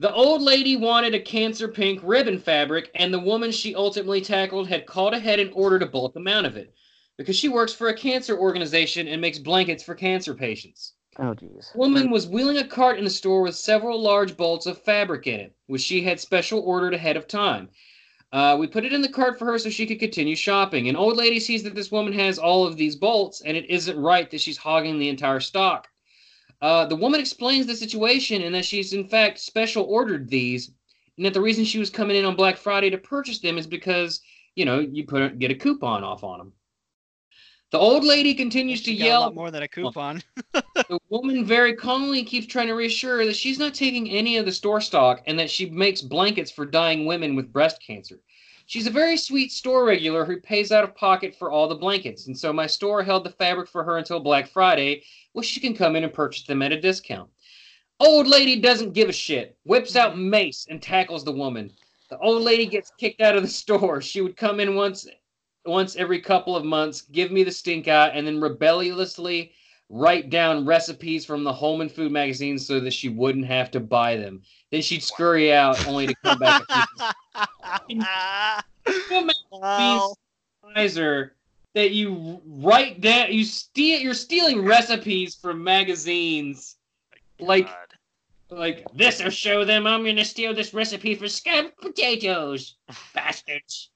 The 0.02 0.12
old 0.16 0.42
lady 0.42 0.76
wanted 0.76 1.14
a 1.14 1.20
cancer 1.20 1.68
pink 1.68 2.00
ribbon 2.02 2.40
fabric, 2.40 2.90
and 2.96 3.14
the 3.14 3.20
woman 3.20 3.52
she 3.52 3.76
ultimately 3.76 4.20
tackled 4.20 4.68
had 4.68 4.88
called 4.88 5.14
ahead 5.14 5.40
and 5.40 5.52
ordered 5.54 5.84
a 5.84 5.86
bulk 5.86 6.16
amount 6.16 6.48
of 6.48 6.58
it 6.58 6.74
because 7.20 7.36
she 7.36 7.48
works 7.48 7.72
for 7.72 7.88
a 7.88 7.94
cancer 7.96 8.36
organization 8.36 9.08
and 9.08 9.22
makes 9.22 9.38
blankets 9.38 9.84
for 9.84 9.94
cancer 9.94 10.34
patients. 10.34 10.94
Oh 11.20 11.36
jeez. 11.36 11.72
The 11.72 11.78
woman 11.78 12.10
was 12.10 12.26
wheeling 12.26 12.58
a 12.58 12.68
cart 12.68 12.98
in 12.98 13.04
the 13.04 13.12
store 13.12 13.44
with 13.44 13.54
several 13.54 14.02
large 14.02 14.36
bolts 14.36 14.66
of 14.66 14.82
fabric 14.82 15.28
in 15.28 15.40
it, 15.40 15.56
which 15.68 15.84
she 15.84 16.02
had 16.02 16.20
special 16.20 16.62
ordered 16.62 16.96
ahead 16.96 17.16
of 17.16 17.28
time. 17.28 17.70
Uh, 18.34 18.58
we 18.60 18.66
put 18.66 18.86
it 18.86 18.94
in 18.94 19.04
the 19.04 19.08
cart 19.08 19.38
for 19.38 19.46
her 19.46 19.60
so 19.60 19.70
she 19.70 19.86
could 19.86 20.00
continue 20.00 20.36
shopping. 20.36 20.90
An 20.90 20.96
old 20.96 21.16
lady 21.16 21.40
sees 21.40 21.62
that 21.62 21.76
this 21.76 21.92
woman 21.92 22.14
has 22.14 22.40
all 22.40 22.66
of 22.66 22.76
these 22.76 22.96
bolts, 22.96 23.42
and 23.42 23.56
it 23.56 23.70
isn't 23.70 24.02
right 24.02 24.32
that 24.32 24.42
she's 24.42 24.58
hogging 24.58 24.98
the 24.98 25.10
entire 25.10 25.42
stock. 25.42 25.90
Uh, 26.62 26.86
the 26.86 26.96
woman 26.96 27.20
explains 27.20 27.66
the 27.66 27.76
situation 27.76 28.44
and 28.44 28.54
that 28.54 28.66
she's 28.66 28.94
in 28.94 29.08
fact 29.08 29.40
special 29.40 29.84
ordered 29.86 30.30
these, 30.30 30.72
and 31.18 31.26
that 31.26 31.34
the 31.34 31.42
reason 31.42 31.66
she 31.66 31.80
was 31.80 31.90
coming 31.90 32.16
in 32.16 32.26
on 32.26 32.36
Black 32.36 32.58
Friday 32.58 32.90
to 32.90 32.98
purchase 32.98 33.40
them 33.40 33.58
is 33.58 33.68
because 33.68 34.22
you 34.56 34.66
know 34.66 34.80
you 34.80 35.06
put 35.06 35.40
get 35.40 35.52
a 35.52 35.56
coupon 35.56 36.04
off 36.04 36.24
on 36.24 36.38
them. 36.38 36.54
The 37.72 37.80
old 37.80 38.04
lady 38.04 38.34
continues 38.34 38.82
to 38.84 38.94
got 38.94 39.04
a 39.04 39.08
yell 39.08 39.22
lot 39.22 39.36
more 39.36 39.50
than 39.50 39.64
a 39.64 39.68
coupon. 39.68 40.22
the 40.54 41.00
woman 41.10 41.46
very 41.46 41.74
calmly 41.74 42.24
keeps 42.24 42.46
trying 42.46 42.68
to 42.68 42.74
reassure 42.74 43.20
her 43.20 43.26
that 43.26 43.36
she's 43.36 43.60
not 43.60 43.74
taking 43.74 44.10
any 44.10 44.36
of 44.38 44.46
the 44.46 44.52
store 44.52 44.82
stock 44.82 45.24
and 45.26 45.40
that 45.40 45.50
she 45.50 45.70
makes 45.70 46.02
blankets 46.02 46.52
for 46.52 46.66
dying 46.66 47.06
women 47.06 47.34
with 47.34 47.54
breast 47.54 47.82
cancer. 47.86 48.20
She's 48.72 48.88
a 48.88 48.90
very 48.90 49.18
sweet 49.18 49.52
store 49.52 49.84
regular 49.84 50.24
who 50.24 50.40
pays 50.40 50.72
out 50.72 50.86
of 50.86 50.96
pocket 50.96 51.36
for 51.36 51.52
all 51.52 51.68
the 51.68 51.76
blankets, 51.76 52.28
and 52.28 52.40
so 52.40 52.54
my 52.54 52.68
store 52.68 53.04
held 53.04 53.26
the 53.26 53.30
fabric 53.30 53.68
for 53.68 53.84
her 53.84 53.98
until 53.98 54.22
Black 54.22 54.48
Friday, 54.48 55.04
where 55.34 55.44
she 55.44 55.60
can 55.60 55.76
come 55.76 55.98
in 55.98 56.06
and 56.06 56.14
purchase 56.14 56.46
them 56.46 56.62
at 56.62 56.72
a 56.72 56.80
discount. 56.80 57.30
Old 58.00 58.28
lady 58.28 58.62
doesn't 58.62 58.94
give 58.94 59.10
a 59.10 59.12
shit, 59.12 59.58
whips 59.66 59.98
out 59.98 60.18
mace 60.18 60.68
and 60.70 60.82
tackles 60.82 61.26
the 61.26 61.34
woman. 61.34 61.74
The 62.10 62.18
old 62.20 62.44
lady 62.44 62.66
gets 62.66 62.94
kicked 62.98 63.20
out 63.20 63.36
of 63.36 63.42
the 63.42 63.50
store. 63.62 64.00
She 64.00 64.22
would 64.22 64.38
come 64.38 64.62
in 64.62 64.74
once 64.74 65.06
once 65.66 65.98
every 65.98 66.22
couple 66.22 66.56
of 66.56 66.64
months, 66.64 67.02
give 67.02 67.30
me 67.30 67.44
the 67.44 67.52
stink 67.52 67.90
eye, 67.90 68.08
and 68.08 68.26
then 68.26 68.40
rebelliously 68.40 69.52
write 69.90 70.30
down 70.30 70.66
recipes 70.66 71.26
from 71.26 71.44
the 71.44 71.52
home 71.52 71.82
and 71.82 71.92
food 71.92 72.14
magazine 72.14 72.58
so 72.58 72.80
that 72.80 72.94
she 72.94 73.10
wouldn't 73.10 73.48
have 73.48 73.70
to 73.72 73.82
buy 73.82 74.16
them. 74.16 74.42
Then 74.72 74.82
she'd 74.82 75.04
scurry 75.04 75.54
out 75.54 75.86
only 75.86 76.08
to 76.08 76.16
come 76.24 76.40
back. 76.40 76.64
wow. 79.52 80.14
Advisor 80.64 81.36
that 81.74 81.92
you 81.92 82.42
write 82.46 83.02
down, 83.02 83.32
you 83.34 83.44
steal, 83.44 84.00
you're 84.00 84.14
stealing 84.14 84.66
recipes 84.66 85.36
from 85.36 85.64
magazines. 85.64 86.78
Like, 87.40 87.68
God. 87.68 88.58
like 88.58 88.86
this 88.94 89.22
will 89.22 89.30
show 89.30 89.66
them 89.66 89.88
I'm 89.88 90.06
gonna 90.06 90.24
steal 90.24 90.54
this 90.54 90.74
recipe 90.74 91.16
for 91.16 91.28
scalloped 91.28 91.80
potatoes, 91.82 92.76
bastards. 93.14 93.90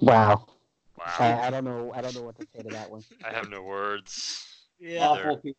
Wow. 0.00 0.46
I, 1.18 1.30
Wow. 1.30 1.40
I 1.42 1.50
don't 1.50 1.64
know. 1.64 1.92
I 1.94 2.00
don't 2.00 2.14
know 2.14 2.22
what 2.22 2.38
to 2.38 2.46
say 2.54 2.62
to 2.62 2.68
that 2.70 2.90
one. 2.90 3.02
I 3.24 3.32
have 3.32 3.48
no 3.48 3.62
words. 3.62 4.44
Yeah. 4.78 5.08
awful 5.08 5.36
people 5.38 5.58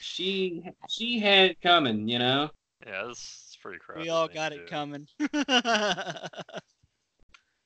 She 0.01 0.63
she 0.89 1.19
had 1.19 1.51
it 1.51 1.61
coming, 1.61 2.09
you 2.09 2.19
know. 2.19 2.51
Yeah, 2.87 3.05
this 3.09 3.19
is 3.19 3.59
pretty 3.63 3.79
crap. 3.79 3.99
we 3.99 4.09
all 4.09 4.29
got 4.29 4.53
it 4.53 4.69
coming. 4.69 5.07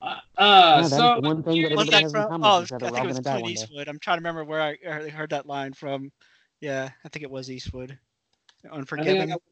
Uh, 0.02 0.16
Yeah, 0.38 0.44
uh 0.44 0.76
that 0.76 0.86
is 0.86 0.90
so 0.90 1.20
one 1.20 1.42
thing 1.42 1.62
that 1.62 1.72
What's 1.72 1.90
everybody 1.90 1.90
that 1.90 2.02
has 2.04 2.14
in 2.14 2.22
from? 2.22 2.30
common 2.42 2.50
Oh, 2.50 2.62
is 2.62 2.68
that 2.70 2.82
I 2.82 2.90
think 2.90 3.04
it 3.04 3.08
was 3.08 3.20
gonna 3.20 3.36
die 3.36 3.40
Clint. 3.42 3.52
Eastwood. 3.52 3.88
I'm 3.88 3.98
trying 3.98 4.16
to 4.16 4.20
remember 4.20 4.44
where 4.44 4.62
I 4.62 4.76
heard 4.82 5.10
heard 5.10 5.30
that 5.30 5.46
line 5.46 5.74
from. 5.74 6.10
Yeah, 6.60 6.88
I 7.04 7.08
think 7.10 7.22
it 7.22 7.30
was 7.30 7.50
Eastwood. 7.50 7.98
I 8.64 8.68
think 8.68 8.76
I, 8.76 8.76
Unforgiven. 8.78 9.28
got, 9.28 9.42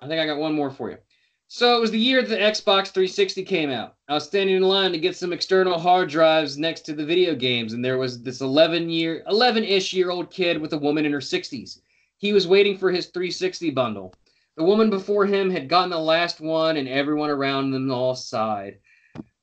I 0.00 0.08
think 0.08 0.20
I 0.20 0.26
got 0.26 0.38
one 0.38 0.54
more 0.54 0.70
for 0.70 0.90
you. 0.90 0.98
So 1.54 1.76
it 1.76 1.80
was 1.82 1.90
the 1.90 1.98
year 1.98 2.22
the 2.22 2.34
Xbox 2.34 2.88
360 2.88 3.44
came 3.44 3.68
out. 3.68 3.96
I 4.08 4.14
was 4.14 4.24
standing 4.24 4.56
in 4.56 4.62
line 4.62 4.90
to 4.92 4.98
get 4.98 5.14
some 5.14 5.34
external 5.34 5.78
hard 5.78 6.08
drives 6.08 6.56
next 6.56 6.80
to 6.86 6.94
the 6.94 7.04
video 7.04 7.34
games, 7.34 7.74
and 7.74 7.84
there 7.84 7.98
was 7.98 8.22
this 8.22 8.40
11 8.40 8.88
year, 8.88 9.22
11-ish 9.30 9.92
year 9.92 10.08
old 10.08 10.30
kid 10.30 10.58
with 10.58 10.72
a 10.72 10.78
woman 10.78 11.04
in 11.04 11.12
her 11.12 11.18
60s. 11.18 11.80
He 12.16 12.32
was 12.32 12.48
waiting 12.48 12.78
for 12.78 12.90
his 12.90 13.08
360 13.08 13.68
bundle. 13.68 14.14
The 14.56 14.64
woman 14.64 14.88
before 14.88 15.26
him 15.26 15.50
had 15.50 15.68
gotten 15.68 15.90
the 15.90 15.98
last 15.98 16.40
one, 16.40 16.78
and 16.78 16.88
everyone 16.88 17.28
around 17.28 17.70
them 17.70 17.92
all 17.92 18.14
sighed. 18.14 18.78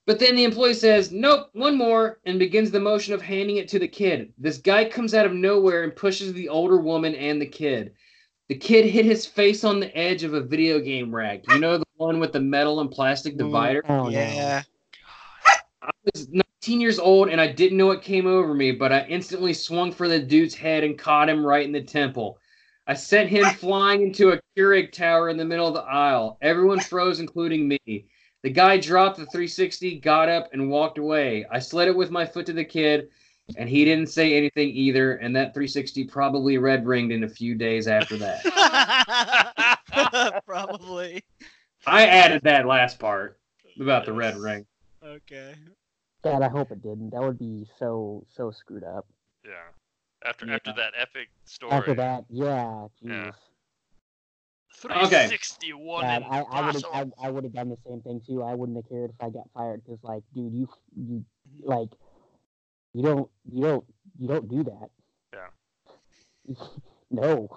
But 0.08 0.18
then 0.18 0.36
the 0.36 0.46
employee 0.46 0.74
says, 0.74 1.12
Nope, 1.12 1.50
one 1.54 1.78
more, 1.78 2.22
and 2.26 2.40
begins 2.40 2.72
the 2.72 2.80
motion 2.80 3.14
of 3.14 3.22
handing 3.22 3.58
it 3.58 3.68
to 3.68 3.78
the 3.78 3.88
kid. 3.88 4.34
This 4.36 4.58
guy 4.58 4.86
comes 4.86 5.14
out 5.14 5.28
of 5.28 5.34
nowhere 5.34 5.84
and 5.84 5.96
pushes 5.96 6.34
the 6.34 6.50
older 6.50 6.78
woman 6.78 7.14
and 7.14 7.40
the 7.40 7.46
kid. 7.46 7.94
The 8.48 8.56
kid 8.56 8.86
hit 8.86 9.06
his 9.06 9.28
face 9.28 9.64
on 9.64 9.80
the 9.80 9.96
edge 9.96 10.24
of 10.24 10.34
a 10.34 10.42
video 10.42 10.80
game 10.80 11.14
rack. 11.14 11.44
You 11.48 11.60
know 11.60 11.78
the 11.78 11.86
one 12.00 12.20
with 12.20 12.32
the 12.32 12.40
metal 12.40 12.80
and 12.80 12.90
plastic 12.90 13.36
mm, 13.36 13.40
divider? 13.40 13.84
Oh, 13.88 14.10
yeah. 14.10 14.64
I 15.82 15.90
was 16.14 16.28
19 16.30 16.82
years 16.82 17.00
old 17.00 17.30
and 17.30 17.40
I 17.40 17.52
didn't 17.52 17.78
know 17.78 17.88
what 17.88 18.02
came 18.02 18.26
over 18.26 18.54
me, 18.54 18.72
but 18.72 18.92
I 18.92 19.06
instantly 19.08 19.54
swung 19.54 19.92
for 19.92 20.08
the 20.08 20.20
dude's 20.20 20.56
head 20.56 20.84
and 20.84 20.98
caught 20.98 21.30
him 21.30 21.46
right 21.46 21.66
in 21.66 21.72
the 21.72 21.82
temple. 21.82 22.40
I 22.88 22.94
sent 22.94 23.30
him 23.30 23.46
flying 23.56 24.02
into 24.02 24.32
a 24.32 24.40
Keurig 24.58 24.92
tower 24.92 25.30
in 25.30 25.38
the 25.38 25.46
middle 25.46 25.68
of 25.68 25.74
the 25.74 25.82
aisle. 25.82 26.38
Everyone 26.42 26.80
froze, 26.80 27.20
including 27.20 27.68
me. 27.68 28.06
The 28.42 28.50
guy 28.50 28.78
dropped 28.78 29.18
the 29.18 29.26
360, 29.26 30.00
got 30.00 30.30
up, 30.30 30.50
and 30.54 30.70
walked 30.70 30.98
away. 30.98 31.46
I 31.52 31.60
slid 31.60 31.90
it 31.90 31.96
with 31.96 32.10
my 32.10 32.26
foot 32.26 32.46
to 32.46 32.54
the 32.54 32.64
kid, 32.64 33.10
and 33.58 33.68
he 33.68 33.84
didn't 33.84 34.08
say 34.08 34.38
anything 34.38 34.70
either. 34.70 35.16
And 35.16 35.36
that 35.36 35.54
360 35.54 36.06
probably 36.06 36.58
red 36.58 36.88
ringed 36.88 37.12
in 37.12 37.26
a 37.26 37.30
few 37.30 37.56
days 37.56 37.90
after 37.90 38.16
that. 38.18 40.42
Probably. 40.46 41.22
I 41.86 42.06
added 42.08 42.42
that 42.44 42.66
last 42.66 43.00
part 43.00 43.40
about 43.80 44.06
the 44.06 44.14
red 44.14 44.38
ring. 44.38 44.66
Okay. 45.04 45.56
God, 46.24 46.42
I 46.42 46.50
hope 46.50 46.72
it 46.72 46.82
didn't. 46.82 47.12
That 47.12 47.22
would 47.22 47.40
be 47.40 47.66
so 47.78 48.26
so 48.36 48.52
screwed 48.52 48.84
up. 48.84 49.08
Yeah. 49.46 49.52
After 50.26 50.46
Yeah. 50.46 50.56
after 50.56 50.74
that 50.74 50.94
epic 50.98 51.30
story. 51.46 51.72
After 51.72 51.94
that, 51.96 52.26
yeah, 52.30 52.88
Yeah. 53.02 53.32
jeez. 53.32 53.36
361 54.82 56.02
God, 56.02 56.24
I, 56.30 56.42
I 56.42 56.66
would 56.66 56.76
have 56.76 56.86
I, 56.94 57.28
I 57.28 57.32
would 57.32 57.44
have 57.44 57.54
done 57.54 57.70
the 57.70 57.78
same 57.88 58.02
thing 58.02 58.22
too. 58.26 58.44
I 58.44 58.54
wouldn't 58.54 58.78
have 58.78 58.88
cared 58.90 59.10
if 59.12 59.16
I 59.22 59.30
got 59.30 59.50
fired 59.54 59.82
because 59.84 60.04
like, 60.04 60.24
dude, 60.34 60.54
you 60.54 60.70
you 60.96 61.26
like 61.64 61.90
you 62.94 63.04
don't 63.04 63.30
you 63.52 63.62
don't 63.62 63.86
you 64.18 64.28
don't 64.28 64.50
do 64.50 64.64
that. 64.64 64.90
Yeah. 65.34 66.56
no. 67.12 67.50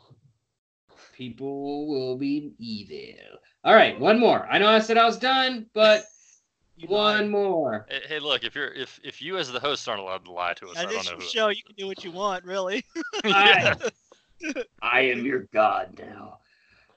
People 1.16 1.88
will 1.88 2.16
be 2.16 2.54
evil. 2.58 3.38
All 3.64 3.74
right, 3.74 3.98
one 3.98 4.18
more. 4.18 4.46
I 4.50 4.58
know 4.58 4.68
I 4.68 4.80
said 4.80 4.98
I 4.98 5.04
was 5.04 5.18
done, 5.18 5.66
but 5.72 6.04
You 6.76 6.88
one 6.88 7.20
lied. 7.20 7.30
more. 7.30 7.86
Hey, 7.88 8.00
hey, 8.08 8.18
look! 8.18 8.42
If 8.42 8.56
you're 8.56 8.72
if 8.72 8.98
if 9.04 9.22
you 9.22 9.38
as 9.38 9.52
the 9.52 9.60
host 9.60 9.88
aren't 9.88 10.00
allowed 10.00 10.24
to 10.24 10.32
lie 10.32 10.54
to 10.54 10.68
us, 10.68 10.78
I 10.78 10.84
don't 10.84 11.04
know 11.04 11.16
who. 11.16 11.20
show, 11.20 11.48
you 11.48 11.62
can 11.62 11.76
do 11.76 11.86
what 11.86 12.02
you 12.02 12.10
want, 12.10 12.44
really. 12.44 12.84
I, 13.24 13.76
I 14.80 15.00
am 15.02 15.24
your 15.24 15.48
god 15.52 15.96
now. 15.98 16.38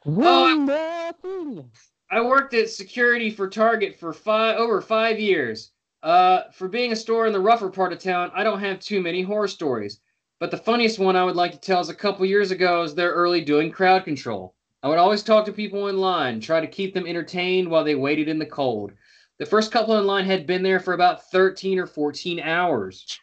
One 0.04 0.66
more 0.66 1.12
thing. 1.22 1.70
I 2.10 2.22
worked 2.22 2.56
at 2.56 2.70
security 2.70 3.30
for 3.30 3.48
Target 3.48 4.00
for 4.00 4.12
five 4.12 4.58
over 4.58 4.82
five 4.82 5.20
years. 5.20 5.72
Uh, 6.02 6.50
for 6.52 6.68
being 6.68 6.92
a 6.92 6.96
store 6.96 7.28
in 7.28 7.34
the 7.34 7.40
rougher 7.40 7.70
part 7.70 7.94
of 7.94 8.00
town, 8.00 8.32
I 8.34 8.44
don't 8.44 8.60
have 8.60 8.80
too 8.80 9.02
many 9.02 9.22
horror 9.22 9.48
stories. 9.48 10.00
But 10.40 10.50
the 10.52 10.58
funniest 10.58 10.98
one 11.00 11.16
I 11.16 11.24
would 11.24 11.36
like 11.36 11.52
to 11.52 11.60
tell 11.60 11.80
is 11.80 11.90
a 11.90 11.96
couple 11.96 12.26
years 12.26 12.50
ago 12.50 12.82
is 12.84 12.96
their 12.96 13.12
early 13.12 13.42
doing 13.42 13.72
crowd 13.72 14.04
control. 14.04 14.55
I 14.86 14.88
would 14.88 15.00
always 15.00 15.24
talk 15.24 15.46
to 15.46 15.52
people 15.52 15.88
in 15.88 15.98
line, 15.98 16.40
try 16.40 16.60
to 16.60 16.68
keep 16.68 16.94
them 16.94 17.08
entertained 17.08 17.68
while 17.68 17.84
they 17.84 17.96
waited 17.96 18.28
in 18.28 18.38
the 18.38 18.46
cold. 18.46 18.92
The 19.40 19.46
first 19.48 19.72
couple 19.72 19.98
in 19.98 20.06
line 20.06 20.26
had 20.26 20.46
been 20.46 20.62
there 20.62 20.80
for 20.80 20.94
about 20.94 21.32
13 21.32 21.80
or 21.80 21.88
14 21.88 22.40
hours. 22.40 23.20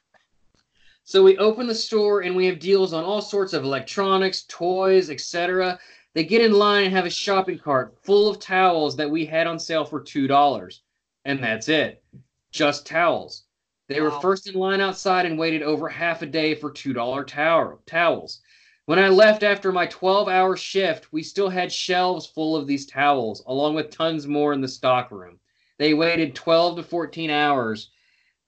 So 1.05 1.23
we 1.23 1.39
open 1.39 1.69
the 1.69 1.75
store 1.77 2.23
and 2.23 2.35
we 2.35 2.47
have 2.47 2.59
deals 2.59 2.93
on 2.93 3.05
all 3.05 3.23
sorts 3.23 3.53
of 3.53 3.63
electronics, 3.63 4.43
toys, 4.49 5.09
etc. 5.09 5.79
They 6.15 6.25
get 6.25 6.43
in 6.43 6.53
line 6.53 6.87
and 6.87 6.93
have 6.93 7.07
a 7.07 7.11
shopping 7.11 7.61
cart 7.61 7.97
full 8.03 8.29
of 8.29 8.41
towels 8.41 8.97
that 8.97 9.09
we 9.09 9.25
had 9.25 9.47
on 9.47 9.61
sale 9.61 9.85
for 9.85 10.01
$2. 10.01 10.81
And 11.27 11.41
that's 11.41 11.69
it. 11.69 12.03
Just 12.51 12.89
towels. 12.89 13.45
They 13.87 14.01
were 14.01 14.11
first 14.11 14.49
in 14.49 14.55
line 14.55 14.81
outside 14.81 15.27
and 15.27 15.39
waited 15.39 15.63
over 15.63 15.89
half 15.89 16.23
a 16.23 16.27
day 16.27 16.57
for 16.57 16.73
$2 16.73 17.25
tower, 17.29 17.79
towels. 17.87 18.41
When 18.87 18.99
I 18.99 19.09
left 19.09 19.45
after 19.45 19.71
my 19.71 19.87
12 19.87 20.29
hour 20.29 20.57
shift, 20.57 21.13
we 21.13 21.23
still 21.23 21.49
had 21.49 21.73
shelves 21.73 22.27
full 22.27 22.57
of 22.57 22.67
these 22.67 22.87
towels, 22.87 23.43
along 23.47 23.75
with 23.75 23.91
tons 23.91 24.27
more 24.27 24.53
in 24.53 24.61
the 24.61 24.69
stockroom. 24.69 25.39
They 25.79 25.95
waited 25.95 26.35
12 26.35 26.77
to 26.77 26.83
14 26.83 27.31
hours 27.31 27.91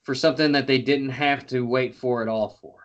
for 0.03 0.14
something 0.14 0.53
that 0.53 0.66
they 0.66 0.78
didn't 0.78 1.11
have 1.11 1.47
to 1.49 1.64
wait 1.64 1.95
for 1.95 2.20
at 2.20 2.28
all 2.28 2.59
for. 2.61 2.85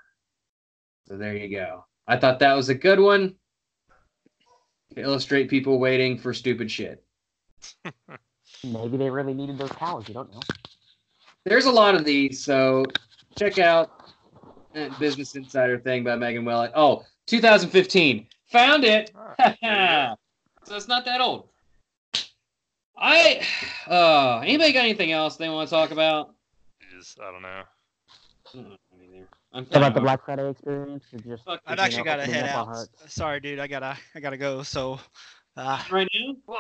So 1.08 1.18
there 1.18 1.36
you 1.36 1.50
go. 1.50 1.86
I 2.08 2.18
thought 2.18 2.40
that 2.40 2.54
was 2.54 2.70
a 2.70 2.76
good 2.76 3.00
one 3.00 3.36
to 4.96 5.02
illustrate 5.02 5.50
people 5.50 5.80
waiting 5.80 6.18
for 6.18 6.34
stupid 6.34 6.70
shit. 6.70 7.04
Maybe 8.64 8.98
they 8.98 9.10
really 9.10 9.34
needed 9.34 9.58
those 9.58 9.72
towels. 9.72 10.08
You 10.08 10.14
don't 10.14 10.32
know. 10.32 10.42
There's 11.46 11.66
a 11.66 11.72
lot 11.72 11.96
of 11.96 12.06
these, 12.06 12.44
so 12.44 12.86
check 13.38 13.58
out 13.58 14.12
that 14.74 14.98
Business 15.00 15.36
Insider 15.36 15.80
thing 15.80 16.04
by 16.04 16.16
Megan 16.16 16.46
Willett. 16.46 16.72
Oh, 16.76 17.04
2015. 17.30 18.26
Found 18.52 18.84
it. 18.84 19.12
Ah, 19.64 20.16
so 20.64 20.76
it's 20.76 20.88
not 20.88 21.06
that 21.06 21.22
old. 21.22 21.50
I 22.98 23.46
uh 23.88 24.40
anybody 24.40 24.74
got 24.74 24.80
anything 24.84 25.12
else 25.12 25.38
they 25.38 25.48
want 25.50 25.70
to 25.70 25.76
talk 25.76 25.92
about? 25.92 26.34
you. 26.92 26.98
Jeez, 27.00 27.16
I 27.22 27.32
don't 27.32 27.42
know. 27.42 27.62
Mm, 28.56 28.70
me 29.00 29.08
neither. 29.12 29.28
I'm 29.54 29.66
How 29.66 29.70
about 29.78 29.80
the 29.80 29.80
kinda- 29.86 30.02
Black 30.02 30.26
Friday 30.26 30.50
experience? 30.50 31.04
Or 31.14 31.20
just 31.20 31.44
I've 31.68 31.80
actually 31.80 32.00
know, 32.00 32.04
got 32.06 32.16
to 32.18 32.22
opening 32.24 32.42
head 32.42 32.50
out. 32.56 32.88
Sorry, 33.08 33.40
dude. 33.40 33.60
I 33.60 33.68
gotta 33.68 33.96
I 34.16 34.20
gotta 34.20 34.38
go. 34.38 34.64
So, 34.64 35.00
uh, 35.56 35.82
right 35.92 36.08
now. 36.14 36.56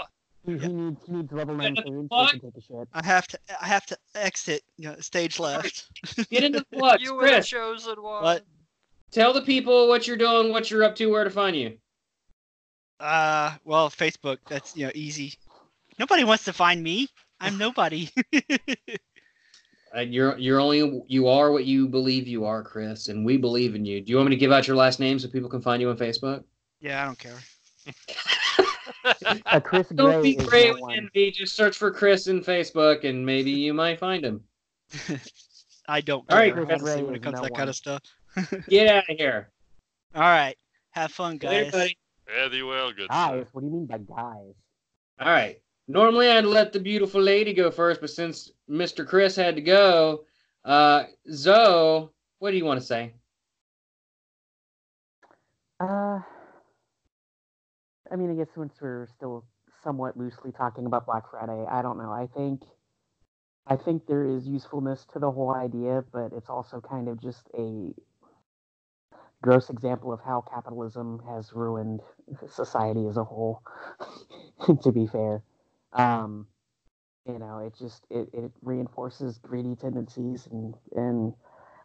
he, 0.45 0.57
he 0.57 0.67
needs 0.67 1.01
he 1.05 1.13
needs 1.13 1.31
level 1.31 1.55
nine 1.55 1.75
so 1.75 2.07
fuck. 2.11 2.31
he 2.33 2.39
can 2.39 2.51
take 2.51 2.57
a 2.57 2.61
shit. 2.61 2.87
I 2.93 3.03
have 3.05 3.27
to 3.27 3.39
I 3.61 3.65
have 3.67 3.85
to 3.87 3.97
exit. 4.15 4.61
You 4.77 4.89
know, 4.89 4.95
stage 4.99 5.39
left. 5.39 5.87
Get 6.29 6.43
into 6.43 6.59
the 6.59 6.65
flux, 6.77 7.01
you 7.03 7.15
were 7.15 7.23
the 7.25 7.29
Chris. 7.31 7.47
chosen 7.47 8.01
one. 8.03 8.23
What? 8.23 8.45
Tell 9.11 9.33
the 9.33 9.41
people 9.41 9.87
what 9.87 10.07
you're 10.07 10.17
doing, 10.17 10.51
what 10.51 10.69
you're 10.69 10.83
up 10.83 10.95
to, 10.97 11.07
where 11.07 11.23
to 11.23 11.29
find 11.29 11.55
you. 11.55 11.77
Uh, 12.99 13.55
well, 13.63 13.89
Facebook. 13.89 14.37
That's 14.47 14.75
you 14.75 14.85
know 14.85 14.91
easy. 14.93 15.33
Nobody 15.97 16.23
wants 16.23 16.45
to 16.45 16.53
find 16.53 16.83
me. 16.83 17.07
I'm 17.39 17.57
nobody. 17.57 18.09
Uh, 19.95 20.01
you're 20.01 20.37
you're 20.37 20.59
only 20.59 21.01
you 21.07 21.27
are 21.27 21.51
what 21.51 21.65
you 21.65 21.87
believe 21.87 22.27
you 22.27 22.45
are, 22.45 22.61
Chris, 22.61 23.07
and 23.07 23.25
we 23.25 23.37
believe 23.37 23.73
in 23.73 23.85
you. 23.85 24.01
Do 24.01 24.11
you 24.11 24.17
want 24.17 24.29
me 24.29 24.35
to 24.35 24.39
give 24.39 24.51
out 24.51 24.67
your 24.67 24.75
last 24.75 24.99
name 24.99 25.17
so 25.17 25.27
people 25.27 25.49
can 25.49 25.61
find 25.61 25.81
you 25.81 25.89
on 25.89 25.97
Facebook? 25.97 26.43
yeah, 26.79 27.01
I 27.01 27.05
don't 27.05 27.17
care. 27.17 27.37
Uh, 29.45 29.59
Chris 29.59 29.87
Don't 29.89 30.21
Gray 30.21 30.21
be 30.21 30.35
great 30.35 30.73
with 30.73 30.91
envy. 30.91 31.31
Just 31.31 31.55
search 31.55 31.77
for 31.77 31.89
Chris 31.89 32.27
in 32.27 32.41
Facebook, 32.41 33.05
and 33.05 33.25
maybe 33.25 33.49
you 33.49 33.73
might 33.73 33.97
find 33.97 34.23
him. 34.23 34.43
I 35.87 36.01
don't 36.01 36.25
All 36.29 36.37
right, 36.37 36.53
care. 36.53 36.65
Chris 36.65 36.81
honestly, 36.81 37.01
Ray 37.01 37.03
when 37.03 37.15
is 37.15 37.19
it 37.19 37.23
comes 37.23 37.35
to 37.35 37.41
no 37.41 37.43
that 37.47 37.55
kind 37.55 37.69
of 37.69 37.75
stuff. 37.75 38.01
Get 38.69 38.87
out 38.87 39.09
of 39.09 39.17
here, 39.17 39.49
All 40.15 40.21
right. 40.21 40.55
Have 40.91 41.11
fun, 41.11 41.39
Later, 41.41 41.63
guys. 41.65 41.71
buddy. 41.71 41.97
Yeah, 42.35 42.47
thee 42.47 42.63
well, 42.63 42.91
good. 42.91 43.09
Guys, 43.09 43.43
sir. 43.43 43.47
what 43.51 43.61
do 43.61 43.67
you 43.67 43.73
mean 43.73 43.85
by 43.85 43.97
guys? 43.97 44.53
All 45.19 45.27
right. 45.31 45.59
Normally 45.87 46.29
I'd 46.29 46.45
let 46.45 46.71
the 46.71 46.79
beautiful 46.79 47.21
lady 47.21 47.53
go 47.53 47.71
first, 47.71 47.99
but 48.01 48.09
since 48.11 48.51
Mr. 48.69 49.05
Chris 49.05 49.35
had 49.35 49.55
to 49.55 49.61
go, 49.61 50.25
uh, 50.63 51.05
Zoe, 51.31 52.09
what 52.37 52.51
do 52.51 52.57
you 52.57 52.65
want 52.65 52.79
to 52.79 52.85
say? 52.85 53.13
Uh, 55.79 56.19
I 58.11 58.15
mean, 58.15 58.31
I 58.31 58.35
guess 58.35 58.53
since 58.55 58.73
we're 58.81 59.07
still 59.15 59.45
somewhat 59.83 60.17
loosely 60.17 60.51
talking 60.51 60.85
about 60.85 61.05
Black 61.05 61.23
Friday, 61.31 61.65
I 61.69 61.81
don't 61.81 61.97
know. 61.97 62.11
I 62.11 62.27
think, 62.35 62.61
I 63.65 63.75
think 63.75 64.05
there 64.07 64.25
is 64.25 64.47
usefulness 64.47 65.05
to 65.13 65.19
the 65.19 65.31
whole 65.31 65.53
idea, 65.55 66.03
but 66.11 66.31
it's 66.35 66.49
also 66.49 66.81
kind 66.81 67.07
of 67.07 67.21
just 67.21 67.47
a 67.57 67.93
gross 69.41 69.69
example 69.69 70.11
of 70.11 70.19
how 70.25 70.43
capitalism 70.51 71.21
has 71.27 71.53
ruined 71.53 72.01
society 72.51 73.05
as 73.07 73.17
a 73.17 73.23
whole. 73.23 73.61
to 74.83 74.91
be 74.91 75.07
fair, 75.07 75.41
um, 75.93 76.47
you 77.25 77.39
know, 77.39 77.59
it 77.59 77.73
just 77.77 78.05
it, 78.09 78.29
it 78.33 78.51
reinforces 78.61 79.37
greedy 79.37 79.75
tendencies 79.75 80.47
and 80.51 80.75
and 80.95 81.33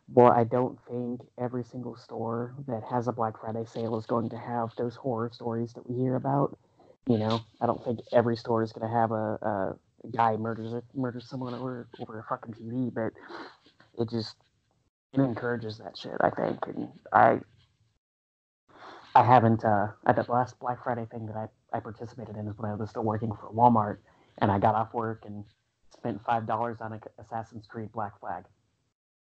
well, 0.08 0.32
I 0.32 0.44
don't 0.44 0.78
think 0.88 1.22
every 1.38 1.64
single 1.64 1.96
store 1.96 2.54
that 2.68 2.82
has 2.90 3.08
a 3.08 3.12
Black 3.12 3.40
Friday 3.40 3.64
sale 3.64 3.96
is 3.96 4.04
going 4.04 4.28
to 4.30 4.38
have 4.38 4.70
those 4.76 4.96
horror 4.96 5.30
stories 5.32 5.72
that 5.72 5.88
we 5.88 5.96
hear 5.96 6.16
about. 6.16 6.58
You 7.06 7.18
know, 7.18 7.40
I 7.60 7.66
don't 7.66 7.82
think 7.84 8.00
every 8.12 8.36
store 8.36 8.62
is 8.62 8.72
going 8.72 8.88
to 8.88 8.94
have 8.94 9.12
a, 9.12 9.38
a 9.42 9.76
guy 10.10 10.36
murders 10.36 10.72
a, 10.72 10.82
murders 10.94 11.28
someone 11.28 11.54
over 11.54 11.88
over 12.00 12.18
a 12.18 12.24
fucking 12.24 12.54
TV, 12.54 12.92
but 12.92 13.12
it 13.98 14.10
just 14.10 14.36
it 15.14 15.20
encourages 15.20 15.78
that 15.78 15.98
shit. 15.98 16.16
I 16.20 16.30
think, 16.30 16.58
and 16.68 16.88
I 17.12 17.40
I 19.14 19.24
haven't 19.24 19.64
uh, 19.64 19.88
at 20.06 20.16
the 20.16 20.24
last 20.32 20.58
Black 20.60 20.84
Friday 20.84 21.06
thing 21.10 21.26
that 21.28 21.36
I 21.36 21.48
I 21.76 21.80
participated 21.80 22.36
in 22.36 22.48
is 22.48 22.58
when 22.58 22.70
I 22.70 22.76
was 22.76 22.90
still 22.90 23.04
working 23.04 23.32
for 23.32 23.50
Walmart, 23.52 23.98
and 24.38 24.52
I 24.52 24.60
got 24.60 24.76
off 24.76 24.94
work 24.94 25.24
and 25.26 25.44
spent 25.96 26.24
five 26.24 26.46
dollars 26.46 26.78
on 26.82 26.94
a 26.94 27.00
Assassin's 27.20 27.66
Creed 27.68 27.92
Black 27.92 28.20
Flag. 28.20 28.44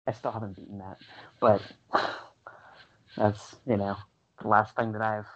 I 0.08 0.12
still 0.12 0.32
haven't 0.32 0.56
beaten 0.56 0.78
that, 0.78 0.98
but 1.40 1.62
that's 3.18 3.56
you 3.66 3.78
know 3.78 3.96
the 4.42 4.48
last 4.48 4.76
thing 4.76 4.92
that 4.92 5.02
I've 5.02 5.26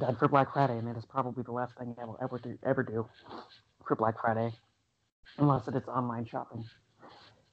done 0.00 0.16
for 0.16 0.28
Black 0.28 0.52
Friday, 0.54 0.78
and 0.78 0.88
it 0.88 0.96
is 0.98 1.06
probably 1.06 1.44
the 1.44 1.52
last 1.52 1.76
thing 1.78 1.96
I 2.00 2.06
will 2.06 2.18
ever 2.22 2.38
do 2.38 2.58
ever 2.64 2.82
do 2.84 3.08
for 3.86 3.96
Black 3.96 4.20
Friday. 4.20 4.52
unless 5.38 5.68
it's 5.68 5.88
online 5.88 6.26
shopping. 6.26 6.64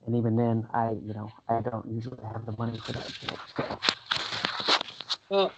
And 0.05 0.15
even 0.15 0.35
then, 0.35 0.67
I 0.73 0.91
you 0.91 1.13
know 1.13 1.29
I 1.47 1.61
don't 1.61 1.87
usually 1.91 2.19
have 2.33 2.45
the 2.45 2.53
money 2.57 2.77
for 2.77 2.93
that. 2.93 3.11
So. 3.11 3.79
Well, 5.29 5.51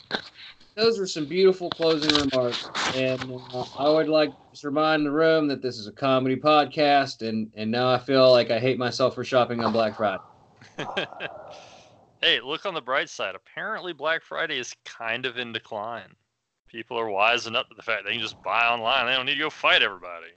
those 0.75 0.99
were 0.99 1.07
some 1.07 1.25
beautiful 1.25 1.69
closing 1.69 2.09
remarks, 2.15 2.69
and 2.95 3.21
uh, 3.53 3.65
I 3.77 3.89
would 3.89 4.09
like 4.09 4.31
to 4.55 4.67
remind 4.67 5.05
the 5.05 5.11
room 5.11 5.47
that 5.47 5.61
this 5.61 5.77
is 5.77 5.87
a 5.87 5.91
comedy 5.91 6.35
podcast, 6.35 7.27
and 7.27 7.51
and 7.55 7.69
now 7.69 7.91
I 7.91 7.97
feel 7.97 8.31
like 8.31 8.51
I 8.51 8.59
hate 8.59 8.77
myself 8.77 9.15
for 9.15 9.23
shopping 9.23 9.63
on 9.63 9.71
Black 9.71 9.95
Friday. 9.95 10.23
hey, 12.21 12.39
look 12.41 12.65
on 12.65 12.73
the 12.73 12.81
bright 12.81 13.09
side. 13.09 13.35
Apparently, 13.35 13.93
Black 13.93 14.23
Friday 14.23 14.57
is 14.57 14.73
kind 14.85 15.25
of 15.25 15.37
in 15.37 15.53
decline. 15.53 16.15
People 16.67 16.97
are 16.97 17.07
wising 17.07 17.55
up 17.55 17.67
to 17.69 17.75
the 17.75 17.83
fact 17.83 18.05
they 18.05 18.13
can 18.13 18.21
just 18.21 18.41
buy 18.43 18.65
online. 18.65 19.05
They 19.05 19.13
don't 19.13 19.25
need 19.25 19.33
to 19.33 19.39
go 19.39 19.49
fight 19.49 19.81
everybody. 19.81 20.27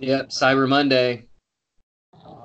Yep, 0.00 0.30
Cyber 0.30 0.68
Monday. 0.68 1.27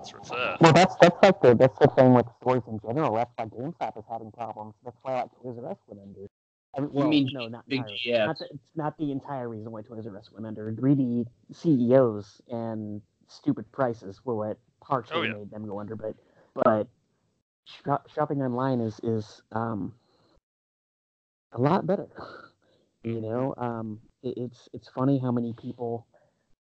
That's 0.04 0.14
where 0.14 0.20
it's 0.22 0.32
at. 0.32 0.62
Well, 0.62 0.74
that's 0.74 0.96
that's 0.98 1.18
like 1.24 1.42
the 1.42 1.56
that's 1.56 1.80
the 1.80 1.88
thing 1.88 2.14
with 2.14 2.26
stores 2.42 2.64
in 2.68 2.80
general. 2.80 3.16
That's 3.16 3.32
why 3.38 3.46
GameStop 3.46 3.98
is 3.98 4.04
having 4.10 4.32
problems. 4.32 4.76
That's 4.84 4.98
why 5.02 5.22
like 5.22 5.32
Toys 5.42 5.58
R 5.64 5.72
Us 5.72 5.78
went 5.88 6.02
under. 6.02 6.28
I 6.76 6.82
mean, 6.82 6.90
well, 6.94 7.10
mean 7.10 7.30
no, 7.32 7.48
not 7.48 7.68
big 7.70 7.80
entirely. 7.80 8.00
GF. 8.06 8.26
Not 8.26 8.40
the, 8.40 8.46
it's 8.52 8.76
not 8.76 8.98
the 8.98 9.12
entire 9.12 9.48
reason 9.48 9.72
why 9.72 9.82
Toys 9.82 10.06
R 10.08 10.18
Us 10.18 10.32
went 10.32 10.46
under. 10.46 10.72
Greedy 10.72 11.26
CEOs 11.52 12.42
and 12.50 13.02
stupid 13.28 13.72
prices 13.72 14.22
were 14.26 14.36
what 14.36 14.58
partially 14.82 15.20
Oh, 15.20 15.24
yeah. 15.24 15.34
made 15.34 15.52
them 15.52 15.68
go 15.68 15.80
under. 15.80 15.96
But 15.96 16.16
but 16.54 16.88
shop, 17.66 18.10
shopping 18.14 18.42
online 18.42 18.82
is 18.82 19.00
is 19.04 19.42
um 19.54 19.94
a 21.54 21.62
lot 21.62 21.86
better. 21.88 22.08
You 23.04 23.22
know, 23.22 23.54
um, 23.58 24.00
it, 24.24 24.38
it's 24.38 24.70
it's 24.74 24.90
funny 24.90 25.20
how 25.20 25.32
many 25.32 25.54
people, 25.54 26.08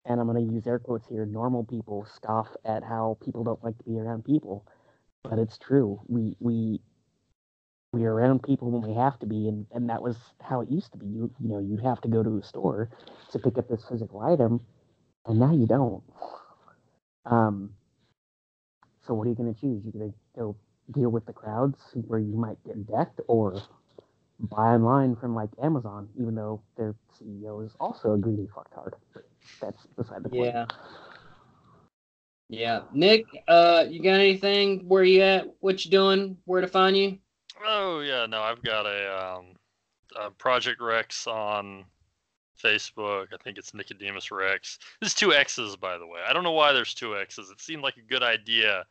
and 0.04 0.20
I'm 0.20 0.26
going 0.26 0.46
to 0.46 0.54
use 0.54 0.66
air 0.66 0.78
quotes 0.78 1.08
here, 1.08 1.26
normal 1.26 1.64
people 1.64 2.06
scoff 2.16 2.48
at 2.64 2.82
how 2.82 3.18
people 3.24 3.44
don't 3.44 3.62
like 3.62 3.78
to 3.78 3.84
be 3.84 3.98
around 3.98 4.24
people, 4.24 4.66
but 5.22 5.38
it's 5.38 5.58
true. 5.58 6.00
We 6.08 6.36
we 6.40 6.80
we 7.92 8.04
are 8.04 8.14
around 8.14 8.42
people 8.42 8.70
when 8.70 8.88
we 8.88 8.96
have 8.96 9.18
to 9.20 9.26
be, 9.26 9.48
and, 9.48 9.66
and 9.72 9.88
that 9.90 10.02
was 10.02 10.16
how 10.40 10.60
it 10.62 10.70
used 10.70 10.92
to 10.92 10.98
be. 10.98 11.06
You 11.06 11.30
you 11.40 11.48
know 11.48 11.58
you'd 11.60 11.82
have 11.82 12.00
to 12.02 12.08
go 12.08 12.22
to 12.22 12.38
a 12.38 12.42
store 12.42 12.90
to 13.30 13.38
pick 13.38 13.58
up 13.58 13.68
this 13.68 13.84
physical 13.88 14.20
item, 14.20 14.60
and 15.26 15.38
now 15.38 15.52
you 15.52 15.66
don't. 15.66 16.02
Um. 17.26 17.70
So 19.06 19.14
what 19.14 19.26
are 19.26 19.30
you 19.30 19.36
going 19.36 19.52
to 19.52 19.60
choose? 19.60 19.82
You're 19.84 19.92
going 19.92 20.12
to 20.12 20.18
go 20.38 20.56
deal 20.92 21.10
with 21.10 21.26
the 21.26 21.32
crowds 21.32 21.78
where 21.92 22.20
you 22.20 22.36
might 22.36 22.56
get 22.64 22.86
decked, 22.86 23.20
or 23.28 23.60
buy 24.38 24.74
online 24.74 25.16
from 25.16 25.34
like 25.34 25.50
Amazon, 25.62 26.08
even 26.20 26.34
though 26.34 26.62
their 26.76 26.94
CEO 27.20 27.64
is 27.64 27.72
also 27.78 28.14
a 28.14 28.18
greedy 28.18 28.48
fucktard. 28.54 28.92
But 29.60 29.74
that's 29.74 29.86
beside 29.96 30.22
the 30.22 30.28
point. 30.28 30.54
Yeah. 30.54 30.66
Yeah, 32.48 32.82
Nick, 32.92 33.24
uh, 33.48 33.86
you 33.88 34.02
got 34.02 34.20
anything? 34.20 34.86
Where 34.86 35.04
you 35.04 35.22
at? 35.22 35.46
What 35.60 35.86
you 35.86 35.90
doing? 35.90 36.36
Where 36.44 36.60
to 36.60 36.68
find 36.68 36.94
you? 36.94 37.18
Oh 37.64 38.00
yeah, 38.00 38.26
no, 38.26 38.42
I've 38.42 38.62
got 38.62 38.84
a, 38.84 39.36
um, 39.38 39.46
a 40.20 40.30
Project 40.32 40.82
Rex 40.82 41.26
on 41.26 41.86
Facebook. 42.62 43.28
I 43.32 43.38
think 43.42 43.56
it's 43.56 43.72
Nicodemus 43.72 44.30
Rex. 44.30 44.78
There's 45.00 45.14
two 45.14 45.32
X's, 45.32 45.76
by 45.76 45.96
the 45.96 46.06
way. 46.06 46.20
I 46.28 46.34
don't 46.34 46.44
know 46.44 46.52
why 46.52 46.74
there's 46.74 46.92
two 46.92 47.16
X's. 47.16 47.50
It 47.50 47.60
seemed 47.60 47.82
like 47.82 47.96
a 47.96 48.02
good 48.02 48.22
idea 48.22 48.84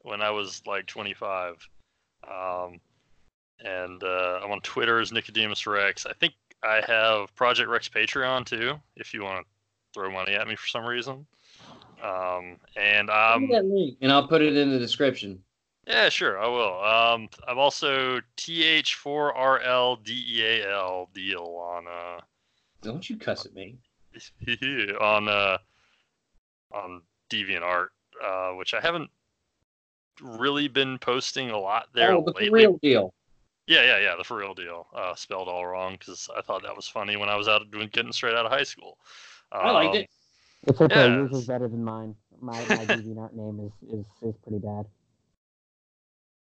when 0.00 0.22
I 0.22 0.30
was 0.30 0.62
like 0.66 0.86
25. 0.86 1.56
Um, 2.26 2.80
and 3.60 4.02
uh, 4.02 4.40
I'm 4.42 4.50
on 4.52 4.60
Twitter 4.62 5.00
as 5.00 5.12
Nicodemus 5.12 5.66
Rex. 5.66 6.06
I 6.06 6.12
think 6.14 6.34
I 6.62 6.80
have 6.86 7.34
Project 7.34 7.68
Rex 7.68 7.88
Patreon 7.88 8.46
too, 8.46 8.80
if 8.96 9.12
you 9.12 9.22
want 9.22 9.44
to 9.44 9.50
throw 9.92 10.10
money 10.10 10.34
at 10.34 10.46
me 10.46 10.56
for 10.56 10.66
some 10.66 10.84
reason. 10.84 11.26
Um, 12.02 12.56
and 12.76 13.10
I'm 13.10 13.48
that 13.50 13.64
link, 13.64 13.96
and 14.00 14.10
I'll 14.10 14.26
put 14.26 14.42
it 14.42 14.56
in 14.56 14.70
the 14.70 14.78
description. 14.78 15.40
yeah, 15.86 16.08
sure, 16.08 16.42
I 16.42 16.48
will. 16.48 16.82
Um, 16.82 17.28
I'm 17.46 17.58
also 17.58 18.20
TH4RLDEAL 18.36 21.14
deal 21.14 21.62
on 21.62 21.86
uh 21.86 22.20
Don't 22.82 23.08
you 23.08 23.16
cuss 23.16 23.46
at 23.46 23.54
me. 23.54 23.76
on 25.00 25.28
uh 25.28 25.58
on 26.72 27.02
DeviantArt, 27.30 27.88
uh, 28.22 28.50
which 28.52 28.74
I 28.74 28.80
haven't 28.80 29.10
really 30.20 30.68
been 30.68 30.98
posting 30.98 31.50
a 31.50 31.58
lot 31.58 31.88
there 31.94 32.12
oh, 32.12 32.22
the 32.24 32.32
lately. 32.32 32.50
real 32.50 32.78
deal. 32.82 33.14
Yeah, 33.66 33.84
yeah, 33.84 34.00
yeah, 34.00 34.16
the 34.16 34.24
for 34.24 34.36
real 34.36 34.54
deal. 34.54 34.88
Uh, 34.94 35.14
spelled 35.14 35.48
all 35.48 35.64
wrong 35.64 35.96
because 35.98 36.28
I 36.36 36.42
thought 36.42 36.64
that 36.64 36.74
was 36.74 36.88
funny 36.88 37.16
when 37.16 37.28
I 37.28 37.36
was 37.36 37.46
out 37.46 37.62
doing 37.70 37.88
getting 37.92 38.12
straight 38.12 38.34
out 38.34 38.44
of 38.44 38.52
high 38.52 38.64
school. 38.64 38.98
I 39.52 39.70
liked 39.72 39.96
Um, 39.96 40.02
it. 40.02 40.10
It's 40.66 40.80
okay. 40.80 40.94
Yeah, 40.94 41.16
Yours 41.16 41.32
is 41.32 41.46
better 41.46 41.68
than 41.68 41.84
mine. 41.84 42.14
My 42.40 42.52
my 42.52 42.58
DeviantArt 42.86 43.32
name 43.34 43.70
is, 43.82 44.00
is 44.00 44.06
is 44.22 44.34
pretty 44.42 44.58
bad. 44.58 44.86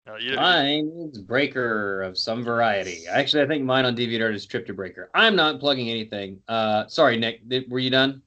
uh, 0.08 0.16
you- 0.16 0.36
Mine 0.36 1.10
is 1.14 1.20
Breaker 1.22 2.02
of 2.02 2.18
some 2.18 2.44
variety. 2.44 3.06
Actually, 3.08 3.44
I 3.44 3.48
think 3.48 3.64
mine 3.64 3.86
on 3.86 3.96
DeviantArt 3.96 4.34
is 4.34 4.46
Trip 4.46 4.66
to 4.68 4.74
Breaker. 4.74 5.10
I'm 5.14 5.36
not 5.36 5.60
plugging 5.60 5.90
anything. 5.90 6.42
Uh, 6.48 6.88
sorry, 6.88 7.18
Nick. 7.18 7.48
Did, 7.48 7.70
were 7.70 7.80
you 7.80 7.90
done? 7.90 8.22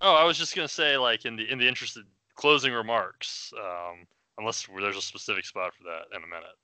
Oh, 0.00 0.14
I 0.14 0.24
was 0.24 0.38
just 0.38 0.54
gonna 0.56 0.68
say, 0.68 0.96
like 0.96 1.24
in 1.24 1.36
the 1.36 1.50
in 1.50 1.58
the 1.58 1.68
interest 1.68 1.96
of 1.96 2.04
closing 2.34 2.72
remarks, 2.72 3.52
um, 3.58 4.06
unless 4.38 4.66
there's 4.78 4.96
a 4.96 5.02
specific 5.02 5.44
spot 5.44 5.72
for 5.74 5.84
that 5.84 6.16
in 6.16 6.24
a 6.24 6.26
minute. 6.26 6.56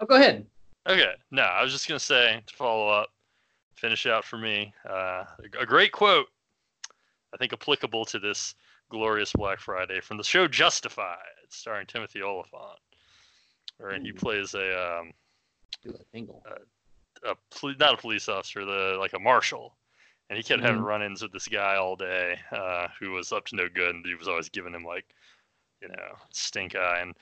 Oh, 0.00 0.06
go 0.06 0.16
ahead. 0.16 0.46
Okay, 0.86 1.12
no, 1.30 1.42
I 1.42 1.62
was 1.62 1.72
just 1.72 1.88
gonna 1.88 1.98
say 1.98 2.40
to 2.46 2.54
follow 2.54 2.88
up, 2.88 3.10
finish 3.76 4.06
out 4.06 4.24
for 4.24 4.38
me, 4.38 4.72
uh, 4.88 5.24
a 5.60 5.66
great 5.66 5.92
quote, 5.92 6.26
I 7.32 7.36
think 7.36 7.52
applicable 7.52 8.04
to 8.06 8.18
this 8.18 8.54
glorious 8.90 9.32
Black 9.32 9.60
Friday 9.60 10.00
from 10.00 10.16
the 10.16 10.24
show 10.24 10.48
Justified, 10.48 11.18
starring 11.48 11.86
Timothy 11.86 12.22
Olyphant, 12.22 12.78
wherein 13.78 14.04
he 14.04 14.12
plays 14.12 14.54
a 14.54 14.98
um, 14.98 15.12
a 17.24 17.30
a 17.30 17.34
poli- 17.50 17.76
not 17.78 17.94
a 17.94 17.96
police 17.96 18.28
officer, 18.28 18.64
the 18.64 18.96
like 18.98 19.12
a 19.12 19.18
marshal, 19.18 19.76
and 20.28 20.36
he 20.36 20.42
kept 20.42 20.62
having 20.62 20.80
Mhm. 20.80 20.84
run-ins 20.84 21.22
with 21.22 21.32
this 21.32 21.48
guy 21.48 21.76
all 21.76 21.96
day, 21.96 22.38
uh, 22.52 22.88
who 22.98 23.10
was 23.12 23.32
up 23.32 23.44
to 23.46 23.56
no 23.56 23.68
good, 23.68 23.94
and 23.94 24.06
he 24.06 24.14
was 24.14 24.28
always 24.28 24.48
giving 24.48 24.74
him 24.74 24.84
like, 24.84 25.06
you 25.82 25.88
know, 25.88 26.16
stink 26.30 26.74
eye. 26.74 27.00
And 27.00 27.14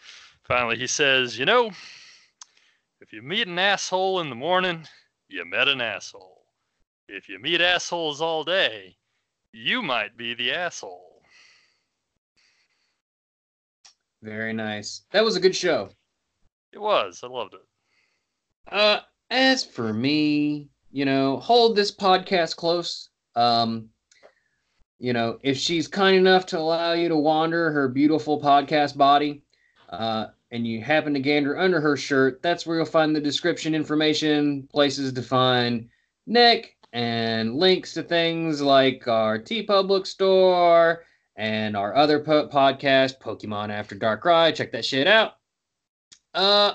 finally, 0.44 0.76
he 0.76 0.86
says, 0.86 1.38
you 1.38 1.44
know, 1.44 1.70
if 3.00 3.12
you 3.12 3.22
meet 3.22 3.48
an 3.48 3.58
asshole 3.58 4.20
in 4.20 4.28
the 4.28 4.34
morning, 4.36 4.86
you 5.28 5.44
met 5.44 5.68
an 5.68 5.80
asshole. 5.80 6.43
If 7.08 7.28
you 7.28 7.38
meet 7.38 7.60
assholes 7.60 8.20
all 8.20 8.44
day, 8.44 8.96
you 9.52 9.82
might 9.82 10.16
be 10.16 10.34
the 10.34 10.52
asshole. 10.52 11.22
Very 14.22 14.54
nice. 14.54 15.02
That 15.12 15.24
was 15.24 15.36
a 15.36 15.40
good 15.40 15.54
show. 15.54 15.90
It 16.72 16.80
was. 16.80 17.20
I 17.22 17.26
loved 17.26 17.54
it. 17.54 17.60
Uh, 18.72 19.00
as 19.30 19.64
for 19.64 19.92
me, 19.92 20.70
you 20.90 21.04
know, 21.04 21.36
hold 21.38 21.76
this 21.76 21.94
podcast 21.94 22.56
close. 22.56 23.10
Um, 23.36 23.90
you 24.98 25.12
know, 25.12 25.38
if 25.42 25.58
she's 25.58 25.86
kind 25.86 26.16
enough 26.16 26.46
to 26.46 26.58
allow 26.58 26.92
you 26.92 27.08
to 27.08 27.16
wander 27.16 27.70
her 27.70 27.88
beautiful 27.88 28.40
podcast 28.40 28.96
body, 28.96 29.42
uh, 29.90 30.28
and 30.50 30.66
you 30.66 30.80
happen 30.80 31.12
to 31.12 31.20
gander 31.20 31.58
under 31.58 31.80
her 31.80 31.96
shirt, 31.96 32.40
that's 32.40 32.64
where 32.64 32.78
you'll 32.78 32.86
find 32.86 33.14
the 33.14 33.20
description 33.20 33.74
information, 33.74 34.66
places 34.72 35.12
to 35.12 35.22
find 35.22 35.90
Nick, 36.26 36.76
and 36.94 37.56
links 37.56 37.92
to 37.92 38.04
things 38.04 38.62
like 38.62 39.08
our 39.08 39.36
TeePublic 39.36 40.06
store 40.06 41.02
and 41.36 41.76
our 41.76 41.94
other 41.94 42.20
po- 42.20 42.48
podcast, 42.48 43.18
Pokemon 43.20 43.70
After 43.70 43.96
Dark 43.96 44.24
Ride. 44.24 44.54
Check 44.54 44.70
that 44.72 44.84
shit 44.84 45.08
out. 45.08 45.32
Uh, 46.32 46.74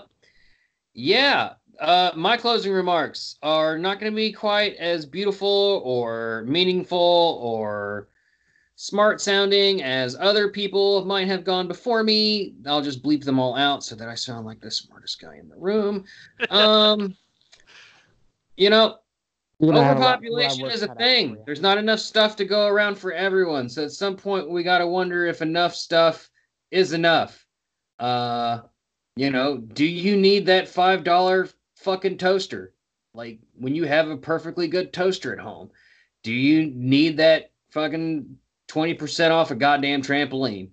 yeah, 0.93 1.53
uh, 1.79 2.11
my 2.17 2.35
closing 2.35 2.73
remarks 2.73 3.37
are 3.41 3.77
not 3.77 4.01
going 4.01 4.11
to 4.11 4.15
be 4.15 4.33
quite 4.33 4.75
as 4.75 5.05
beautiful 5.05 5.81
or 5.85 6.43
meaningful 6.45 7.39
or 7.41 8.09
smart 8.75 9.21
sounding 9.21 9.81
as 9.81 10.17
other 10.19 10.49
people 10.49 11.05
might 11.05 11.27
have 11.27 11.45
gone 11.45 11.67
before 11.69 12.03
me. 12.03 12.55
I'll 12.65 12.81
just 12.81 13.01
bleep 13.01 13.23
them 13.23 13.39
all 13.39 13.55
out 13.55 13.85
so 13.85 13.95
that 13.95 14.09
I 14.09 14.15
sound 14.15 14.45
like 14.45 14.59
the 14.59 14.69
smartest 14.69 15.21
guy 15.21 15.37
in 15.37 15.47
the 15.47 15.57
room. 15.57 16.03
Um, 16.49 17.15
you 18.57 18.69
know, 18.69 18.97
overpopulation 19.61 20.65
is 20.67 20.83
a 20.83 20.87
work 20.87 20.91
out 20.91 20.97
for 20.97 21.03
thing. 21.03 21.37
There's 21.45 21.61
not 21.61 21.77
enough 21.77 21.99
stuff 21.99 22.35
to 22.37 22.45
go 22.45 22.67
around 22.67 22.97
for 22.97 23.11
everyone. 23.11 23.69
So 23.69 23.83
at 23.83 23.91
some 23.91 24.15
point 24.15 24.49
we 24.49 24.63
got 24.63 24.79
to 24.79 24.87
wonder 24.87 25.25
if 25.25 25.41
enough 25.41 25.75
stuff 25.75 26.29
is 26.71 26.93
enough. 26.93 27.45
Uh, 27.99 28.61
you 29.15 29.29
know, 29.29 29.57
do 29.57 29.85
you 29.85 30.15
need 30.15 30.45
that 30.45 30.69
five 30.69 31.03
dollar 31.03 31.49
fucking 31.75 32.17
toaster? 32.17 32.73
Like 33.13 33.39
when 33.57 33.75
you 33.75 33.83
have 33.85 34.09
a 34.09 34.17
perfectly 34.17 34.67
good 34.67 34.93
toaster 34.93 35.33
at 35.33 35.39
home, 35.39 35.71
do 36.23 36.31
you 36.31 36.71
need 36.73 37.17
that 37.17 37.51
fucking 37.71 38.37
twenty 38.67 38.93
percent 38.93 39.33
off 39.33 39.51
a 39.51 39.55
goddamn 39.55 40.01
trampoline? 40.01 40.69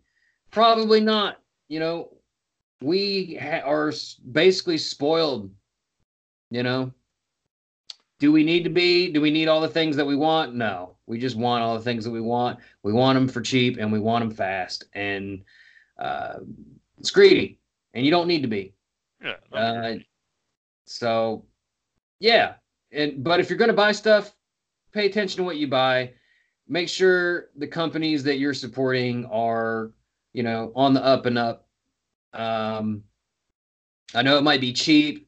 Probably 0.50 1.00
not. 1.00 1.40
You 1.68 1.80
know, 1.80 2.12
we 2.80 3.36
ha- 3.40 3.68
are 3.68 3.92
basically 4.30 4.78
spoiled. 4.78 5.50
You 6.50 6.62
know, 6.62 6.92
do 8.18 8.32
we 8.32 8.44
need 8.44 8.64
to 8.64 8.70
be? 8.70 9.10
Do 9.10 9.20
we 9.20 9.30
need 9.30 9.48
all 9.48 9.60
the 9.60 9.68
things 9.68 9.96
that 9.96 10.06
we 10.06 10.16
want? 10.16 10.54
No. 10.54 10.96
We 11.06 11.18
just 11.18 11.36
want 11.36 11.62
all 11.62 11.76
the 11.76 11.84
things 11.84 12.04
that 12.04 12.10
we 12.10 12.20
want. 12.20 12.58
We 12.82 12.92
want 12.92 13.16
them 13.16 13.28
for 13.28 13.40
cheap 13.40 13.76
and 13.78 13.92
we 13.92 14.00
want 14.00 14.24
them 14.24 14.34
fast. 14.34 14.84
And 14.94 15.42
uh, 15.98 16.38
it's 16.98 17.10
greedy, 17.10 17.58
and 17.94 18.04
you 18.04 18.10
don't 18.10 18.26
need 18.26 18.42
to 18.42 18.48
be. 18.48 18.74
Yeah. 19.22 19.34
Uh, 19.52 19.94
so, 20.84 21.44
yeah. 22.18 22.54
And 22.92 23.22
but 23.22 23.40
if 23.40 23.50
you're 23.50 23.58
going 23.58 23.68
to 23.68 23.74
buy 23.74 23.92
stuff, 23.92 24.34
pay 24.92 25.06
attention 25.06 25.38
to 25.38 25.42
what 25.44 25.56
you 25.56 25.68
buy. 25.68 26.12
Make 26.68 26.88
sure 26.88 27.50
the 27.56 27.66
companies 27.66 28.24
that 28.24 28.38
you're 28.38 28.54
supporting 28.54 29.26
are, 29.26 29.92
you 30.32 30.42
know, 30.42 30.72
on 30.74 30.94
the 30.94 31.04
up 31.04 31.26
and 31.26 31.38
up. 31.38 31.68
Um, 32.32 33.04
I 34.14 34.22
know 34.22 34.36
it 34.36 34.42
might 34.42 34.60
be 34.60 34.72
cheap, 34.72 35.25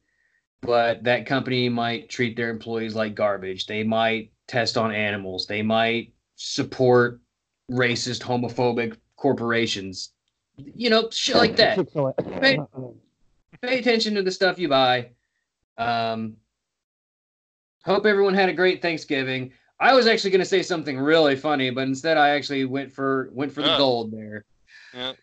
but 0.61 1.03
that 1.03 1.25
company 1.25 1.69
might 1.69 2.09
treat 2.09 2.35
their 2.35 2.49
employees 2.49 2.95
like 2.95 3.15
garbage. 3.15 3.65
They 3.65 3.83
might 3.83 4.31
test 4.47 4.77
on 4.77 4.93
animals. 4.93 5.47
They 5.47 5.61
might 5.61 6.13
support 6.35 7.21
racist, 7.71 8.21
homophobic 8.21 8.97
corporations. 9.15 10.11
You 10.57 10.89
know, 10.89 11.09
shit 11.11 11.35
like 11.35 11.55
that 11.57 11.75
Chick-fil-A. 11.75 12.13
Pay 13.61 13.79
attention 13.79 14.15
to 14.15 14.23
the 14.23 14.31
stuff 14.31 14.59
you 14.59 14.69
buy. 14.69 15.11
Um, 15.77 16.37
hope 17.83 18.05
everyone 18.05 18.33
had 18.33 18.49
a 18.49 18.53
great 18.53 18.81
Thanksgiving. 18.81 19.53
I 19.79 19.93
was 19.93 20.07
actually 20.07 20.31
going 20.31 20.39
to 20.39 20.45
say 20.45 20.61
something 20.61 20.97
really 20.99 21.35
funny, 21.35 21.69
but 21.69 21.87
instead 21.87 22.17
I 22.17 22.29
actually 22.29 22.65
went 22.65 22.91
for 22.91 23.29
went 23.31 23.51
for 23.51 23.61
the 23.61 23.77
gold 23.77 24.11
there. 24.11 24.45
Yeah. 24.93 25.13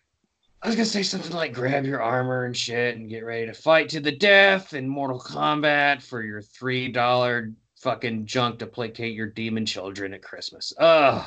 I 0.66 0.70
was 0.70 0.76
to 0.78 0.84
say 0.84 1.04
something 1.04 1.30
like 1.30 1.54
grab 1.54 1.84
your 1.84 2.02
armor 2.02 2.44
and 2.44 2.56
shit 2.56 2.96
and 2.96 3.08
get 3.08 3.24
ready 3.24 3.46
to 3.46 3.54
fight 3.54 3.88
to 3.90 4.00
the 4.00 4.10
death 4.10 4.74
in 4.74 4.88
Mortal 4.88 5.20
Kombat 5.20 6.02
for 6.02 6.24
your 6.24 6.42
three 6.42 6.88
dollar 6.88 7.52
fucking 7.76 8.26
junk 8.26 8.58
to 8.58 8.66
placate 8.66 9.14
your 9.14 9.28
demon 9.28 9.64
children 9.64 10.12
at 10.12 10.24
Christmas. 10.24 10.72
Ugh. 10.80 11.24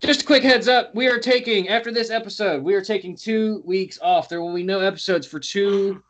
Just 0.00 0.20
a 0.20 0.26
quick 0.26 0.42
heads 0.42 0.68
up, 0.68 0.94
we 0.94 1.08
are 1.08 1.18
taking 1.18 1.70
after 1.70 1.90
this 1.90 2.10
episode, 2.10 2.62
we 2.62 2.74
are 2.74 2.82
taking 2.82 3.16
two 3.16 3.62
weeks 3.64 3.98
off. 4.02 4.28
There 4.28 4.42
will 4.42 4.54
be 4.54 4.62
no 4.62 4.80
episodes 4.80 5.26
for 5.26 5.40
two 5.40 6.02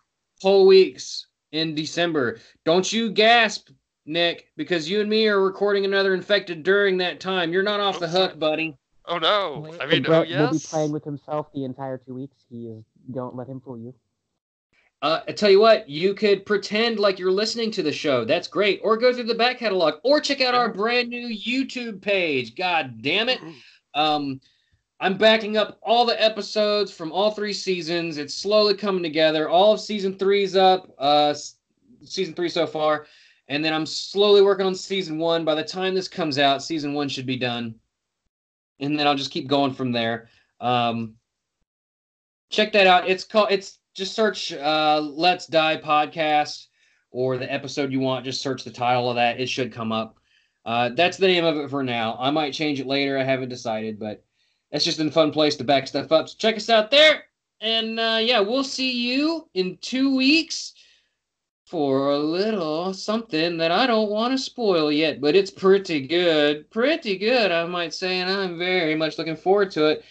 whole 0.42 0.66
weeks 0.66 1.28
in 1.52 1.76
December. 1.76 2.40
Don't 2.64 2.92
you 2.92 3.12
gasp, 3.12 3.68
Nick, 4.06 4.48
because 4.56 4.90
you 4.90 5.00
and 5.02 5.08
me 5.08 5.28
are 5.28 5.40
recording 5.40 5.84
another 5.84 6.14
infected 6.14 6.64
during 6.64 6.96
that 6.96 7.20
time. 7.20 7.52
You're 7.52 7.62
not 7.62 7.78
off 7.78 8.00
the 8.00 8.08
hook, 8.08 8.40
buddy. 8.40 8.76
Oh 9.08 9.18
no! 9.18 9.60
Wait, 9.70 9.80
I 9.80 9.86
mean, 9.86 10.02
Brett 10.02 10.26
oh 10.30 10.44
will 10.44 10.52
be 10.52 10.58
playing 10.58 10.92
with 10.92 11.04
himself 11.04 11.52
the 11.54 11.64
entire 11.64 11.98
two 11.98 12.14
weeks. 12.14 12.36
He 12.50 12.68
is. 12.68 12.84
Don't 13.12 13.36
let 13.36 13.48
him 13.48 13.60
fool 13.60 13.78
you. 13.78 13.94
Uh, 15.02 15.20
I 15.28 15.32
tell 15.32 15.50
you 15.50 15.60
what, 15.60 15.88
you 15.88 16.14
could 16.14 16.46
pretend 16.46 16.98
like 16.98 17.18
you're 17.18 17.30
listening 17.30 17.70
to 17.72 17.82
the 17.82 17.92
show. 17.92 18.24
That's 18.24 18.48
great. 18.48 18.80
Or 18.82 18.96
go 18.96 19.12
through 19.12 19.24
the 19.24 19.34
back 19.34 19.58
catalog, 19.58 19.94
or 20.02 20.20
check 20.20 20.40
out 20.40 20.54
our 20.54 20.72
brand 20.72 21.10
new 21.10 21.28
YouTube 21.28 22.00
page. 22.00 22.56
God 22.56 23.02
damn 23.02 23.28
it! 23.28 23.38
Um, 23.94 24.40
I'm 24.98 25.18
backing 25.18 25.56
up 25.56 25.78
all 25.82 26.06
the 26.06 26.20
episodes 26.20 26.90
from 26.90 27.12
all 27.12 27.30
three 27.30 27.52
seasons. 27.52 28.16
It's 28.16 28.34
slowly 28.34 28.74
coming 28.74 29.02
together. 29.02 29.48
All 29.48 29.72
of 29.72 29.80
season 29.80 30.16
three's 30.18 30.56
up. 30.56 30.90
Uh, 30.98 31.34
season 32.02 32.34
three 32.34 32.48
so 32.48 32.66
far, 32.66 33.06
and 33.48 33.64
then 33.64 33.74
I'm 33.74 33.86
slowly 33.86 34.42
working 34.42 34.66
on 34.66 34.74
season 34.74 35.18
one. 35.18 35.44
By 35.44 35.54
the 35.54 35.64
time 35.64 35.94
this 35.94 36.08
comes 36.08 36.38
out, 36.38 36.62
season 36.62 36.94
one 36.94 37.08
should 37.08 37.26
be 37.26 37.36
done, 37.36 37.74
and 38.80 38.98
then 38.98 39.06
I'll 39.06 39.14
just 39.14 39.30
keep 39.30 39.48
going 39.48 39.72
from 39.72 39.92
there. 39.92 40.28
Um, 40.60 41.14
check 42.50 42.72
that 42.72 42.86
out. 42.86 43.08
It's 43.08 43.24
called. 43.24 43.48
It's 43.50 43.78
just 43.94 44.14
search 44.14 44.52
uh, 44.52 45.00
"Let's 45.00 45.46
Die" 45.46 45.76
podcast 45.78 46.66
or 47.10 47.36
the 47.38 47.50
episode 47.52 47.92
you 47.92 48.00
want. 48.00 48.24
Just 48.24 48.42
search 48.42 48.64
the 48.64 48.70
title 48.70 49.08
of 49.08 49.16
that. 49.16 49.40
It 49.40 49.48
should 49.48 49.72
come 49.72 49.92
up. 49.92 50.18
Uh, 50.64 50.90
that's 50.90 51.16
the 51.16 51.28
name 51.28 51.44
of 51.44 51.56
it 51.56 51.70
for 51.70 51.82
now. 51.82 52.16
I 52.18 52.30
might 52.30 52.52
change 52.52 52.80
it 52.80 52.86
later. 52.86 53.18
I 53.18 53.22
haven't 53.22 53.48
decided, 53.48 53.98
but 53.98 54.24
that's 54.70 54.84
just 54.84 54.98
a 54.98 55.10
fun 55.10 55.30
place 55.30 55.56
to 55.56 55.64
back 55.64 55.86
stuff 55.86 56.10
up. 56.10 56.28
So 56.28 56.34
check 56.38 56.56
us 56.56 56.68
out 56.68 56.90
there. 56.90 57.24
And 57.60 57.98
uh, 57.98 58.18
yeah, 58.20 58.40
we'll 58.40 58.64
see 58.64 58.90
you 58.90 59.48
in 59.54 59.78
two 59.80 60.14
weeks 60.14 60.74
for 61.66 62.12
a 62.12 62.18
little 62.18 62.94
something 62.94 63.56
that 63.56 63.72
I 63.72 63.86
don't 63.86 64.08
want 64.08 64.32
to 64.32 64.38
spoil 64.38 64.90
yet, 64.90 65.20
but 65.20 65.34
it's 65.34 65.50
pretty 65.50 66.06
good. 66.06 66.70
Pretty 66.70 67.18
good, 67.18 67.50
I 67.50 67.64
might 67.66 67.92
say, 67.92 68.20
and 68.20 68.30
I'm 68.30 68.56
very 68.56 68.94
much 68.94 69.18
looking 69.18 69.36
forward 69.36 69.72
to 69.72 69.86
it. 69.86 70.04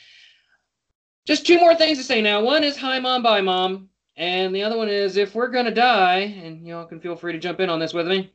Just 1.25 1.47
two 1.47 1.57
more 1.57 1.73
things 1.73 1.97
to 1.97 2.03
say 2.03 2.21
now. 2.21 2.43
One 2.43 2.63
is 2.63 2.77
hi, 2.77 2.99
mom, 2.99 3.23
bye, 3.23 3.41
mom. 3.41 3.89
And 4.17 4.53
the 4.53 4.63
other 4.63 4.77
one 4.77 4.89
is 4.89 5.17
if 5.17 5.33
we're 5.33 5.47
going 5.47 5.65
to 5.65 5.73
die, 5.73 6.19
and 6.19 6.67
y'all 6.67 6.85
can 6.85 6.99
feel 6.99 7.15
free 7.15 7.33
to 7.33 7.39
jump 7.39 7.59
in 7.61 7.69
on 7.69 7.79
this 7.79 7.93
with 7.93 8.07
me. 8.07 8.31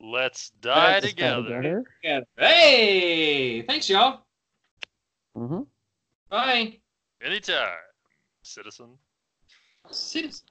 Let's 0.00 0.50
die 0.60 1.00
Let's 1.00 1.06
die 1.06 1.08
together. 1.10 1.84
Yeah. 2.02 2.20
Hey, 2.36 3.62
thanks, 3.62 3.88
y'all. 3.88 4.22
Mm-hmm. 5.36 5.62
Bye. 6.30 6.78
Anytime, 7.22 7.68
citizen. 8.42 8.98
Citizen. 9.90 10.46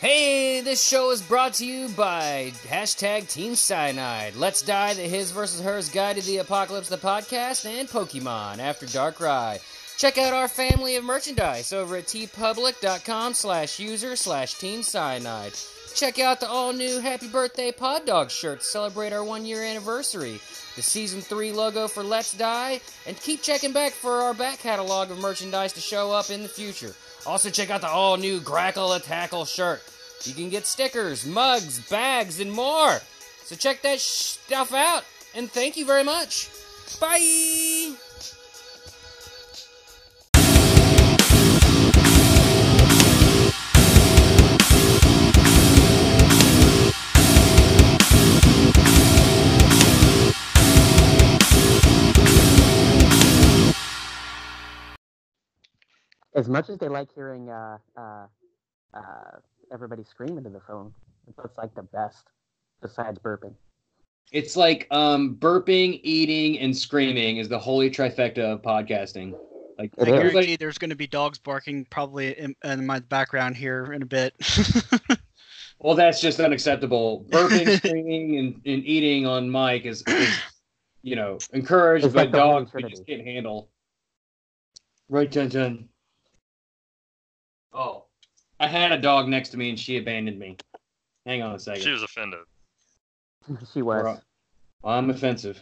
Hey, 0.00 0.60
this 0.60 0.80
show 0.80 1.10
is 1.10 1.20
brought 1.20 1.54
to 1.54 1.66
you 1.66 1.88
by 1.88 2.52
hashtag 2.68 3.28
Team 3.28 3.56
Cyanide. 3.56 4.36
Let's 4.36 4.62
Die, 4.62 4.94
the 4.94 5.02
His 5.02 5.32
versus 5.32 5.60
Hers 5.60 5.88
Guide 5.88 6.14
to 6.14 6.22
the 6.22 6.36
Apocalypse, 6.36 6.88
the 6.88 6.96
podcast, 6.96 7.66
and 7.66 7.88
Pokemon 7.88 8.60
After 8.60 8.86
Dark 8.86 9.18
Ride. 9.18 9.58
Check 9.96 10.16
out 10.16 10.32
our 10.32 10.46
family 10.46 10.94
of 10.94 11.02
merchandise 11.02 11.72
over 11.72 11.96
at 11.96 12.04
teepublic.com 12.04 13.34
slash 13.34 13.80
user 13.80 14.14
slash 14.14 14.54
Team 14.54 14.84
Cyanide. 14.84 15.54
Check 15.96 16.20
out 16.20 16.38
the 16.38 16.48
all-new 16.48 17.00
Happy 17.00 17.26
Birthday 17.26 17.72
Pod 17.72 18.06
Dog 18.06 18.30
shirt 18.30 18.60
to 18.60 18.64
celebrate 18.64 19.12
our 19.12 19.24
one-year 19.24 19.64
anniversary, 19.64 20.40
the 20.76 20.82
Season 20.82 21.20
3 21.20 21.50
logo 21.50 21.88
for 21.88 22.04
Let's 22.04 22.34
Die, 22.34 22.80
and 23.04 23.20
keep 23.20 23.42
checking 23.42 23.72
back 23.72 23.90
for 23.90 24.20
our 24.20 24.34
back 24.34 24.60
catalog 24.60 25.10
of 25.10 25.18
merchandise 25.18 25.72
to 25.72 25.80
show 25.80 26.12
up 26.12 26.30
in 26.30 26.44
the 26.44 26.48
future. 26.48 26.94
Also, 27.28 27.50
check 27.50 27.68
out 27.68 27.82
the 27.82 27.88
all 27.88 28.16
new 28.16 28.40
Grackle 28.40 28.96
a 28.96 29.00
Tackle 29.00 29.44
shirt. 29.44 29.82
You 30.24 30.32
can 30.32 30.48
get 30.48 30.64
stickers, 30.64 31.26
mugs, 31.26 31.78
bags, 31.90 32.40
and 32.40 32.50
more. 32.50 33.00
So 33.44 33.54
check 33.54 33.82
that 33.82 34.00
stuff 34.00 34.72
out. 34.72 35.04
And 35.34 35.50
thank 35.50 35.76
you 35.76 35.84
very 35.84 36.04
much. 36.04 36.48
Bye. 36.98 37.92
As 56.38 56.48
much 56.48 56.68
as 56.68 56.78
they 56.78 56.88
like 56.88 57.08
hearing 57.12 57.50
uh, 57.50 57.78
uh, 57.96 58.26
uh, 58.94 59.00
everybody 59.72 60.04
scream 60.04 60.38
into 60.38 60.50
the 60.50 60.60
phone, 60.60 60.94
that's 61.36 61.58
like 61.58 61.74
the 61.74 61.82
best, 61.82 62.28
besides 62.80 63.18
burping. 63.18 63.54
It's 64.30 64.56
like 64.56 64.86
um, 64.92 65.34
burping, 65.40 65.98
eating, 66.04 66.60
and 66.60 66.76
screaming 66.76 67.38
is 67.38 67.48
the 67.48 67.58
holy 67.58 67.90
trifecta 67.90 68.38
of 68.38 68.62
podcasting. 68.62 69.34
Like 69.80 69.90
I 69.98 70.02
is. 70.02 70.06
guarantee 70.06 70.12
everybody, 70.28 70.56
there's 70.56 70.78
going 70.78 70.90
to 70.90 70.96
be 70.96 71.08
dogs 71.08 71.38
barking 71.40 71.86
probably 71.90 72.38
in, 72.38 72.54
in 72.62 72.86
my 72.86 73.00
background 73.00 73.56
here 73.56 73.92
in 73.92 74.02
a 74.02 74.06
bit. 74.06 74.32
well, 75.80 75.96
that's 75.96 76.20
just 76.20 76.38
unacceptable. 76.38 77.26
Burping, 77.30 77.78
screaming, 77.78 78.38
and, 78.38 78.54
and 78.64 78.86
eating 78.86 79.26
on 79.26 79.50
mic 79.50 79.86
is, 79.86 80.04
is 80.06 80.38
you 81.02 81.16
know, 81.16 81.38
encouraged, 81.52 82.04
It's 82.04 82.14
but 82.14 82.26
like 82.26 82.32
dogs 82.32 82.72
we 82.72 82.82
just 82.82 83.04
Trinity. 83.04 83.16
can't 83.16 83.26
handle. 83.26 83.70
Right, 85.08 85.28
Jen 85.28 85.50
Jen. 85.50 85.88
Oh, 87.72 88.04
I 88.60 88.66
had 88.66 88.92
a 88.92 88.98
dog 88.98 89.28
next 89.28 89.50
to 89.50 89.56
me 89.56 89.70
and 89.70 89.78
she 89.78 89.98
abandoned 89.98 90.38
me. 90.38 90.56
Hang 91.26 91.42
on 91.42 91.54
a 91.54 91.58
second. 91.58 91.82
She 91.82 91.90
was 91.90 92.02
offended. 92.02 92.40
she 93.72 93.82
was. 93.82 94.04
Well, 94.04 94.22
I'm 94.84 95.10
offensive. 95.10 95.60